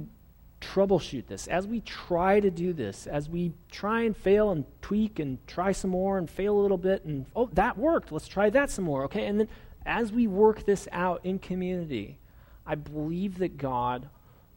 troubleshoot 0.62 1.28
this, 1.28 1.48
as 1.48 1.66
we 1.66 1.82
try 1.82 2.40
to 2.40 2.52
do 2.52 2.74
this, 2.74 3.08
as 3.08 3.30
we 3.30 3.54
try 3.72 4.02
and 4.02 4.16
fail 4.16 4.52
and 4.52 4.66
tweak 4.82 5.20
and 5.20 5.38
try 5.48 5.72
some 5.72 5.92
more 5.92 6.18
and 6.18 6.30
fail 6.30 6.60
a 6.60 6.62
little 6.62 6.78
bit 6.78 7.06
and, 7.06 7.26
oh, 7.36 7.50
that 7.54 7.78
worked, 7.78 8.12
let's 8.12 8.28
try 8.28 8.50
that 8.50 8.70
some 8.70 8.86
more, 8.86 9.06
okay? 9.06 9.26
And 9.26 9.40
then 9.40 9.48
as 9.86 10.12
we 10.12 10.28
work 10.28 10.66
this 10.66 10.88
out 10.92 11.22
in 11.24 11.40
community, 11.40 12.20
I 12.66 12.76
believe 12.76 13.40
that 13.40 13.58
God 13.58 14.10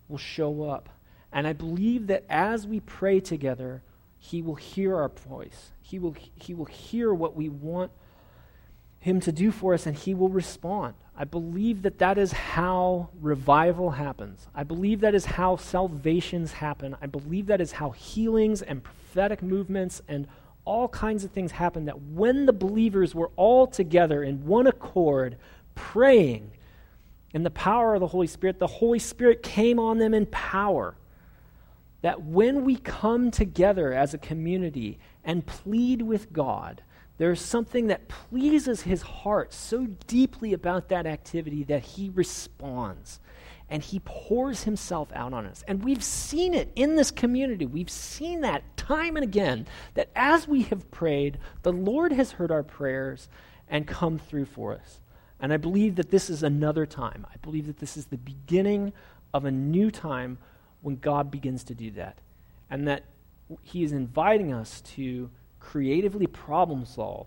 will 0.09 0.19
show 0.19 0.65
up. 0.65 0.89
And 1.33 1.47
I 1.47 1.53
believe 1.53 2.09
that 2.09 2.25
as 2.29 2.67
we 2.67 2.81
pray 2.81 3.21
together, 3.21 3.83
He 4.19 4.43
will 4.43 4.55
hear 4.55 4.97
our 4.97 5.09
voice. 5.09 5.73
He 5.81 5.99
will, 5.99 6.15
he 6.35 6.55
will 6.55 6.67
hear 6.67 7.15
what 7.15 7.35
we 7.35 7.49
want 7.49 7.91
Him 9.01 9.21
to 9.21 9.33
do 9.33 9.51
for 9.51 9.73
us, 9.73 9.87
and 9.87 9.97
He 9.97 10.13
will 10.15 10.29
respond. 10.29 10.95
I 11.17 11.25
believe 11.25 11.83
that 11.83 11.99
that 11.99 12.19
is 12.19 12.33
how 12.33 13.11
revival 13.21 13.91
happens. 13.91 14.47
I 14.55 14.63
believe 14.63 15.01
that 15.01 15.15
is 15.15 15.25
how 15.25 15.57
salvations 15.57 16.53
happen. 16.53 16.97
I 17.01 17.07
believe 17.07 17.47
that 17.47 17.61
is 17.61 17.73
how 17.73 17.91
healings 17.91 18.63
and 18.63 18.83
prophetic 18.83 19.43
movements 19.43 20.03
and 20.09 20.27
all 20.65 20.89
kinds 20.89 21.25
of 21.25 21.31
things 21.31 21.53
happened 21.53 21.89
that 21.89 22.01
when 22.01 22.47
the 22.47 22.53
believers 22.53 23.15
were 23.15 23.31
all 23.37 23.67
together 23.67 24.23
in 24.23 24.47
one 24.47 24.67
accord, 24.67 25.37
praying 25.75 26.53
in 27.35 27.43
the 27.43 27.51
power 27.51 27.95
of 27.95 28.01
the 28.01 28.07
Holy 28.07 28.27
Spirit, 28.27 28.59
the 28.59 28.67
Holy 28.67 28.99
Spirit 28.99 29.43
came 29.43 29.79
on 29.79 29.99
them 29.99 30.15
in 30.15 30.27
power. 30.27 30.97
That 32.03 32.23
when 32.23 32.65
we 32.65 32.77
come 32.77 33.31
together 33.31 33.93
as 33.93 34.13
a 34.13 34.19
community 34.19 34.99
and 35.25 35.47
plead 35.47 36.03
with 36.03 36.33
God, 36.33 36.83
there's 37.19 37.41
something 37.41 37.87
that 37.87 38.09
pleases 38.09 38.83
his 38.83 39.03
heart 39.03 39.53
so 39.53 39.87
deeply 40.07 40.53
about 40.53 40.89
that 40.89 41.07
activity 41.07 41.63
that 41.65 41.83
he 41.83 42.11
responds 42.11 43.21
and 43.73 43.83
he 43.83 44.01
pours 44.01 44.65
himself 44.65 45.09
out 45.15 45.33
on 45.33 45.47
us. 45.47 45.65
And 45.67 45.83
we've 45.83 46.05
seen 46.05 46.53
it 46.53 46.71
in 46.77 46.95
this 46.97 47.11
community. 47.11 47.65
We've 47.65 47.89
seen 47.89 48.43
that 48.43 48.77
time 48.77 49.17
and 49.17 49.25
again 49.25 49.67
that 49.95 50.11
as 50.15 50.47
we 50.47 50.65
have 50.65 50.91
prayed, 50.91 51.39
the 51.63 51.73
Lord 51.73 52.13
has 52.13 52.33
heard 52.33 52.51
our 52.51 52.63
prayers 52.63 53.31
and 53.71 53.87
come 53.87 54.19
through 54.19 54.45
for 54.45 54.75
us. 54.75 55.01
And 55.41 55.55
I 55.55 55.57
believe 55.57 55.97
that 55.97 56.11
this 56.11 56.29
is 56.29 56.43
another 56.43 56.85
time. 56.85 57.27
I 57.33 57.39
believe 57.39 57.67
that 57.67 57.79
this 57.79 57.97
is 57.97 58.05
the 58.05 58.19
beginning 58.19 58.93
of 59.33 59.47
a 59.47 59.51
new 59.51 59.91
time 59.91 60.37
when 60.83 60.97
God 60.97 61.31
begins 61.31 61.65
to 61.65 61.75
do 61.75 61.93
that. 61.93 62.19
And 62.69 62.87
that 62.87 63.05
he 63.63 63.83
is 63.83 63.93
inviting 63.93 64.53
us 64.53 64.83
to 64.97 65.31
creatively 65.61 66.27
problem 66.27 66.85
solve 66.85 67.27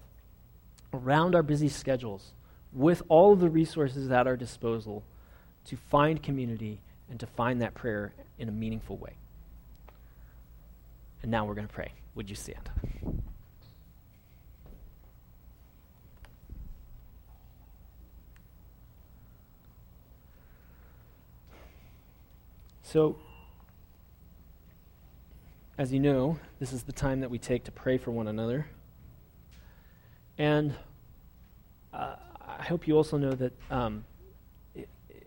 around 0.93 1.33
our 1.33 1.43
busy 1.43 1.69
schedules 1.69 2.33
with 2.71 3.01
all 3.09 3.33
of 3.33 3.39
the 3.39 3.49
resources 3.49 4.11
at 4.11 4.27
our 4.27 4.37
disposal 4.37 5.03
to 5.65 5.77
find 5.77 6.21
community 6.21 6.81
and 7.09 7.19
to 7.19 7.25
find 7.25 7.61
that 7.61 7.73
prayer 7.73 8.13
in 8.37 8.49
a 8.49 8.51
meaningful 8.51 8.97
way. 8.97 9.15
And 11.21 11.31
now 11.31 11.45
we're 11.45 11.55
going 11.55 11.67
to 11.67 11.73
pray. 11.73 11.91
Would 12.15 12.29
you 12.29 12.35
stand? 12.35 12.69
So, 22.83 23.17
as 25.77 25.91
you 25.91 25.99
know, 25.99 26.39
this 26.59 26.71
is 26.71 26.83
the 26.83 26.93
time 26.93 27.19
that 27.19 27.29
we 27.29 27.37
take 27.37 27.65
to 27.65 27.71
pray 27.71 27.97
for 27.97 28.11
one 28.11 28.27
another. 28.27 28.67
And 30.37 30.75
uh, 31.93 32.15
I 32.47 32.63
hope 32.63 32.87
you 32.87 32.95
also 32.95 33.17
know 33.17 33.31
that 33.31 33.53
um, 33.69 34.05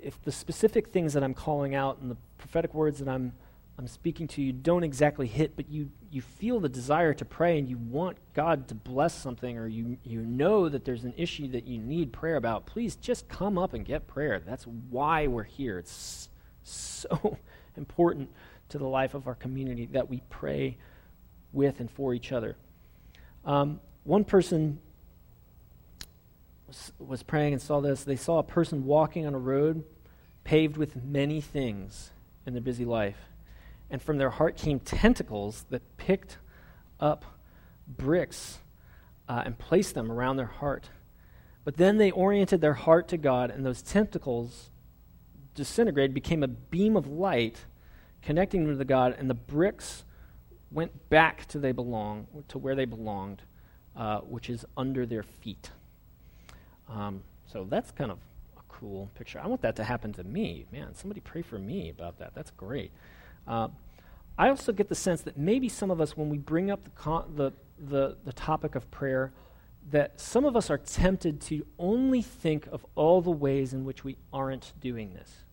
if 0.01 0.21
the 0.23 0.33
specific 0.33 0.89
things 0.89 1.13
that 1.15 1.23
I'm 1.23 1.35
calling 1.35 1.75
out 1.75 1.99
and 2.01 2.11
the 2.11 2.17
prophetic 2.37 2.75
words 2.75 2.99
that 2.99 3.09
I'm, 3.09 3.33
I'm 3.79 3.87
speaking 3.87 4.29
to 4.29 4.43
you 4.43 4.53
don't 4.53 4.85
exactly 4.85 5.27
hit, 5.27 5.57
but 5.57 5.69
you, 5.69 5.91
you 6.11 6.23
feel 6.23 6.61
the 6.61 6.69
desire 6.69 7.15
to 7.15 7.25
pray 7.25 7.59
and 7.59 7.69
you 7.69 7.79
want 7.79 8.17
God 8.35 8.69
to 8.69 8.75
bless 8.75 9.15
something 9.15 9.59
or 9.59 9.67
you, 9.67 9.99
you 10.05 10.21
know 10.23 10.69
that 10.69 10.85
there's 10.85 11.05
an 11.05 11.15
issue 11.17 11.49
that 11.49 11.67
you 11.67 11.79
need 11.79 12.13
prayer 12.13 12.37
about, 12.37 12.67
please 12.67 12.97
just 12.97 13.29
come 13.29 13.59
up 13.59 13.75
and 13.75 13.85
get 13.85 14.07
prayer. 14.07 14.41
That's 14.41 14.67
why 14.67 15.27
we're 15.27 15.45
here. 15.45 15.79
It's 15.79 16.29
so 16.63 17.39
important 17.77 18.31
to 18.71 18.79
the 18.79 18.87
life 18.87 19.15
of 19.15 19.27
our 19.27 19.35
community 19.35 19.87
that 19.87 20.09
we 20.09 20.23
pray 20.29 20.77
with 21.53 21.81
and 21.81 21.91
for 21.91 22.15
each 22.15 22.33
other. 22.33 22.57
Um, 23.45 23.81
one 24.05 24.25
person 24.25 24.81
was, 26.99 27.23
praying 27.23 27.55
and 27.55 27.63
saw 27.63 27.81
this. 27.81 28.05
They 28.05 28.17
saw 28.17 28.39
a 28.39 28.43
person 28.43 28.85
walking 28.85 29.27
on 29.27 29.35
a 29.35 29.39
road 29.39 29.85
paved 30.45 30.77
with 30.77 31.03
many 31.03 31.41
things 31.41 32.11
in 32.47 32.53
their 32.53 32.63
busy 32.63 32.85
life. 32.85 33.19
And 33.91 34.03
from 34.03 34.19
their 34.19 34.31
heart 34.31 34.57
came 34.57 34.81
tentacles 34.81 35.65
that 35.71 35.97
picked 35.97 36.39
up 37.01 37.25
bricks 37.87 38.59
uh, 39.29 39.43
and 39.45 39.59
placed 39.59 39.95
them 39.95 40.13
around 40.13 40.37
their 40.37 40.47
heart. 40.47 40.91
But 41.65 41.77
then 41.77 41.99
they 41.99 42.11
oriented 42.11 42.61
their 42.61 42.75
heart 42.75 43.09
to 43.09 43.17
God, 43.17 43.51
and 43.51 43.65
those 43.65 43.83
tentacles 43.83 44.71
disintegrated, 45.55 46.15
became 46.15 46.43
a 46.43 46.49
beam 46.49 46.97
of 46.97 47.07
light, 47.07 47.65
connecting 48.23 48.67
them 48.67 48.79
to 48.79 48.85
God, 48.85 49.15
and 49.19 49.29
the 49.29 49.35
bricks 49.35 50.05
went 50.71 51.09
back 51.09 51.47
to 51.47 51.59
they 51.59 51.73
belong 51.73 52.27
to 52.49 52.59
where 52.59 52.75
they 52.75 52.85
belonged, 52.85 53.43
uh, 53.97 54.21
which 54.21 54.49
is 54.49 54.65
under 54.77 55.05
their 55.05 55.23
feet. 55.23 55.71
Um, 56.89 57.23
so 57.47 57.67
that's 57.69 57.91
kind 57.91 58.11
of 58.11 58.19
a 58.57 58.61
cool 58.69 59.11
picture. 59.15 59.41
I 59.43 59.47
want 59.47 59.63
that 59.63 59.77
to 59.77 59.85
happen 59.85 60.13
to 60.15 60.25
me. 60.25 60.67
Man, 60.73 60.95
somebody 60.95 61.21
pray 61.21 61.43
for 61.43 61.59
me 61.59 61.91
about 61.91 62.19
that. 62.19 62.35
That's 62.35 62.51
great. 62.53 62.91
Uh, 63.47 63.69
I 64.39 64.49
also 64.51 64.73
get 64.73 64.89
the 64.89 64.95
sense 64.95 65.23
that 65.23 65.37
maybe 65.37 65.69
some 65.69 65.91
of 65.91 66.01
us, 66.01 66.17
when 66.17 66.29
we 66.29 66.39
bring 66.39 66.71
up 66.71 66.85
the, 66.85 66.91
con- 66.91 67.33
the, 67.35 67.53
the, 67.79 68.17
the 68.25 68.33
topic 68.33 68.75
of 68.75 68.91
prayer, 68.91 69.33
that 69.91 70.21
some 70.21 70.45
of 70.45 70.57
us 70.57 70.71
are 70.71 70.79
tempted 70.79 71.41
to 71.41 71.67
only 71.79 72.23
think 72.23 72.67
of 72.71 72.85
all 72.95 73.21
the 73.23 73.31
ways 73.31 73.73
in 73.73 73.85
which 73.85 74.05
we 74.05 74.17
aren't 74.33 74.73
doing 74.81 75.15
this. 75.15 75.45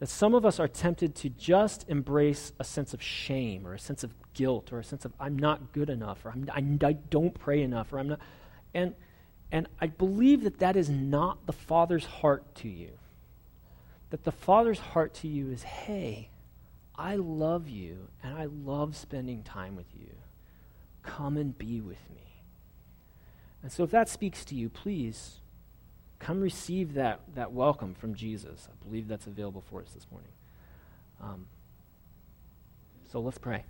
That 0.00 0.08
some 0.08 0.34
of 0.34 0.44
us 0.44 0.60
are 0.60 0.68
tempted 0.68 1.14
to 1.16 1.28
just 1.30 1.88
embrace 1.88 2.52
a 2.58 2.64
sense 2.64 2.94
of 2.94 3.02
shame 3.02 3.66
or 3.66 3.74
a 3.74 3.78
sense 3.78 4.04
of 4.04 4.12
guilt 4.34 4.72
or 4.72 4.78
a 4.80 4.84
sense 4.84 5.04
of 5.04 5.12
I'm 5.18 5.38
not 5.38 5.72
good 5.72 5.90
enough 5.90 6.24
or 6.24 6.34
I, 6.52 6.62
I 6.82 6.92
don't 6.92 7.36
pray 7.38 7.62
enough 7.62 7.92
or 7.92 7.98
I'm 7.98 8.08
not. 8.08 8.20
And, 8.74 8.94
and 9.50 9.66
I 9.80 9.86
believe 9.86 10.42
that 10.44 10.58
that 10.58 10.76
is 10.76 10.90
not 10.90 11.46
the 11.46 11.52
Father's 11.52 12.04
heart 12.04 12.54
to 12.56 12.68
you. 12.68 12.90
That 14.10 14.24
the 14.24 14.32
Father's 14.32 14.78
heart 14.78 15.14
to 15.14 15.28
you 15.28 15.50
is 15.50 15.62
hey, 15.62 16.30
I 16.94 17.16
love 17.16 17.68
you 17.68 18.08
and 18.22 18.36
I 18.36 18.46
love 18.46 18.96
spending 18.96 19.42
time 19.42 19.76
with 19.76 19.94
you. 19.94 20.10
Come 21.02 21.36
and 21.36 21.56
be 21.56 21.80
with 21.80 22.10
me. 22.10 22.42
And 23.62 23.72
so 23.72 23.84
if 23.84 23.90
that 23.90 24.08
speaks 24.08 24.44
to 24.46 24.54
you, 24.54 24.68
please 24.68 25.40
come 26.18 26.40
receive 26.40 26.94
that, 26.94 27.20
that 27.34 27.52
welcome 27.52 27.94
from 27.94 28.14
Jesus. 28.14 28.68
I 28.70 28.84
believe 28.84 29.08
that's 29.08 29.26
available 29.26 29.62
for 29.70 29.80
us 29.80 29.92
this 29.92 30.06
morning. 30.10 30.32
Um, 31.22 31.46
so 33.10 33.20
let's 33.20 33.38
pray. 33.38 33.64